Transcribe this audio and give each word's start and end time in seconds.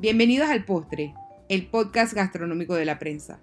Bienvenidos 0.00 0.48
al 0.48 0.64
Postre, 0.64 1.12
el 1.48 1.66
podcast 1.66 2.12
gastronómico 2.12 2.76
de 2.76 2.84
la 2.84 3.00
prensa, 3.00 3.40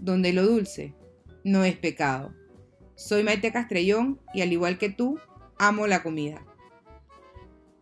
donde 0.00 0.32
lo 0.32 0.44
dulce 0.44 0.96
no 1.44 1.62
es 1.62 1.76
pecado. 1.76 2.34
Soy 2.96 3.22
Maite 3.22 3.52
Castrellón 3.52 4.20
y 4.34 4.40
al 4.40 4.52
igual 4.52 4.78
que 4.78 4.88
tú, 4.88 5.20
amo 5.58 5.86
la 5.86 6.02
comida. 6.02 6.44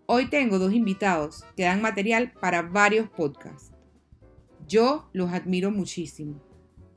Hoy 0.04 0.28
tengo 0.28 0.58
dos 0.58 0.74
invitados 0.74 1.46
que 1.56 1.62
dan 1.62 1.80
material 1.80 2.32
para 2.38 2.60
varios 2.60 3.08
podcasts. 3.08 3.72
Yo 4.68 5.08
los 5.14 5.32
admiro 5.32 5.70
muchísimo. 5.70 6.42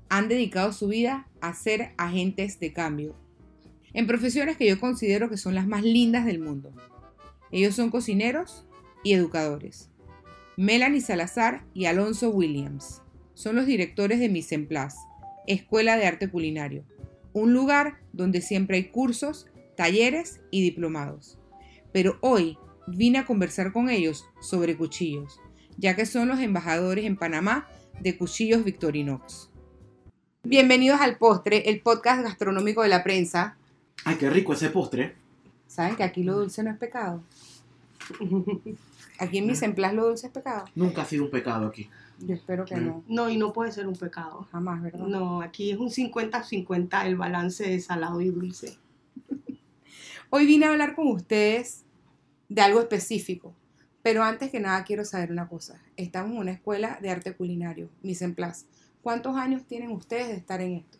Han 0.10 0.28
dedicado 0.28 0.74
su 0.74 0.90
vida 0.90 1.30
a 1.40 1.54
ser 1.54 1.94
agentes 1.98 2.60
de 2.60 2.74
cambio, 2.74 3.16
en 3.94 4.08
profesiones 4.08 4.58
que 4.58 4.68
yo 4.68 4.78
considero 4.78 5.30
que 5.30 5.38
son 5.38 5.56
las 5.56 5.68
más 5.68 5.84
lindas 5.84 6.26
del 6.26 6.40
mundo. 6.40 6.74
Ellos 7.50 7.76
son 7.76 7.92
cocineros 7.92 8.68
y 9.06 9.14
educadores. 9.14 9.93
Melanie 10.56 11.02
Salazar 11.02 11.64
y 11.74 11.86
Alonso 11.86 12.30
Williams 12.30 13.02
son 13.34 13.56
los 13.56 13.66
directores 13.66 14.20
de 14.20 14.30
Mise 14.30 14.54
en 14.54 14.68
Place, 14.68 14.98
Escuela 15.48 15.98
de 15.98 16.06
Arte 16.06 16.30
Culinario, 16.30 16.84
un 17.34 17.54
lugar 17.54 17.98
donde 18.12 18.40
siempre 18.40 18.78
hay 18.78 18.84
cursos, 18.90 19.48
talleres 19.76 20.42
y 20.52 20.62
diplomados. 20.62 21.40
Pero 21.92 22.20
hoy 22.22 22.60
vine 22.86 23.18
a 23.18 23.26
conversar 23.26 23.74
con 23.74 23.90
ellos 23.90 24.26
sobre 24.42 24.78
cuchillos, 24.78 25.40
ya 25.78 25.96
que 25.96 26.06
son 26.06 26.28
los 26.28 26.40
embajadores 26.40 27.06
en 27.06 27.18
Panamá 27.18 27.68
de 28.00 28.16
Cuchillos 28.16 28.64
Victorinox. 28.64 29.50
Bienvenidos 30.44 31.02
al 31.02 31.18
Postre, 31.18 31.68
el 31.68 31.82
podcast 31.82 32.22
gastronómico 32.22 32.84
de 32.84 32.90
la 32.90 33.04
prensa. 33.04 33.58
Ay, 34.06 34.18
qué 34.18 34.30
rico 34.30 34.54
ese 34.54 34.70
postre. 34.70 35.16
¿Saben 35.66 35.96
que 35.96 36.04
aquí 36.04 36.22
lo 36.22 36.38
dulce 36.38 36.62
no 36.62 36.70
es 36.70 36.78
pecado? 36.78 37.24
Aquí 39.20 39.38
en 39.38 39.48
mis 39.48 39.62
emplas 39.62 39.94
lo 39.94 40.08
dulce 40.08 40.28
es 40.28 40.34
pecado. 40.34 40.66
Nunca 40.76 41.04
ha 41.04 41.06
sido 41.06 41.24
un 41.26 41.32
pecado 41.32 41.68
aquí. 41.68 41.90
Yo 42.20 42.34
espero 42.36 42.66
que 42.66 42.76
Mm. 42.76 42.86
no. 42.86 43.04
No, 43.08 43.30
y 43.30 43.38
no 43.38 43.54
puede 43.54 43.72
ser 43.72 43.88
un 43.88 43.96
pecado. 43.96 44.48
Jamás, 44.52 44.82
¿verdad? 44.82 45.06
No, 45.08 45.42
aquí 45.42 45.72
es 45.72 45.78
un 45.78 45.90
50-50 45.90 47.06
el 47.06 47.16
balance 47.16 47.68
de 47.68 47.80
salado 47.80 48.22
y 48.22 48.30
dulce. 48.30 48.78
Hoy 50.30 50.46
vine 50.46 50.66
a 50.66 50.70
hablar 50.72 50.96
con 50.96 51.08
ustedes 51.08 51.84
de 52.50 52.62
algo 52.62 52.80
específico. 52.80 53.54
Pero 54.02 54.24
antes 54.24 54.52
que 54.52 54.60
nada 54.60 54.84
quiero 54.84 55.06
saber 55.06 55.32
una 55.32 55.48
cosa. 55.48 55.82
Estamos 55.96 56.32
en 56.34 56.38
una 56.40 56.52
escuela 56.52 57.00
de 57.02 57.10
arte 57.10 57.34
culinario, 57.36 57.90
Mise 58.02 58.26
en 58.26 58.36
Place. 58.36 58.66
¿Cuántos 59.02 59.36
años 59.38 59.64
tienen 59.66 59.92
ustedes 59.92 60.28
de 60.28 60.36
estar 60.36 60.60
en 60.62 60.74
esto? 60.74 60.98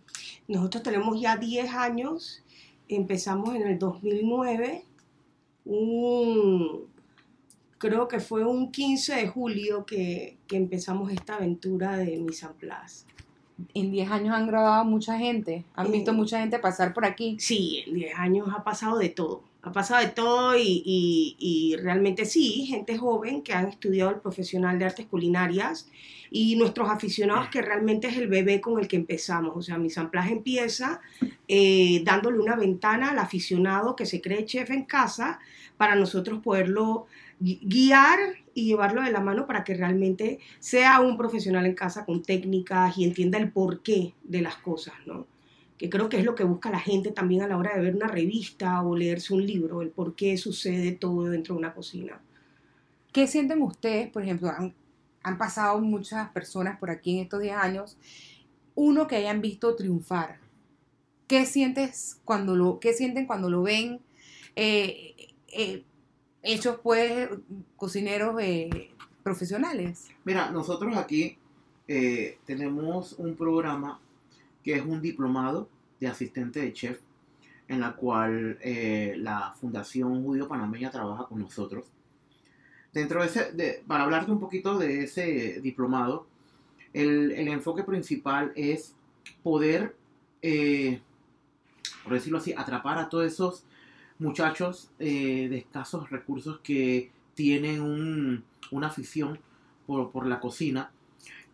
Nosotros 0.48 0.84
tenemos 0.84 1.20
ya 1.20 1.36
10 1.36 1.74
años, 1.74 2.44
empezamos 2.88 3.56
en 3.56 3.64
el 3.68 3.78
2009, 3.80 4.86
un- 5.66 6.93
creo 7.90 8.08
que 8.08 8.20
fue 8.20 8.46
un 8.46 8.72
15 8.72 9.16
de 9.16 9.28
julio 9.28 9.86
que, 9.86 10.38
que 10.48 10.56
empezamos 10.56 11.12
esta 11.12 11.36
aventura 11.36 11.98
de 11.98 12.18
Mise 12.18 12.46
en 12.46 12.54
Place. 12.54 13.06
En 13.74 13.92
10 13.92 14.10
años 14.10 14.34
han 14.36 14.48
grabado 14.48 14.86
mucha 14.86 15.18
gente. 15.18 15.64
Han 15.76 15.88
Eh. 15.88 15.92
visto 15.92 16.14
mucha 16.14 16.40
gente 16.40 16.60
pasar 16.60 16.94
por 16.94 17.06
aquí. 17.06 17.36
Sí, 17.40 17.84
en 17.86 17.94
10 17.96 18.16
años 18.18 18.48
ha 18.56 18.64
pasado 18.64 18.98
de 18.98 19.10
todo. 19.10 19.44
Ha 19.62 19.72
pasado 19.72 20.02
de 20.02 20.10
todo 20.10 20.58
y, 20.58 20.82
y- 20.86 21.36
y 21.40 21.76
realmente 21.78 22.26
sí, 22.26 22.66
gente 22.66 22.98
joven 22.98 23.42
que 23.44 23.54
han 23.54 23.68
estudiado 23.68 24.10
el 24.12 24.18
profesional 24.20 24.78
de 24.80 24.86
artes 24.86 25.06
culinarias 25.06 25.88
y 26.32 26.56
nuestros 26.58 26.90
aficionados 26.90 27.48
que 27.50 27.62
realmente 27.62 28.08
es 28.08 28.18
el 28.18 28.28
bebé 28.28 28.60
con 28.60 28.80
el 28.80 28.88
que 28.88 28.96
empezamos. 28.98 29.54
O 29.56 29.62
sea, 29.62 29.78
mi 29.78 29.90
samplaje 29.90 30.34
empieza 30.34 31.00
eh, 31.48 32.02
dándole 32.04 32.40
una 32.40 32.56
ventana 32.56 33.12
al 33.12 33.20
aficionado 33.20 33.96
que 33.96 34.06
se 34.06 34.20
cree 34.20 34.44
chef 34.46 34.70
en 34.72 34.84
casa 34.84 35.40
para 35.78 35.96
nosotros 35.96 36.40
poderlo 36.42 37.06
guiar 37.44 38.20
y 38.54 38.66
llevarlo 38.66 39.02
de 39.02 39.12
la 39.12 39.20
mano 39.20 39.48
para 39.48 39.64
que 39.64 39.74
realmente 39.74 40.40
sea 40.60 41.00
un 41.02 41.18
profesional 41.18 41.66
en 41.66 41.76
casa 41.76 42.06
con 42.06 42.24
técnicas 42.24 42.98
y 42.98 43.04
entienda 43.04 43.38
el 43.38 43.52
porqué 43.52 44.14
de 44.24 44.42
las 44.42 44.56
cosas, 44.58 44.96
¿no? 45.06 45.28
que 45.78 45.90
creo 45.90 46.10
que 46.10 46.18
es 46.18 46.24
lo 46.24 46.36
que 46.36 46.44
busca 46.44 46.70
la 46.72 46.80
gente 46.80 47.12
también 47.12 47.42
a 47.42 47.48
la 47.48 47.58
hora 47.58 47.76
de 47.76 47.82
ver 47.82 47.96
una 47.96 48.08
revista 48.08 48.82
o 48.84 48.96
leerse 48.96 49.34
un 49.34 49.46
libro, 49.46 49.82
el 49.82 49.90
por 49.90 50.16
qué 50.16 50.38
sucede 50.38 50.94
todo 50.94 51.26
dentro 51.26 51.56
de 51.56 51.60
una 51.60 51.74
cocina. 51.74 52.22
¿Qué 53.12 53.28
sienten 53.28 53.62
ustedes? 53.62 54.10
Por 54.10 54.24
ejemplo, 54.24 54.50
han, 54.50 54.74
han 55.24 55.38
pasado 55.38 55.80
muchas 55.82 56.30
personas 56.30 56.80
por 56.80 56.90
aquí 56.90 57.18
en 57.18 57.24
estos 57.24 57.42
10 57.42 57.56
años. 57.56 57.98
Uno 58.76 59.08
que 59.08 59.18
hayan 59.18 59.42
visto 59.42 59.76
triunfar. 59.76 60.40
¿Qué 61.28 61.46
sientes 61.46 62.20
cuando 62.24 62.56
lo, 62.56 62.80
qué 62.80 62.94
sienten 62.94 63.26
cuando 63.26 63.50
lo 63.50 63.64
ven 63.64 64.00
eh, 64.56 65.16
eh, 65.48 65.84
hechos 66.44 66.78
pues 66.84 67.30
cocineros 67.78 68.36
eh, 68.40 68.92
profesionales? 69.24 70.10
Mira, 70.26 70.52
nosotros 70.52 70.96
aquí 70.98 71.38
eh, 71.88 72.38
tenemos 72.46 73.14
un 73.14 73.36
programa 73.36 74.00
que 74.62 74.76
es 74.76 74.86
un 74.86 75.02
diplomado 75.02 75.70
de 76.00 76.08
asistente 76.08 76.60
de 76.60 76.74
chef, 76.74 77.00
en 77.68 77.80
la 77.80 77.94
cual 77.96 78.60
eh, 78.62 79.16
la 79.18 79.56
Fundación 79.60 80.24
Judío 80.24 80.48
Panameña 80.48 80.92
trabaja 80.92 81.26
con 81.26 81.40
nosotros. 81.40 81.86
Dentro 82.92 83.22
de 83.22 83.28
ese, 83.28 83.84
para 83.88 84.04
hablarte 84.04 84.32
un 84.32 84.40
poquito 84.40 84.78
de 84.78 85.06
ese 85.06 85.60
diplomado, 85.62 86.28
el, 86.94 87.32
el 87.32 87.48
enfoque 87.48 87.84
principal 87.84 88.52
es 88.56 88.94
poder, 89.42 89.96
por 92.04 92.14
decirlo 92.14 92.38
así, 92.38 92.54
atrapar 92.56 93.00
a 93.00 93.10
todos 93.10 93.26
esos 93.26 93.66
muchachos 94.24 94.90
eh, 95.00 95.48
de 95.50 95.58
escasos 95.58 96.10
recursos 96.10 96.60
que 96.64 97.12
tienen 97.36 97.82
un- 97.82 98.44
una 98.72 98.88
afición 98.88 99.40
por, 99.86 100.12
por 100.12 100.26
la 100.26 100.40
cocina 100.40 100.92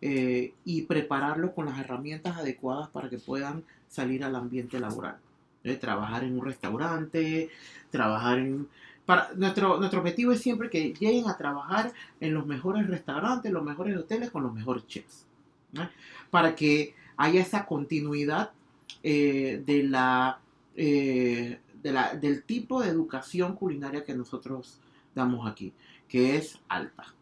eh, 0.00 0.54
y 0.64 0.82
prepararlos 0.82 1.50
con 1.50 1.66
las 1.66 1.78
herramientas 1.78 2.38
adecuadas 2.38 2.88
para 2.88 3.10
que 3.10 3.18
puedan 3.18 3.64
salir 3.88 4.24
al 4.24 4.36
ambiente 4.36 4.78
laboral. 4.80 5.16
Eh, 5.64 5.76
trabajar 5.76 6.24
en 6.24 6.38
un 6.38 6.46
restaurante, 6.46 7.50
trabajar 7.90 8.38
en... 8.38 8.68
Nuestro, 9.36 9.78
nuestro 9.78 9.98
objetivo 10.00 10.30
es 10.30 10.40
siempre 10.40 10.70
que 10.70 10.94
lleguen 10.94 11.28
a 11.28 11.36
trabajar 11.36 11.92
en 12.20 12.32
los 12.32 12.46
mejores 12.46 12.86
restaurantes, 12.86 13.50
los 13.50 13.64
mejores 13.64 13.96
hoteles 13.96 14.30
con 14.30 14.44
los 14.44 14.54
mejores 14.54 14.86
chefs. 14.86 15.26
Para 16.30 16.54
que 16.54 16.94
haya 17.16 17.40
esa 17.42 17.66
continuidad 17.66 18.52
de 19.02 19.82
la, 19.88 20.38
eh, 20.76 21.58
del 21.82 22.42
tipo 22.44 22.80
de 22.82 22.88
educación 22.88 23.54
culinaria 23.54 24.04
que 24.04 24.14
nosotros 24.14 24.80
damos 25.14 25.50
aquí, 25.50 25.72
que 26.08 26.36
es 26.36 26.58
alta. 26.68 27.14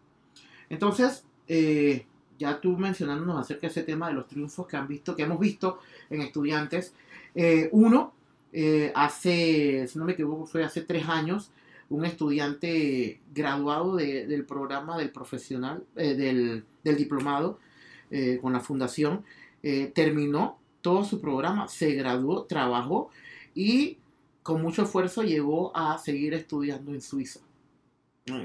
Entonces, 0.68 1.24
eh, 1.46 2.04
ya 2.38 2.60
tú 2.60 2.76
mencionándonos 2.76 3.38
acerca 3.38 3.62
de 3.62 3.68
ese 3.68 3.82
tema 3.82 4.08
de 4.08 4.14
los 4.14 4.26
triunfos 4.28 4.66
que 4.66 4.76
han 4.76 4.86
visto, 4.86 5.16
que 5.16 5.22
hemos 5.22 5.40
visto 5.40 5.78
en 6.10 6.20
estudiantes. 6.20 6.94
Eh, 7.34 7.68
uno, 7.72 8.12
eh, 8.52 8.92
hace, 8.94 9.86
si 9.88 9.98
no 9.98 10.04
me 10.04 10.12
equivoco, 10.12 10.46
fue 10.46 10.64
hace 10.64 10.82
tres 10.82 11.08
años, 11.08 11.50
un 11.90 12.04
estudiante 12.04 13.20
graduado 13.34 13.96
de- 13.96 14.26
del 14.26 14.44
programa 14.44 14.98
del 14.98 15.10
profesional, 15.10 15.84
del, 15.94 16.64
del 16.84 16.96
diplomado 16.96 17.58
con 18.42 18.52
la 18.54 18.60
fundación, 18.60 19.24
terminó 19.94 20.58
todo 20.82 21.04
su 21.04 21.20
programa, 21.20 21.68
se 21.68 21.92
graduó, 21.94 22.44
trabajó 22.44 23.10
y 23.54 23.98
con 24.48 24.62
mucho 24.62 24.82
esfuerzo 24.84 25.22
llegó 25.22 25.76
a 25.76 25.98
seguir 25.98 26.32
estudiando 26.32 26.94
en 26.94 27.02
Suiza. 27.02 27.40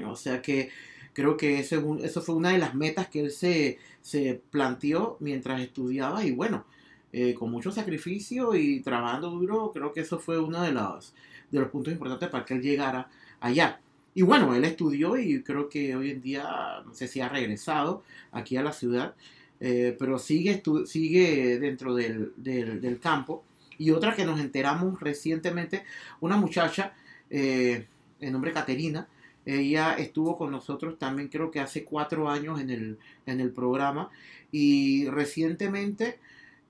O 0.06 0.16
sea 0.16 0.40
que 0.42 0.70
creo 1.12 1.36
que 1.36 1.58
eso 1.60 2.22
fue 2.22 2.34
una 2.34 2.50
de 2.50 2.58
las 2.58 2.74
metas 2.74 3.08
que 3.08 3.20
él 3.20 3.30
se, 3.30 3.78
se 4.02 4.40
planteó 4.50 5.16
mientras 5.20 5.60
estudiaba 5.60 6.24
y 6.24 6.32
bueno, 6.32 6.64
eh, 7.12 7.34
con 7.34 7.50
mucho 7.50 7.70
sacrificio 7.70 8.54
y 8.54 8.80
trabajando 8.80 9.30
duro, 9.30 9.70
creo 9.72 9.92
que 9.92 10.00
eso 10.00 10.18
fue 10.18 10.38
uno 10.38 10.62
de 10.62 10.72
los, 10.72 11.14
de 11.50 11.60
los 11.60 11.70
puntos 11.70 11.92
importantes 11.92 12.28
para 12.30 12.44
que 12.44 12.54
él 12.54 12.62
llegara 12.62 13.08
allá. 13.40 13.80
Y 14.14 14.22
bueno, 14.22 14.54
él 14.54 14.64
estudió 14.64 15.16
y 15.18 15.42
creo 15.42 15.68
que 15.68 15.94
hoy 15.96 16.10
en 16.10 16.20
día, 16.22 16.82
no 16.86 16.94
sé 16.94 17.08
si 17.08 17.20
ha 17.20 17.28
regresado 17.28 18.02
aquí 18.32 18.56
a 18.56 18.62
la 18.62 18.72
ciudad, 18.72 19.14
eh, 19.60 19.96
pero 19.98 20.18
sigue, 20.18 20.62
sigue 20.86 21.58
dentro 21.58 21.94
del- 21.94 22.32
del 22.36 22.98
campo. 23.00 23.44
Y 23.78 23.90
otra 23.90 24.14
que 24.14 24.24
nos 24.24 24.40
enteramos 24.40 25.00
recientemente, 25.00 25.84
una 26.20 26.36
muchacha, 26.36 26.94
eh, 27.30 27.86
de 28.20 28.30
nombre 28.30 28.52
Caterina, 28.52 29.08
ella 29.46 29.94
estuvo 29.94 30.36
con 30.36 30.50
nosotros 30.50 30.98
también 30.98 31.28
creo 31.28 31.50
que 31.50 31.60
hace 31.60 31.84
cuatro 31.84 32.30
años 32.30 32.60
en 32.60 32.70
el, 32.70 32.98
en 33.26 33.40
el 33.40 33.52
programa 33.52 34.10
y 34.50 35.06
recientemente 35.08 36.18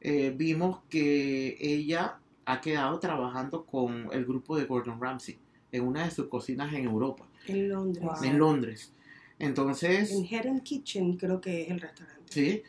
eh, 0.01 0.35
vimos 0.37 0.81
que 0.91 1.57
ella 1.61 2.19
ha 2.47 2.61
quedado 2.61 2.99
trabajando 2.99 3.65
con 3.65 4.09
el 4.13 4.25
grupo 4.25 4.57
de 4.57 4.65
Gordon 4.65 5.01
Ramsay 5.01 5.39
en 5.73 5.87
una 5.87 6.05
de 6.05 6.11
sus 6.11 6.27
cocinas 6.27 6.73
en 6.75 6.85
Europa, 6.85 7.27
En 7.47 7.69
Londres. 7.69 8.05
Wow. 8.05 8.25
en 8.25 8.39
Londres. 8.39 8.93
Entonces, 9.39 10.13
En 10.13 10.49
and 10.49 10.63
Kitchen 10.63 11.17
creo 11.17 11.41
que 11.41 11.63
es 11.63 11.71
el 11.71 11.81
restaurante. 11.81 12.23
sí, 12.27 12.63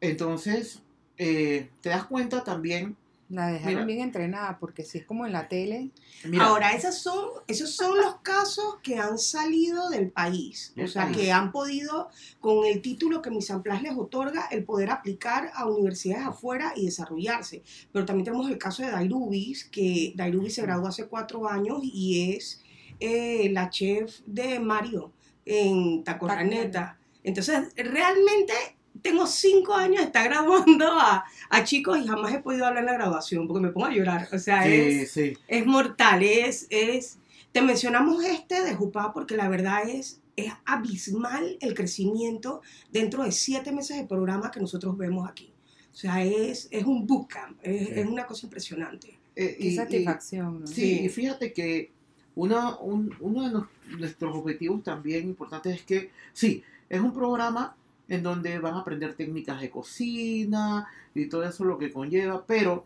entonces 0.00 0.82
eh, 1.16 1.70
te 1.80 1.90
das 1.90 2.04
cuenta 2.04 2.42
también 2.44 2.96
La 3.32 3.46
dejaron 3.46 3.74
Mira. 3.74 3.86
bien 3.86 4.00
entrenada, 4.00 4.58
porque 4.58 4.84
si 4.84 4.98
es 4.98 5.06
como 5.06 5.24
en 5.24 5.32
la 5.32 5.48
tele, 5.48 5.90
Mira, 6.26 6.44
Ahora, 6.44 6.72
esos 6.72 6.96
son, 6.96 7.30
esos 7.46 7.74
son 7.74 7.96
los 7.96 8.16
casos 8.16 8.76
que 8.82 8.98
han 8.98 9.18
salido 9.18 9.88
del 9.88 10.10
país, 10.10 10.74
o 10.76 10.86
sea, 10.86 11.04
país. 11.04 11.16
que 11.16 11.32
han 11.32 11.50
podido, 11.50 12.10
con 12.40 12.66
el 12.66 12.82
título 12.82 13.22
que 13.22 13.30
Misamplas 13.30 13.82
les 13.82 13.96
otorga, 13.96 14.48
el 14.50 14.64
poder 14.64 14.90
aplicar 14.90 15.50
a 15.54 15.64
universidades 15.64 16.26
afuera 16.26 16.74
y 16.76 16.84
desarrollarse. 16.84 17.62
Pero 17.90 18.04
también 18.04 18.26
tenemos 18.26 18.50
el 18.50 18.58
caso 18.58 18.82
de 18.82 18.90
Dairubis, 18.90 19.64
que 19.64 20.12
Dairubis 20.14 20.54
se 20.56 20.62
graduó 20.62 20.88
hace 20.88 21.06
cuatro 21.06 21.48
años 21.48 21.80
y 21.82 22.34
es 22.34 22.60
eh, 23.00 23.48
la 23.50 23.70
chef 23.70 24.20
de 24.26 24.60
Mario 24.60 25.10
en 25.46 26.04
Tacorraneta. 26.04 26.98
Entonces, 27.24 27.72
realmente 27.76 28.52
tengo 29.00 29.26
cinco 29.26 29.74
años 29.74 29.98
de 30.00 30.04
estar 30.06 30.28
graduando 30.28 30.86
a, 30.92 31.24
a 31.50 31.64
chicos 31.64 31.98
y 31.98 32.06
jamás 32.06 32.34
he 32.34 32.38
podido 32.40 32.66
hablar 32.66 32.82
en 32.82 32.86
la 32.86 32.92
graduación 32.94 33.46
porque 33.48 33.62
me 33.66 33.72
pongo 33.72 33.86
a 33.86 33.92
llorar. 33.92 34.28
O 34.32 34.38
sea, 34.38 34.66
es 34.68 35.10
sí, 35.12 35.32
es 35.48 35.66
mortal, 35.66 36.22
es, 36.22 36.66
es, 36.70 37.18
te 37.52 37.62
mencionamos 37.62 38.24
este 38.24 38.62
de 38.62 38.74
Jupá 38.74 39.12
porque 39.12 39.36
la 39.36 39.48
verdad 39.48 39.88
es, 39.88 40.20
es 40.36 40.52
abismal 40.64 41.56
el 41.60 41.74
crecimiento 41.74 42.62
dentro 42.90 43.22
de 43.24 43.32
siete 43.32 43.72
meses 43.72 43.96
de 43.96 44.04
programa 44.04 44.50
que 44.50 44.60
nosotros 44.60 44.96
vemos 44.96 45.28
aquí. 45.28 45.52
O 45.92 45.96
sea, 45.96 46.24
es, 46.24 46.68
es 46.70 46.84
un 46.84 47.06
bootcamp, 47.06 47.58
es, 47.62 47.88
Sí. 47.88 47.92
es 47.96 48.06
una 48.06 48.26
cosa 48.26 48.46
impresionante. 48.46 49.18
Eh, 49.34 49.56
qué 49.58 49.64
y- 49.66 49.68
y- 49.68 49.76
satisfacción. 49.76 50.60
¿no? 50.60 50.66
Sí, 50.66 50.74
Sí. 50.74 51.00
y 51.04 51.08
fíjate 51.08 51.52
que 51.52 51.90
uno, 52.34 52.78
un- 52.80 53.14
uno 53.20 53.42
de 53.46 53.52
nos- 53.52 53.66
nuestros 53.98 54.34
objetivos 54.36 54.82
también 54.82 55.24
importantes 55.28 55.74
es 55.76 55.82
que, 55.82 56.10
sí, 56.32 56.62
es 56.88 57.00
un 57.00 57.12
programa 57.12 57.76
en 58.08 58.22
donde 58.22 58.58
van 58.58 58.74
a 58.74 58.80
aprender 58.80 59.14
técnicas 59.14 59.60
de 59.60 59.70
cocina 59.70 60.86
y 61.14 61.28
todo 61.28 61.44
eso 61.44 61.64
lo 61.64 61.78
que 61.78 61.92
conlleva, 61.92 62.44
pero 62.46 62.84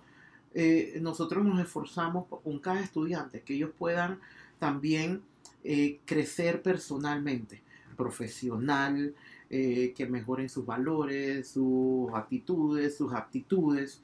eh, 0.54 0.98
nosotros 1.02 1.44
nos 1.44 1.60
esforzamos 1.60 2.26
con 2.28 2.58
cada 2.60 2.80
estudiante 2.80 3.42
que 3.42 3.54
ellos 3.54 3.70
puedan 3.76 4.20
también 4.58 5.22
eh, 5.64 5.98
crecer 6.06 6.62
personalmente, 6.62 7.62
profesional, 7.96 9.14
eh, 9.50 9.92
que 9.94 10.06
mejoren 10.06 10.48
sus 10.48 10.64
valores, 10.64 11.48
sus 11.48 12.10
actitudes, 12.14 12.96
sus 12.96 13.12
aptitudes. 13.12 14.00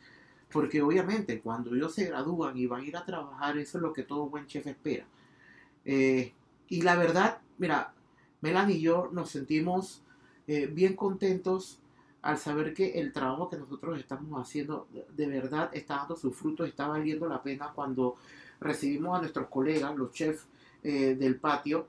Porque 0.50 0.82
obviamente 0.82 1.40
cuando 1.40 1.74
ellos 1.74 1.94
se 1.94 2.04
gradúan 2.04 2.56
y 2.58 2.66
van 2.66 2.82
a 2.82 2.84
ir 2.84 2.96
a 2.98 3.06
trabajar, 3.06 3.56
eso 3.56 3.78
es 3.78 3.82
lo 3.82 3.94
que 3.94 4.02
todo 4.02 4.28
buen 4.28 4.46
chef 4.46 4.66
espera. 4.66 5.06
Y 5.84 6.82
la 6.82 6.96
verdad, 6.96 7.38
mira, 7.56 7.94
Melanie 8.42 8.76
y 8.76 8.82
yo 8.82 9.08
nos 9.10 9.30
sentimos 9.30 10.02
eh, 10.52 10.66
bien 10.66 10.94
contentos 11.04 11.78
al 12.28 12.38
saber 12.46 12.72
que 12.74 12.86
el 13.00 13.12
trabajo 13.12 13.48
que 13.50 13.56
nosotros 13.56 13.98
estamos 13.98 14.30
haciendo 14.40 14.86
de- 15.16 15.26
verdad 15.38 15.70
está 15.72 15.96
dando 15.96 16.16
sus 16.16 16.34
frutos, 16.40 16.68
está 16.68 16.86
valiendo 16.86 17.26
la 17.28 17.42
pena 17.42 17.72
cuando 17.74 18.16
recibimos 18.60 19.16
a 19.16 19.20
nuestros 19.20 19.48
colegas, 19.48 19.96
los 19.96 20.10
chefs 20.12 20.46
eh, 20.84 21.14
del 21.22 21.34
patio, 21.36 21.86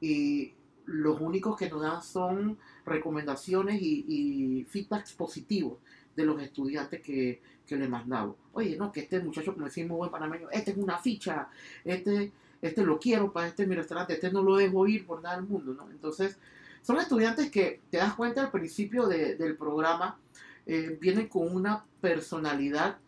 y 0.00 0.52
los 0.86 1.20
únicos 1.20 1.56
que 1.56 1.68
nos 1.70 1.80
dan 1.82 2.02
son 2.02 2.58
recomendaciones 2.84 3.80
y, 3.80 4.04
y 4.08 4.64
feedbacks 4.64 5.12
positivos 5.12 5.78
de 6.16 6.24
los 6.24 6.40
estudiantes 6.42 7.00
que, 7.00 7.40
que 7.66 7.76
le 7.76 7.88
mandamos. 7.88 8.36
Oye, 8.52 8.76
no, 8.76 8.92
que 8.92 9.00
este 9.00 9.18
muchacho, 9.20 9.52
como 9.54 9.66
decimos 9.66 9.96
buen 9.98 10.10
panameño, 10.10 10.48
este 10.50 10.72
es 10.72 10.76
una 10.76 10.98
ficha, 10.98 11.48
este, 11.84 12.32
este 12.60 12.84
lo 12.84 12.98
quiero 12.98 13.32
para 13.32 13.48
este 13.48 13.62
es 13.64 13.68
mi 13.68 13.74
restaurante, 13.74 14.12
este 14.14 14.30
no 14.30 14.42
lo 14.42 14.56
dejo 14.56 14.86
ir 14.86 15.06
por 15.06 15.22
nada 15.22 15.36
del 15.36 15.46
mundo, 15.46 15.74
¿no? 15.74 15.90
Entonces, 15.90 16.38
son 16.84 16.98
estudiantes 16.98 17.50
que 17.50 17.80
te 17.90 17.96
das 17.96 18.12
cuenta 18.12 18.42
al 18.42 18.50
principio 18.50 19.06
de- 19.06 19.36
del 19.36 19.56
programa, 19.56 20.18
eh, 20.66 20.98
vienen 21.00 21.28
con 21.28 21.54
una 21.54 21.82
personalidad 22.02 22.98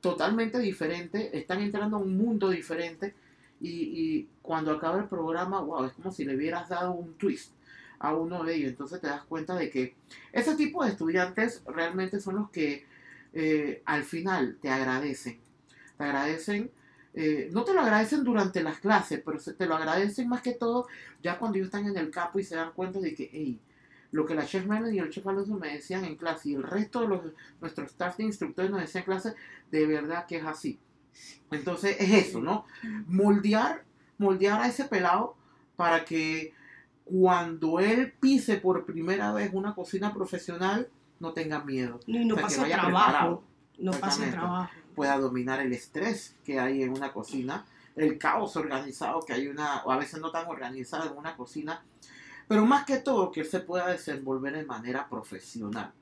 totalmente 0.00 0.58
diferente, 0.58 1.36
están 1.36 1.60
entrando 1.60 1.98
a 1.98 2.00
un 2.00 2.16
mundo 2.16 2.48
diferente 2.48 3.14
y, 3.60 4.26
cuando 4.40 4.70
acaba 4.72 4.98
el 4.98 5.08
programa, 5.08 5.60
wow, 5.60 5.84
es 5.84 5.92
como 5.92 6.12
si 6.12 6.24
le 6.24 6.34
hubieras 6.34 6.68
dado 6.68 6.92
un 6.92 7.14
twist 7.14 7.52
a 7.98 8.14
uno 8.14 8.42
de 8.44 8.54
ellos. 8.54 8.70
Entonces 8.70 9.00
te 9.00 9.08
das 9.08 9.24
cuenta 9.24 9.54
de 9.54 9.68
que 9.70 9.94
ese 10.32 10.54
tipo 10.56 10.84
de 10.84 10.90
estudiantes 10.90 11.62
realmente 11.66 12.20
son 12.20 12.36
los 12.36 12.50
que 12.50 12.86
eh, 13.32 13.82
al 13.84 14.04
final 14.04 14.56
te 14.62 14.70
agradecen. 14.70 15.38
Te 15.98 16.04
agradecen, 16.04 16.70
eh, 17.16 17.48
no 17.52 17.64
te 17.64 17.72
lo 17.74 17.80
agradecen 17.80 18.22
durante 18.22 18.62
las 18.62 18.78
clases, 18.78 19.20
pero 19.24 19.38
se- 19.40 19.54
te 19.54 19.66
lo 19.66 19.74
agradecen 19.74 20.28
más 20.28 20.42
que 20.42 20.52
todo 20.52 20.86
ya 21.22 21.38
cuando 21.38 21.56
ellos 21.56 21.66
están 21.68 21.86
en 21.86 21.96
el 21.96 22.10
campo 22.10 22.38
y 22.38 22.44
se 22.44 22.54
dan 22.56 22.72
cuenta 22.72 23.00
de 23.00 23.14
que, 23.14 23.28
hey, 23.32 23.58
lo 24.12 24.24
que 24.26 24.34
la 24.34 24.46
chef 24.46 24.66
Melanie 24.66 24.96
y 24.96 24.98
el 25.00 25.10
chef 25.10 25.26
Alonso 25.26 25.54
me 25.58 25.72
decían 25.72 26.04
en 26.04 26.16
clase 26.16 26.50
y 26.50 26.54
el 26.54 26.62
resto 26.62 27.00
de 27.00 27.08
los, 27.08 27.20
nuestros 27.60 27.90
staff 27.90 28.16
de 28.18 28.24
instructores 28.24 28.70
nos 28.70 28.80
decían 28.80 29.02
en 29.02 29.10
clase, 29.10 29.34
de 29.70 29.86
verdad 29.86 30.26
que 30.26 30.36
es 30.36 30.44
así. 30.44 30.78
Entonces 31.50 31.96
es 31.98 32.28
eso, 32.28 32.40
¿no? 32.40 32.66
Moldear, 33.06 33.82
moldear 34.18 34.60
a 34.62 34.68
ese 34.68 34.84
pelado 34.84 35.34
para 35.74 36.04
que 36.04 36.52
cuando 37.04 37.80
él 37.80 38.12
pise 38.20 38.56
por 38.56 38.84
primera 38.84 39.32
vez 39.32 39.50
una 39.52 39.74
cocina 39.74 40.12
profesional, 40.12 40.88
no 41.20 41.32
tenga 41.32 41.64
miedo, 41.64 42.00
Y 42.06 42.24
no 42.24 42.34
O 42.34 42.48
sea, 42.48 42.62
vaya 42.62 42.76
trabajo, 42.76 43.04
preparado. 43.06 43.42
no 43.78 43.90
pasa 43.92 44.06
Exactamente. 44.06 44.36
trabajo. 44.38 44.70
Pueda 44.96 45.16
dominar 45.18 45.60
el 45.60 45.72
estrés 45.72 46.34
que 46.44 46.58
hay 46.58 46.82
en 46.82 46.90
una 46.90 47.12
cocina, 47.12 47.64
el 47.94 48.18
caos 48.18 48.56
organizado 48.56 49.20
que 49.20 49.34
hay 49.34 49.46
una, 49.46 49.82
o 49.84 49.92
a 49.92 49.98
veces 49.98 50.20
no 50.20 50.30
tan 50.32 50.46
organizado 50.48 51.10
en 51.12 51.16
una 51.16 51.36
cocina, 51.36 51.82
pero 52.48 52.64
más 52.66 52.84
que 52.84 52.96
todo 52.96 53.30
que 53.30 53.40
él 53.40 53.46
se 53.46 53.60
pueda 53.60 53.88
desenvolver 53.88 54.54
de 54.54 54.64
manera 54.64 55.08
profesional, 55.08 55.92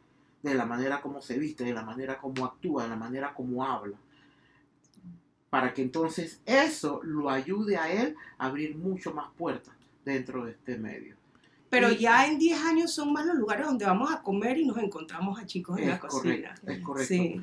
de 0.43 0.55
la 0.55 0.64
manera 0.64 1.00
como 1.00 1.20
se 1.20 1.38
viste, 1.38 1.64
de 1.64 1.75
la 1.75 1.82
manera 1.82 2.19
como 2.19 2.44
actúa, 2.46 2.85
de 2.85 2.88
la 2.91 2.96
manera 2.96 3.35
como 3.35 3.64
habla, 3.64 3.96
para 5.50 5.73
que 5.75 5.82
entonces 5.82 6.40
eso 6.47 7.00
lo 7.02 7.31
ayude 7.31 7.76
a 7.76 7.90
él 7.90 8.17
a 8.38 8.47
abrir 8.47 8.76
mucho 8.76 9.12
más 9.12 9.29
puertas 9.37 9.75
dentro 10.05 10.44
de 10.44 10.52
este 10.52 10.76
medio. 10.79 11.14
Pero 11.70 11.90
Y- 11.90 11.99
ya 11.99 12.26
en 12.26 12.38
10 12.38 12.61
años 12.62 12.93
son 12.93 13.12
más 13.12 13.26
los 13.26 13.37
lugares 13.37 13.67
donde 13.67 13.85
vamos 13.85 14.12
a 14.12 14.23
comer 14.23 14.58
y 14.58 14.67
nos 14.67 14.76
encontramos 14.79 15.38
a 15.40 15.47
chicos 15.47 15.79
en 15.79 15.88
la 15.88 15.99
cocina. 15.99 16.55
es 16.67 16.79
correcto. 16.81 17.08
Sí. 17.08 17.40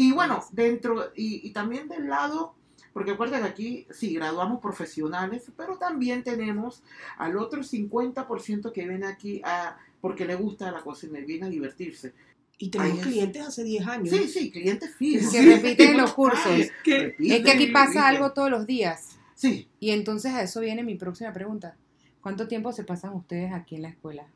Y 0.00 0.12
bueno, 0.12 0.42
dentro, 0.52 1.10
y, 1.14 1.46
y 1.46 1.50
también 1.52 1.88
del 1.88 2.08
lado, 2.08 2.54
porque 2.92 3.10
acuérdense 3.12 3.42
que 3.44 3.50
aquí 3.50 3.86
sí 3.90 4.14
graduamos 4.14 4.60
profesionales, 4.60 5.50
pero 5.56 5.76
también 5.76 6.22
tenemos 6.24 6.82
al 7.18 7.36
otro 7.36 7.62
50% 7.62 8.72
que 8.72 8.88
viene 8.88 9.06
aquí 9.06 9.42
a, 9.44 9.76
porque 10.00 10.24
le 10.24 10.36
gusta 10.36 10.70
la 10.70 10.80
cocina 10.82 11.18
y 11.18 11.24
viene 11.24 11.46
a 11.46 11.50
divertirse. 11.50 12.14
Y 12.56 12.68
tenemos 12.70 13.00
clientes 13.00 13.46
hace 13.46 13.64
10 13.64 13.86
años. 13.86 14.08
Sí, 14.10 14.28
sí, 14.28 14.50
clientes 14.50 14.94
fijos. 14.96 15.32
Que 15.32 15.42
repiten 15.42 15.96
los 15.96 16.12
cursos. 16.20 16.46
Ay, 16.46 16.68
Que- 16.84 16.98
repiten, 16.98 17.36
Es 17.36 17.44
que 17.44 17.50
aquí 17.52 17.66
pasa 17.68 17.86
repiten. 17.86 18.04
algo 18.04 18.32
todos 18.32 18.50
los 18.50 18.66
días. 18.66 19.18
Sí, 19.34 19.68
Y 19.80 19.90
entonces 19.90 20.32
a 20.34 20.42
eso 20.42 20.60
viene 20.60 20.82
mi 20.82 20.94
próxima 20.96 21.32
pregunta. 21.32 21.76
¿Cuánto 22.22 22.46
tiempo 22.48 22.72
se 22.72 22.84
pasan 22.84 23.14
ustedes 23.14 23.52
aquí 23.52 23.76
en 23.76 23.82
la 23.82 23.88
escuela? 23.88 24.26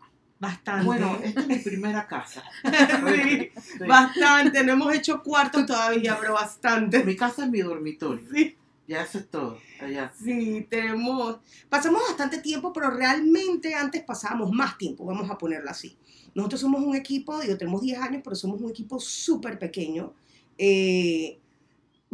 Bastante. 0.44 0.84
bueno, 0.84 1.18
esta 1.22 1.40
es 1.40 1.46
mi 1.46 1.56
primera 1.56 2.06
casa. 2.06 2.42
Sí, 3.14 3.50
Sí. 3.78 3.84
Bastante. 3.86 4.62
No 4.64 4.72
hemos 4.72 4.94
hecho 4.94 5.22
cuartos 5.22 5.66
todavía, 5.66 6.16
pero 6.20 6.34
bastante. 6.34 7.02
Mi 7.04 7.16
casa 7.16 7.44
es 7.44 7.50
mi 7.50 7.60
dormitorio. 7.60 8.26
Sí. 8.32 8.56
Ya 8.86 9.02
eso 9.02 9.18
es 9.18 9.28
todo. 9.30 9.58
Allá. 9.80 10.12
Sí, 10.22 10.66
tenemos. 10.68 11.38
Pasamos 11.68 12.02
bastante 12.06 12.38
tiempo, 12.38 12.72
pero 12.72 12.90
realmente 12.90 13.74
antes 13.74 14.02
pasábamos 14.02 14.50
más 14.52 14.76
tiempo, 14.76 15.04
vamos 15.06 15.30
a 15.30 15.38
ponerlo 15.38 15.70
así. 15.70 15.96
Nosotros 16.34 16.60
somos 16.60 16.82
un 16.82 16.94
equipo, 16.94 17.40
digo, 17.40 17.56
tenemos 17.56 17.80
10 17.80 17.98
años, 17.98 18.20
pero 18.22 18.36
somos 18.36 18.60
un 18.60 18.70
equipo 18.70 19.00
súper 19.00 19.58
pequeño. 19.58 20.12
Eh, 20.58 21.38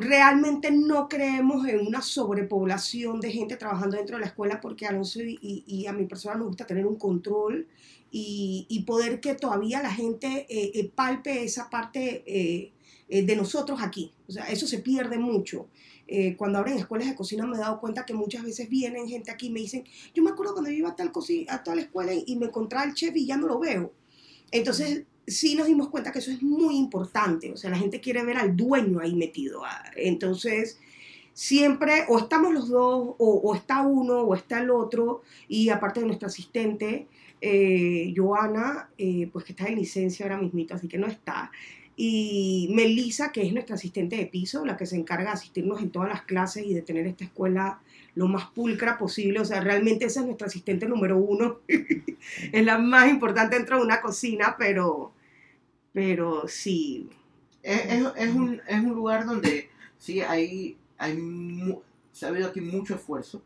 realmente 0.00 0.70
no 0.70 1.08
creemos 1.08 1.66
en 1.68 1.86
una 1.86 2.02
sobrepoblación 2.02 3.20
de 3.20 3.30
gente 3.32 3.56
trabajando 3.56 3.96
dentro 3.96 4.16
de 4.16 4.20
la 4.20 4.26
escuela 4.28 4.60
porque 4.60 4.86
a 4.86 4.90
Alonso 4.90 5.20
y, 5.22 5.64
y- 5.66 5.86
a 5.86 5.92
mi 5.92 6.06
persona 6.06 6.34
nos 6.36 6.48
gusta 6.48 6.66
tener 6.66 6.86
un 6.86 6.96
control 6.96 7.66
y, 8.12 8.84
poder 8.86 9.20
que 9.20 9.34
todavía 9.34 9.82
la 9.82 9.92
gente 9.92 10.46
eh, 10.48 10.72
eh, 10.74 10.90
palpe 10.94 11.44
esa 11.44 11.70
parte 11.70 12.24
eh, 12.26 12.72
eh, 13.08 13.22
de 13.24 13.36
nosotros 13.36 13.80
aquí. 13.82 14.12
O 14.28 14.32
sea, 14.32 14.44
eso 14.50 14.66
se 14.66 14.78
pierde 14.78 15.18
mucho. 15.18 15.68
Cuando 16.36 16.58
abren 16.58 16.76
escuelas 16.76 17.06
de 17.08 17.14
cocina 17.14 17.46
me 17.46 17.56
he 17.56 17.60
dado 17.60 17.78
cuenta 17.78 18.04
que 18.04 18.14
muchas 18.14 18.42
veces 18.42 18.68
vienen 18.68 19.08
gente 19.08 19.30
aquí 19.30 19.46
y 19.46 19.50
me 19.50 19.60
dicen, 19.60 19.84
yo 20.12 20.24
me 20.24 20.30
acuerdo 20.30 20.54
cuando 20.54 20.68
yo 20.70 20.76
iba 20.76 20.88
a 20.90 20.96
tal, 20.96 21.12
coci- 21.12 21.46
a 21.48 21.62
tal 21.62 21.78
escuela 21.78 22.12
y 22.12 22.34
me 22.34 22.46
encontraba 22.46 22.84
el 22.84 22.94
chef 22.94 23.14
y 23.16 23.26
ya 23.26 23.36
no 23.36 23.46
lo 23.46 23.60
veo. 23.60 23.92
Entonces, 24.50 25.04
sí 25.30 25.54
nos 25.54 25.66
dimos 25.66 25.88
cuenta 25.88 26.12
que 26.12 26.18
eso 26.18 26.30
es 26.30 26.42
muy 26.42 26.76
importante. 26.76 27.52
O 27.52 27.56
sea, 27.56 27.70
la 27.70 27.78
gente 27.78 28.00
quiere 28.00 28.24
ver 28.24 28.36
al 28.38 28.56
dueño 28.56 29.00
ahí 29.00 29.14
metido. 29.14 29.64
ah, 29.64 29.84
Entonces, 29.96 30.78
siempre 31.32 32.04
o 32.08 32.18
estamos 32.18 32.52
los 32.52 32.68
dos, 32.68 33.14
o, 33.18 33.40
o 33.44 33.54
está 33.54 33.82
uno, 33.82 34.20
o 34.22 34.34
está 34.34 34.60
el 34.60 34.70
otro, 34.70 35.22
y 35.48 35.68
aparte 35.70 36.00
de 36.00 36.06
nuestra 36.06 36.28
asistente, 36.28 37.06
eh, 37.40 38.12
Joana, 38.14 38.90
eh, 38.98 39.28
pues 39.32 39.44
que 39.44 39.52
está 39.52 39.66
en 39.66 39.76
licencia 39.76 40.26
ahora 40.26 40.38
mismito, 40.38 40.74
así 40.74 40.88
que 40.88 40.98
no 40.98 41.06
está. 41.06 41.50
Y 41.96 42.70
Melissa, 42.72 43.30
que 43.32 43.42
es 43.42 43.52
nuestra 43.52 43.74
asistente 43.74 44.16
de 44.16 44.26
piso, 44.26 44.64
la 44.64 44.76
que 44.76 44.86
se 44.86 44.96
encarga 44.96 45.24
de 45.24 45.30
asistirnos 45.32 45.80
en 45.82 45.90
todas 45.90 46.08
las 46.08 46.22
clases 46.22 46.64
y 46.66 46.74
de 46.74 46.82
tener 46.82 47.06
esta 47.06 47.24
escuela 47.24 47.80
lo 48.14 48.26
más 48.28 48.46
pulcra 48.50 48.98
posible. 48.98 49.40
O 49.40 49.44
sea, 49.44 49.60
realmente 49.60 50.06
esa 50.06 50.20
es 50.20 50.26
nuestra 50.26 50.46
asistente 50.46 50.86
número 50.86 51.18
uno. 51.18 51.58
es 51.68 52.64
la 52.64 52.78
más 52.78 53.10
importante 53.10 53.56
dentro 53.56 53.78
de 53.78 53.84
una 53.84 54.00
cocina, 54.00 54.56
pero, 54.58 55.12
pero 55.92 56.46
sí. 56.48 57.08
Es, 57.62 57.84
es- 57.86 58.12
es 58.16 58.34
un, 58.34 58.60
es 58.66 58.80
un 58.82 58.94
lugar 58.94 59.26
donde 59.26 59.68
sí, 59.98 60.20
hay, 60.20 60.76
hay 60.98 61.14
mu- 61.16 61.82
se 62.12 62.26
ha 62.26 62.28
habido 62.30 62.48
aquí 62.48 62.60
mucho 62.60 62.94
esfuerzo, 62.94 63.42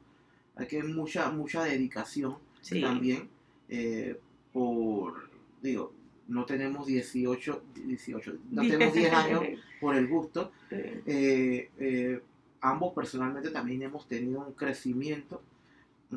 aquí 0.56 0.76
hay 0.76 0.82
mucha, 0.84 1.30
mucha 1.30 1.64
dedicación 1.64 2.36
Sí. 2.60 2.80
también, 2.80 3.28
eh, 3.68 4.18
por, 4.52 5.28
digo, 5.62 5.92
no 6.28 6.44
tenemos 6.46 6.86
18, 6.86 7.62
18, 7.74 8.34
no 8.52 8.62
tenemos 8.62 8.94
10 8.94 9.12
años 9.12 9.42
por 9.80 9.96
el 9.96 10.06
gusto, 10.08 10.50
eh, 10.70 11.68
eh, 11.78 12.20
ambos 12.62 12.94
personalmente 12.94 13.50
también 13.50 13.82
hemos 13.82 14.06
tenido 14.08 14.46
un 14.46 14.54
crecimiento. 14.54 15.42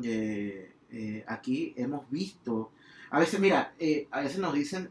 eh, 0.02 1.24
aquí 1.26 1.74
hemos 1.76 2.08
visto, 2.10 2.70
a 3.10 3.18
veces, 3.20 3.40
mira, 3.40 3.74
eh, 3.78 4.06
a 4.10 4.20
veces 4.22 4.38
nos 4.38 4.54
dicen 4.54 4.88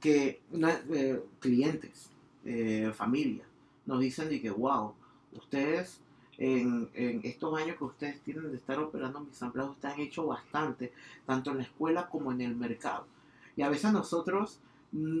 que 0.00 0.40
una- 0.52 0.80
eh, 0.92 1.22
clientes, 1.40 2.10
eh, 2.44 2.90
familia, 2.94 3.44
nos 3.86 4.00
dicen 4.00 4.28
de 4.28 4.40
que, 4.40 4.50
wow, 4.50 4.92
ustedes 5.36 6.00
en, 6.38 6.88
en 6.94 7.20
estos 7.24 7.58
años 7.60 7.76
que 7.76 7.84
ustedes 7.84 8.20
tienen 8.22 8.50
de 8.50 8.56
estar 8.56 8.78
operando 8.78 9.20
mis 9.20 9.40
empleados, 9.42 9.72
ustedes 9.76 9.94
han 9.94 10.00
hecho 10.00 10.26
bastante, 10.26 10.92
tanto 11.26 11.50
en 11.50 11.58
la 11.58 11.62
escuela 11.64 12.08
como 12.08 12.32
en 12.32 12.40
el 12.40 12.56
mercado. 12.56 13.06
Y 13.56 13.62
a 13.62 13.68
veces 13.68 13.92
nosotros 13.92 14.58
mm, 14.92 15.20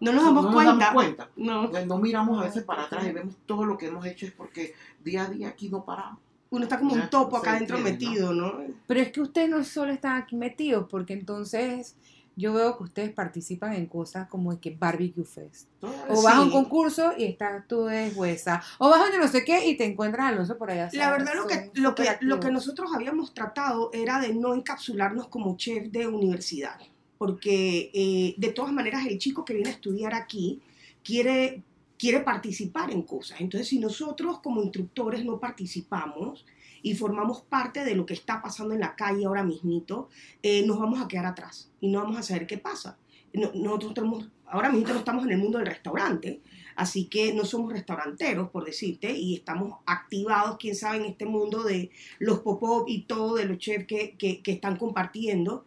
No 0.00 0.12
nos 0.12 0.24
damos 0.24 0.44
no 0.46 0.52
cuenta. 0.52 0.70
nos 0.72 0.78
damos 0.80 0.94
cuenta. 0.94 1.30
No, 1.36 1.68
No 1.84 1.98
miramos 1.98 2.40
a 2.40 2.44
veces 2.46 2.64
para 2.64 2.84
atrás 2.84 3.06
y 3.06 3.12
vemos 3.12 3.34
todo 3.44 3.66
lo 3.66 3.76
que 3.76 3.88
hemos 3.88 4.06
hecho 4.06 4.24
es 4.24 4.32
porque 4.32 4.72
día 5.04 5.24
a 5.24 5.28
día 5.28 5.48
aquí 5.48 5.68
no 5.68 5.84
paramos. 5.84 6.20
uno 6.48 6.62
está 6.64 6.78
como 6.78 6.94
un 6.94 7.10
topo 7.10 7.36
acá 7.36 7.56
adentro 7.56 7.78
metido, 7.78 8.32
¿no? 8.32 8.60
Pero 8.86 9.00
es 9.00 9.12
que 9.12 9.20
ustedes 9.20 9.50
no 9.50 9.62
solo 9.62 9.92
están 9.92 10.16
aquí 10.16 10.36
metidos, 10.36 10.86
porque 10.88 11.12
entonces 11.12 11.96
yo 12.38 12.52
veo 12.52 12.76
que 12.76 12.84
ustedes 12.84 13.12
participan 13.12 13.72
en 13.72 13.86
cosas 13.86 14.28
como 14.28 14.52
el 14.52 14.60
que 14.60 14.70
Barbecue 14.70 15.24
Fest. 15.24 15.68
Todo 15.80 15.94
O 16.10 16.22
vas 16.22 16.34
a 16.34 16.42
un 16.42 16.50
concurso 16.50 17.14
y 17.16 17.24
estás 17.24 17.66
tú 17.66 17.86
de 17.86 18.10
jueza. 18.10 18.62
O 18.78 18.90
vas 18.90 19.00
a 19.00 19.12
yo 19.12 19.18
no 19.18 19.26
sé 19.26 19.42
qué 19.42 19.66
y 19.66 19.76
te 19.76 19.86
encuentras 19.86 20.26
a 20.26 20.28
Alonso 20.28 20.58
por 20.58 20.70
allá. 20.70 20.90
La 20.92 21.10
verdad 21.10 21.32
lo 21.34 21.46
que, 21.46 21.70
lo, 21.74 21.94
que, 21.94 22.04
lo 22.20 22.38
que 22.38 22.50
nosotros 22.50 22.90
habíamos 22.94 23.32
tratado 23.32 23.90
era 23.94 24.20
de 24.20 24.34
no 24.34 24.54
encapsularnos 24.54 25.28
como 25.28 25.56
chef 25.56 25.90
de 25.90 26.06
universidad, 26.06 26.78
porque 27.16 27.90
eh, 27.94 28.34
de 28.36 28.52
todas 28.52 28.72
maneras 28.72 29.06
el 29.06 29.18
chico 29.18 29.42
que 29.42 29.54
viene 29.54 29.70
a 29.70 29.72
estudiar 29.72 30.12
aquí 30.12 30.60
quiere, 31.02 31.62
quiere 31.98 32.20
participar 32.20 32.90
en 32.90 33.00
cosas. 33.02 33.40
Entonces 33.40 33.68
si 33.68 33.78
nosotros 33.78 34.40
como 34.40 34.62
instructores 34.62 35.24
no 35.24 35.40
participamos 35.40 36.44
y 36.82 36.94
formamos 36.94 37.42
parte 37.42 37.84
de 37.84 37.94
lo 37.94 38.06
que 38.06 38.14
está 38.14 38.40
pasando 38.42 38.74
en 38.74 38.80
la 38.80 38.94
calle 38.96 39.24
ahora 39.26 39.42
mismito, 39.44 40.08
eh, 40.42 40.64
nos 40.66 40.78
vamos 40.78 41.00
a 41.00 41.08
quedar 41.08 41.26
atrás 41.26 41.70
y 41.80 41.88
no 41.88 42.00
vamos 42.02 42.16
a 42.18 42.22
saber 42.22 42.46
qué 42.46 42.58
pasa. 42.58 42.98
No- 43.32 43.50
nosotros 43.54 43.94
tenemos, 43.94 44.28
ahora 44.46 44.70
mismo 44.70 44.88
no 44.88 44.98
estamos 44.98 45.24
en 45.24 45.32
el 45.32 45.38
mundo 45.38 45.58
del 45.58 45.66
restaurante, 45.68 46.40
Así 46.78 47.06
que 47.06 47.32
no 47.32 47.46
somos 47.46 47.72
restauranteros, 47.72 48.50
por 48.50 48.66
decirte, 48.66 49.10
y 49.16 49.34
estamos 49.36 49.78
activados, 49.86 50.58
quién 50.58 50.74
sabe, 50.74 50.98
en 50.98 51.04
este 51.06 51.24
mundo 51.24 51.62
de 51.62 51.88
los 52.18 52.40
pop-up 52.40 52.84
y 52.86 53.04
todo, 53.04 53.36
de 53.36 53.46
los 53.46 53.56
chefs 53.56 53.86
que, 53.86 54.14
que- 54.18 54.42
que 54.42 54.52
están 54.52 54.76
compartiendo, 54.76 55.64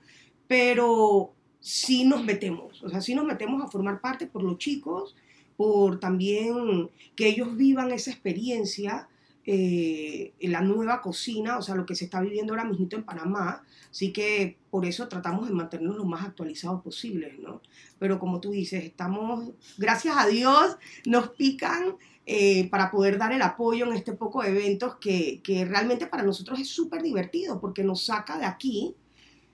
pero 0.47 1.33
sí 1.59 2.03
nos 2.05 2.23
metemos, 2.23 2.83
o 2.83 2.89
sea, 2.89 3.01
sí 3.01 3.15
nos 3.15 3.25
metemos 3.25 3.63
a 3.63 3.67
formar 3.71 4.01
parte 4.01 4.27
por 4.27 4.43
los 4.43 4.59
chicos, 4.59 5.15
por 5.57 5.99
también 5.99 6.89
que 7.15 7.27
ellos 7.27 7.57
vivan 7.57 7.91
esa 7.91 8.11
experiencia 8.11 9.09
eh, 9.51 10.33
la 10.41 10.61
nueva 10.61 11.01
cocina, 11.01 11.57
o 11.57 11.63
sea, 11.63 11.73
lo 11.73 11.83
que 11.83 11.95
se 11.95 12.05
está 12.05 12.21
viviendo 12.21 12.53
ahora 12.53 12.65
mismo 12.65 12.87
en 12.91 13.03
Panamá, 13.03 13.63
así 13.89 14.13
que 14.13 14.57
por 14.69 14.85
eso 14.85 15.07
tratamos 15.07 15.47
de 15.47 15.55
mantenernos 15.55 15.97
lo 15.97 16.05
más 16.05 16.23
actualizados 16.23 16.83
posibles, 16.83 17.39
¿no? 17.39 17.59
Pero 17.97 18.19
como 18.19 18.39
tú 18.39 18.51
dices, 18.51 18.83
estamos, 18.83 19.49
gracias 19.79 20.15
a 20.19 20.27
Dios, 20.27 20.77
nos 21.07 21.29
pican 21.29 21.95
eh, 22.27 22.69
para 22.69 22.91
poder 22.91 23.17
dar 23.17 23.31
el 23.31 23.41
apoyo 23.41 23.87
en 23.87 23.93
este 23.93 24.13
poco 24.13 24.43
de 24.43 24.49
eventos 24.49 24.97
que, 24.97 25.41
que 25.41 25.65
realmente 25.65 26.05
para 26.05 26.21
nosotros 26.21 26.59
es 26.59 26.69
súper 26.69 27.01
divertido 27.01 27.59
porque 27.59 27.83
nos 27.83 28.05
saca 28.05 28.37
de 28.37 28.45
aquí, 28.45 28.93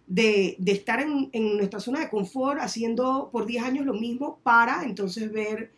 de, 0.07 0.57
de 0.59 0.71
estar 0.73 0.99
en, 0.99 1.29
en 1.31 1.55
nuestra 1.55 1.79
zona 1.79 2.01
de 2.01 2.09
confort 2.09 2.59
haciendo 2.59 3.29
por 3.31 3.45
10 3.45 3.63
años 3.63 3.85
lo 3.85 3.93
mismo 3.93 4.41
para 4.43 4.83
entonces 4.83 5.31
ver 5.31 5.71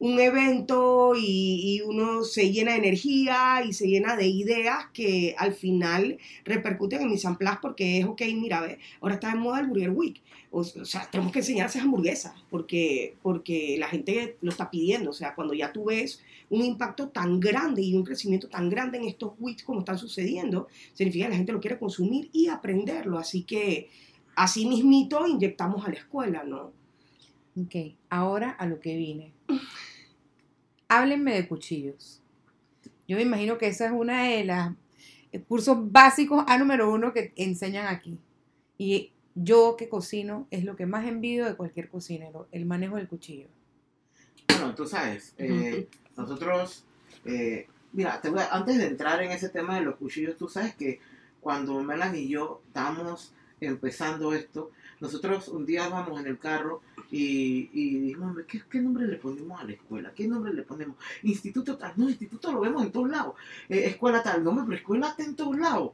un 0.00 0.18
evento 0.18 1.12
y, 1.14 1.76
y 1.76 1.80
uno 1.82 2.24
se 2.24 2.50
llena 2.50 2.72
de 2.72 2.78
energía 2.78 3.62
y 3.66 3.74
se 3.74 3.86
llena 3.86 4.16
de 4.16 4.28
ideas 4.28 4.86
que 4.94 5.34
al 5.36 5.52
final 5.52 6.18
repercuten 6.42 7.02
en 7.02 7.10
mis 7.10 7.26
amplas 7.26 7.58
porque 7.60 7.98
es, 7.98 8.06
ok, 8.06 8.22
mira, 8.34 8.62
ve, 8.62 8.78
ahora 9.02 9.16
está 9.16 9.28
de 9.28 9.38
moda 9.38 9.60
el 9.60 9.66
Burger 9.66 9.90
Week. 9.90 10.22
O, 10.50 10.60
o 10.60 10.64
sea, 10.64 11.06
tenemos 11.10 11.32
que 11.32 11.40
enseñar 11.40 11.66
hacer 11.66 11.82
hamburguesas 11.82 12.32
porque, 12.48 13.14
porque 13.22 13.76
la 13.78 13.88
gente 13.88 14.38
lo 14.40 14.50
está 14.50 14.70
pidiendo. 14.70 15.10
O 15.10 15.12
sea, 15.12 15.34
cuando 15.34 15.52
ya 15.52 15.70
tú 15.70 15.84
ves 15.84 16.22
un 16.48 16.64
impacto 16.64 17.10
tan 17.10 17.38
grande 17.38 17.82
y 17.82 17.94
un 17.94 18.02
crecimiento 18.02 18.48
tan 18.48 18.70
grande 18.70 18.96
en 18.96 19.04
estos 19.04 19.34
weeks 19.38 19.62
como 19.62 19.80
están 19.80 19.98
sucediendo, 19.98 20.68
significa 20.94 21.26
que 21.26 21.30
la 21.32 21.36
gente 21.36 21.52
lo 21.52 21.60
quiere 21.60 21.78
consumir 21.78 22.30
y 22.32 22.48
aprenderlo. 22.48 23.18
Así 23.18 23.42
que 23.42 23.90
así 24.34 24.64
mismito 24.64 25.26
inyectamos 25.26 25.84
a 25.84 25.90
la 25.90 25.96
escuela, 25.96 26.42
¿no? 26.42 26.72
Ok, 27.62 27.94
ahora 28.08 28.50
a 28.50 28.64
lo 28.64 28.80
que 28.80 28.96
vine. 28.96 29.34
Háblenme 30.90 31.34
de 31.34 31.46
cuchillos. 31.46 32.20
Yo 33.06 33.16
me 33.16 33.22
imagino 33.22 33.58
que 33.58 33.68
esa 33.68 33.86
es 33.86 33.92
una 33.92 34.24
de 34.24 34.44
las 34.44 34.72
eh, 35.32 35.40
cursos 35.40 35.78
básicos 35.92 36.44
A 36.48 36.58
número 36.58 36.90
uno 36.92 37.12
que 37.12 37.32
enseñan 37.36 37.86
aquí. 37.86 38.18
Y 38.76 39.12
yo 39.36 39.76
que 39.78 39.88
cocino 39.88 40.48
es 40.50 40.64
lo 40.64 40.74
que 40.74 40.86
más 40.86 41.06
envidio 41.06 41.44
de 41.44 41.54
cualquier 41.54 41.88
cocinero, 41.88 42.48
el 42.50 42.66
manejo 42.66 42.96
del 42.96 43.06
cuchillo. 43.06 43.46
Bueno, 44.48 44.74
tú 44.74 44.84
sabes, 44.84 45.32
eh, 45.38 45.88
nosotros, 46.16 46.84
eh, 47.24 47.68
mira, 47.92 48.20
te 48.20 48.28
voy 48.28 48.40
a- 48.40 48.50
antes 48.52 48.76
de 48.78 48.86
entrar 48.88 49.22
en 49.22 49.30
ese 49.30 49.48
tema 49.48 49.76
de 49.76 49.82
los 49.82 49.94
cuchillos, 49.94 50.36
tú 50.36 50.48
sabes 50.48 50.74
que 50.74 50.98
cuando 51.40 51.80
Melanie 51.84 52.22
y 52.22 52.28
yo 52.30 52.62
estábamos 52.66 53.32
empezando 53.60 54.32
esto, 54.32 54.70
nosotros 55.00 55.48
un 55.48 55.64
día 55.64 55.88
vamos 55.88 56.20
en 56.20 56.26
el 56.26 56.38
carro 56.38 56.82
y, 57.10 57.70
y 57.72 57.98
dijimos, 58.00 58.36
¿qué, 58.46 58.62
¿qué 58.70 58.80
nombre 58.80 59.06
le 59.06 59.16
ponemos 59.16 59.60
a 59.60 59.64
la 59.64 59.72
escuela? 59.72 60.12
¿Qué 60.14 60.28
nombre 60.28 60.52
le 60.52 60.62
ponemos? 60.62 60.96
Instituto 61.22 61.76
tal, 61.76 61.94
no, 61.96 62.08
instituto 62.08 62.52
lo 62.52 62.60
vemos 62.60 62.84
en 62.84 62.92
todos 62.92 63.10
lados. 63.10 63.34
Eh, 63.68 63.86
escuela 63.86 64.22
tal, 64.22 64.44
no, 64.44 64.54
pero 64.64 64.76
escuela 64.76 65.08
está 65.08 65.24
en 65.24 65.36
todos 65.36 65.58
lados. 65.58 65.92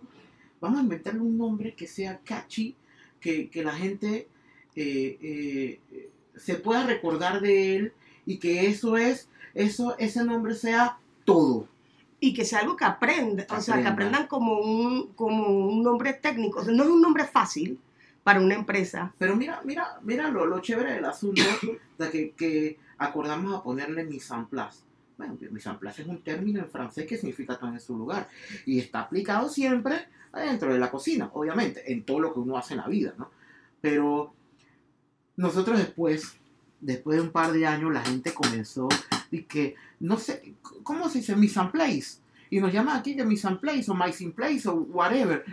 Vamos 0.61 0.81
a 0.81 0.83
inventarle 0.83 1.21
un 1.21 1.37
nombre 1.37 1.75
que 1.75 1.87
sea 1.87 2.21
catchy, 2.25 2.75
que, 3.21 3.49
que 3.49 3.63
la 3.63 3.73
gente 3.73 4.29
eh, 4.75 5.19
eh, 5.23 6.11
se 6.37 6.57
pueda 6.57 6.87
recordar 6.87 7.41
de 7.41 7.77
él 7.77 7.93
y 8.27 8.39
que 8.39 8.67
eso 8.67 8.97
es, 8.97 9.29
eso, 9.55 9.97
ese 9.99 10.25
nombre 10.25 10.55
sea 10.55 10.99
todo. 11.25 11.69
Y 12.19 12.33
que 12.33 12.45
sea 12.45 12.61
algo 12.61 12.77
que 12.77 12.85
aprenda, 12.85 13.47
o 13.51 13.61
sea, 13.61 13.75
que 13.75 13.81
Aprenda. 13.81 13.91
aprendan 13.91 14.27
como 14.27 14.59
un, 14.59 15.13
como 15.15 15.49
un 15.49 15.83
nombre 15.83 16.15
técnico. 16.15 16.61
O 16.61 16.65
sea, 16.65 16.73
no 16.73 16.85
es 16.85 16.91
un 16.91 17.01
nombre 17.01 17.25
fácil 17.25 17.79
para 18.23 18.41
una 18.41 18.55
empresa. 18.55 19.13
Pero 19.19 19.37
mira, 19.37 19.61
mira, 19.65 20.01
mira 20.03 20.31
lo, 20.31 20.47
lo 20.47 20.61
chévere 20.61 20.95
del 20.95 21.05
asunto 21.05 21.43
de 21.99 22.11
que, 22.11 22.33
que 22.33 22.79
acordamos 22.99 23.55
a 23.55 23.63
ponerle 23.63 24.05
mise 24.05 24.35
en 24.35 24.47
place. 24.47 24.81
Bueno, 25.19 25.37
mise 25.51 25.69
en 25.69 25.79
place 25.79 26.03
es 26.03 26.09
un 26.09 26.23
término 26.23 26.61
en 26.61 26.69
francés 26.69 27.07
que 27.07 27.17
significa 27.17 27.59
todo 27.59 27.71
en 27.71 27.81
su 27.81 27.97
lugar 27.97 28.29
y 28.65 28.79
está 28.79 29.01
aplicado 29.01 29.49
siempre 29.49 30.09
dentro 30.33 30.73
de 30.73 30.79
la 30.79 30.91
cocina, 30.91 31.31
obviamente, 31.33 31.91
en 31.91 32.05
todo 32.05 32.21
lo 32.21 32.33
que 32.35 32.41
uno 32.41 32.59
hace 32.59 32.75
en 32.75 32.81
la 32.81 32.89
vida, 32.89 33.15
¿no? 33.17 33.31
Pero 33.81 34.35
nosotros 35.37 35.79
después, 35.79 36.37
después 36.81 37.17
de 37.17 37.23
un 37.23 37.31
par 37.31 37.53
de 37.53 37.67
años, 37.67 37.93
la 37.93 38.03
gente 38.03 38.35
comenzó 38.35 38.89
y 39.39 39.43
que, 39.43 39.75
no 40.01 40.17
sé, 40.19 40.55
¿cómo 40.83 41.09
se 41.09 41.19
dice? 41.19 41.33
En 41.33 41.41
place. 41.71 42.19
Y 42.51 42.61
nos 42.61 42.73
llaman 42.73 42.97
aquí 42.99 43.15
de 43.15 43.25
en 43.49 43.59
place 43.59 43.91
o 43.91 43.95
mise 43.95 44.25
in 44.25 44.33
place 44.33 44.69
o 44.69 44.75
whatever. 44.75 45.45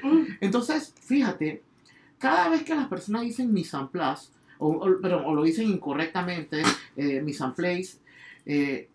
Entonces, 0.41 0.93
fíjate, 1.01 1.61
cada 2.19 2.49
vez 2.49 2.63
que 2.63 2.75
las 2.75 2.87
personas 2.87 3.23
dicen 3.23 3.53
en 3.79 3.87
place, 3.89 4.29
o, 4.59 4.67
o- 4.69 5.01
perdón, 5.01 5.23
o 5.25 5.33
lo 5.33 5.43
dicen 5.43 5.67
incorrectamente, 5.69 6.61
eh, 6.95 7.21
place, 7.55 7.97
eh, 8.45 8.87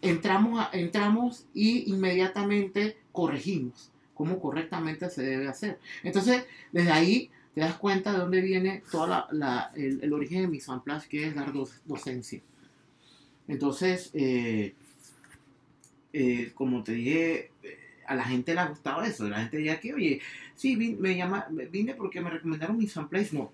entramos, 0.00 0.60
a- 0.60 0.70
entramos 0.72 1.44
y 1.54 1.90
inmediatamente 1.92 2.96
corregimos 3.12 3.90
cómo 4.14 4.38
correctamente 4.40 5.10
se 5.10 5.22
debe 5.22 5.48
hacer. 5.48 5.78
Entonces, 6.02 6.44
desde 6.70 6.90
ahí 6.92 7.30
te 7.54 7.60
das 7.62 7.74
cuenta 7.74 8.12
de 8.12 8.18
dónde 8.18 8.40
viene 8.40 8.82
todo 8.90 9.26
el, 9.74 10.00
el 10.02 10.12
origen 10.12 10.42
de 10.42 10.48
place, 10.82 11.08
que 11.08 11.26
es 11.26 11.34
dar 11.34 11.52
doc- 11.52 11.72
docencia. 11.84 12.40
Entonces, 13.48 14.10
eh, 14.14 14.74
eh, 16.12 16.52
como 16.54 16.82
te 16.82 16.92
dije, 16.92 17.50
eh, 17.62 17.78
a 18.06 18.14
la 18.14 18.24
gente 18.24 18.54
le 18.54 18.60
ha 18.60 18.66
gustado 18.66 19.02
eso. 19.02 19.28
La 19.28 19.40
gente 19.40 19.58
decía 19.58 19.80
que, 19.80 19.94
oye, 19.94 20.20
sí, 20.54 20.76
vine, 20.76 20.96
me 20.98 21.16
llama, 21.16 21.46
vine 21.70 21.94
porque 21.94 22.20
me 22.20 22.30
recomendaron 22.30 22.80
en 22.80 23.08
Place. 23.08 23.30
No, 23.32 23.52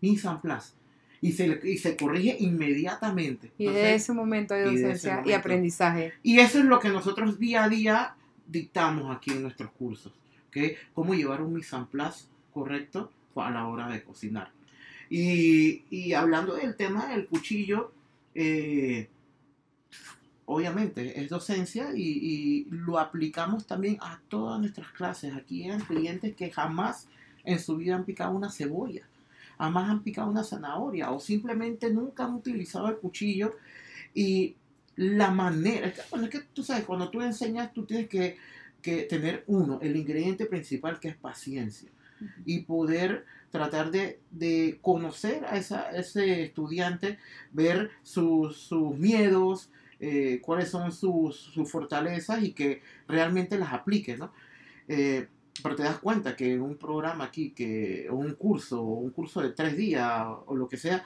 en 0.00 0.40
Place. 0.40 0.74
Y 1.20 1.32
se, 1.32 1.60
y 1.64 1.78
se 1.78 1.96
corrige 1.96 2.36
inmediatamente. 2.40 3.50
Y 3.58 3.66
Entonces, 3.66 4.02
ese 4.02 4.12
momento 4.12 4.54
ese 4.54 4.64
docencia 4.64 5.12
y 5.12 5.16
momento. 5.16 5.36
aprendizaje. 5.36 6.12
y 6.22 6.38
eso 6.38 6.58
es 6.58 6.66
lo 6.66 6.78
que 6.78 6.90
nosotros 6.90 7.38
día 7.38 7.64
a 7.64 7.68
día 7.68 8.14
dictamos 8.46 9.14
aquí 9.14 9.32
en 9.32 9.42
nuestros 9.42 9.70
cursos. 9.72 10.12
¿ok? 10.48 10.56
Cómo 10.94 11.14
llevar 11.14 11.42
un 11.42 11.54
mise 11.54 11.74
en 11.74 11.86
place 11.86 12.26
correcto 12.52 13.10
a 13.34 13.50
la 13.50 13.66
hora 13.66 13.88
de 13.88 14.02
cocinar. 14.02 14.50
Y, 15.08 15.84
y 15.90 16.12
hablando 16.14 16.54
del 16.54 16.76
tema 16.76 17.06
del 17.08 17.26
cuchillo, 17.26 17.92
eh, 18.34 19.08
obviamente 20.46 21.20
es 21.20 21.28
docencia 21.28 21.90
y, 21.94 22.02
y 22.02 22.64
lo 22.70 22.98
aplicamos 22.98 23.66
también 23.66 23.98
a 24.00 24.20
todas 24.28 24.60
nuestras 24.60 24.90
clases. 24.92 25.34
Aquí 25.34 25.68
hay 25.70 25.78
clientes 25.80 26.34
que 26.34 26.50
jamás 26.50 27.08
en 27.44 27.58
su 27.58 27.76
vida 27.76 27.94
han 27.96 28.04
picado 28.04 28.32
una 28.32 28.50
cebolla, 28.50 29.02
jamás 29.58 29.90
han 29.90 30.02
picado 30.02 30.30
una 30.30 30.44
zanahoria 30.44 31.10
o 31.12 31.20
simplemente 31.20 31.90
nunca 31.92 32.24
han 32.24 32.34
utilizado 32.34 32.88
el 32.88 32.96
cuchillo 32.98 33.56
y 34.14 34.56
la 34.96 35.30
manera, 35.30 35.88
es 35.88 35.94
que, 35.94 36.02
bueno, 36.10 36.24
es 36.26 36.30
que 36.30 36.40
tú 36.40 36.62
sabes, 36.62 36.84
cuando 36.84 37.10
tú 37.10 37.20
enseñas 37.20 37.72
tú 37.72 37.84
tienes 37.84 38.08
que, 38.08 38.36
que 38.82 39.02
tener 39.02 39.44
uno, 39.46 39.78
el 39.82 39.96
ingrediente 39.96 40.46
principal 40.46 40.98
que 41.00 41.08
es 41.08 41.16
paciencia 41.16 41.90
y 42.46 42.60
poder 42.60 43.26
tratar 43.50 43.90
de, 43.90 44.20
de 44.30 44.78
conocer 44.80 45.44
a 45.44 45.56
esa- 45.58 45.90
ese 45.90 46.42
estudiante, 46.44 47.18
ver 47.52 47.90
sus, 48.02 48.56
sus 48.56 48.96
miedos, 48.96 49.70
eh, 50.00 50.40
cuáles 50.42 50.68
son 50.70 50.92
sus, 50.92 51.36
sus 51.36 51.70
fortalezas 51.70 52.42
y 52.42 52.52
que 52.52 52.82
realmente 53.08 53.58
las 53.58 53.72
aplique, 53.72 54.16
¿no? 54.16 54.32
Eh, 54.88 55.28
pero 55.62 55.74
te 55.74 55.82
das 55.82 55.98
cuenta 55.98 56.36
que 56.36 56.52
en 56.52 56.60
un 56.60 56.76
programa 56.76 57.24
aquí, 57.24 57.50
que, 57.50 58.08
o 58.10 58.16
un 58.16 58.34
curso, 58.34 58.82
o 58.82 58.94
un 58.98 59.10
curso 59.10 59.40
de 59.40 59.50
tres 59.50 59.76
días, 59.76 60.26
o 60.46 60.54
lo 60.54 60.68
que 60.68 60.76
sea, 60.76 61.04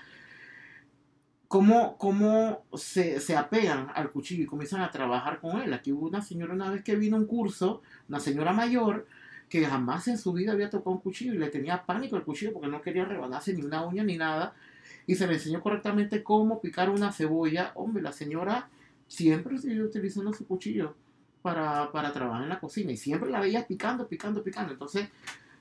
cómo, 1.47 1.97
cómo 1.99 2.65
se, 2.75 3.21
se 3.21 3.37
apegan 3.37 3.89
al 3.95 4.11
cuchillo 4.11 4.45
y 4.45 4.47
comienzan 4.47 4.83
a 4.83 4.91
trabajar 4.91 5.41
con 5.41 5.61
él. 5.61 5.73
Aquí 5.73 5.93
hubo 5.93 6.07
una 6.07 6.23
señora 6.23 6.55
una 6.55 6.71
vez 6.71 6.83
que 6.83 6.97
vino 6.97 7.17
a 7.17 7.21
un 7.21 7.27
curso, 7.27 7.83
una 8.09 8.21
señora 8.21 8.53
mayor, 8.53 9.07
que 9.49 9.65
jamás 9.65 10.07
en 10.09 10.17
su 10.17 10.33
vida 10.33 10.53
había 10.53 10.71
tocado 10.71 10.93
un 10.93 11.01
cuchillo 11.01 11.35
y 11.35 11.39
le 11.39 11.49
tenía 11.49 11.85
pánico 11.85 12.17
al 12.17 12.25
cuchillo 12.25 12.53
porque 12.53 12.69
no 12.69 12.81
quería 12.83 13.05
rebanarse 13.05 13.53
ni 13.53 13.63
una 13.63 13.85
uña 13.85 14.05
ni 14.05 14.17
nada. 14.17 14.55
Y 15.07 15.17
se 15.17 15.27
le 15.27 15.35
enseñó 15.35 15.61
correctamente 15.61 16.23
cómo 16.23 16.61
picar 16.61 16.89
una 16.89 17.13
cebolla. 17.13 17.73
Hombre, 17.75 18.03
la 18.03 18.13
señora 18.13 18.69
siempre 19.11 19.59
siguió 19.59 19.85
utilizando 19.85 20.33
su 20.33 20.47
cuchillo 20.47 20.95
para, 21.43 21.91
para 21.91 22.13
trabajar 22.13 22.45
en 22.45 22.49
la 22.49 22.61
cocina 22.61 22.93
y 22.93 22.97
siempre 22.97 23.29
la 23.29 23.41
veías 23.41 23.65
picando, 23.65 24.07
picando, 24.07 24.43
picando. 24.43 24.73
Entonces, 24.73 25.09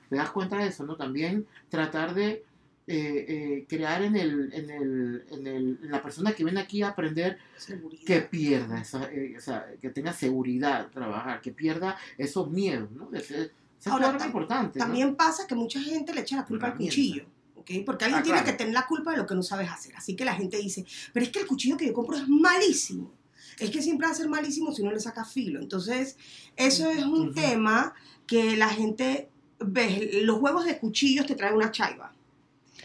te 0.08 0.16
das 0.16 0.30
cuenta 0.30 0.56
de 0.56 0.68
eso, 0.68 0.86
¿no? 0.86 0.94
También 0.96 1.46
tratar 1.68 2.14
de 2.14 2.44
eh, 2.86 3.24
eh, 3.28 3.66
crear 3.68 4.02
en, 4.02 4.14
el, 4.16 4.52
en, 4.52 4.70
el, 4.70 5.24
en, 5.30 5.46
el, 5.46 5.78
en 5.82 5.90
la 5.90 6.00
persona 6.02 6.32
que 6.32 6.44
viene 6.44 6.60
aquí 6.60 6.82
a 6.82 6.88
aprender 6.90 7.38
Seguridad. 7.56 8.04
que 8.04 8.20
pierda, 8.20 8.80
esa, 8.80 9.04
eh, 9.12 9.34
o 9.36 9.40
sea, 9.40 9.66
que 9.80 9.90
tenga 9.90 10.12
seguridad 10.12 10.88
trabajar, 10.90 11.40
que 11.40 11.50
pierda 11.52 11.96
esos 12.18 12.50
miedos, 12.50 12.90
¿no? 12.92 13.10
Ese, 13.12 13.50
ese 13.80 13.90
Ahora, 13.90 14.16
es 14.16 14.24
importante. 14.24 14.78
¿no? 14.78 14.84
También 14.84 15.16
pasa 15.16 15.46
que 15.46 15.54
mucha 15.56 15.80
gente 15.80 16.14
le 16.14 16.20
echa 16.20 16.36
la 16.36 16.44
culpa 16.44 16.68
al 16.68 16.76
cuchillo. 16.76 17.24
¿ok? 17.56 17.70
Porque 17.86 18.04
alguien 18.06 18.20
Ah, 18.20 18.24
tiene 18.24 18.38
claro. 18.40 18.52
que 18.52 18.58
tener 18.58 18.74
la 18.74 18.86
culpa 18.86 19.10
de 19.12 19.16
lo 19.18 19.26
que 19.26 19.34
no 19.34 19.42
sabes 19.42 19.70
hacer. 19.70 19.94
Así 19.96 20.14
que 20.16 20.24
la 20.24 20.34
gente 20.34 20.56
dice, 20.56 20.84
pero 21.12 21.24
es 21.24 21.32
que 21.32 21.40
el 21.40 21.46
cuchillo 21.46 21.76
que 21.76 21.86
yo 21.86 21.92
compro 21.94 22.16
es 22.16 22.28
malísimo. 22.28 23.12
Es 23.58 23.70
que 23.70 23.82
siempre 23.82 24.06
va 24.06 24.12
a 24.12 24.16
ser 24.16 24.28
malísimo 24.28 24.72
si 24.72 24.82
no 24.82 24.90
le 24.90 25.00
sacas 25.00 25.32
filo. 25.32 25.60
Entonces, 25.60 26.16
eso 26.56 26.90
es 26.90 27.04
un 27.04 27.34
tema 27.34 27.94
que 28.26 28.56
la 28.56 28.68
gente, 28.68 29.28
ves, 29.58 30.22
los 30.22 30.38
juegos 30.38 30.64
de 30.64 30.78
cuchillos 30.78 31.26
te 31.26 31.34
traen 31.34 31.54
una 31.54 31.70
chaiva. 31.70 32.12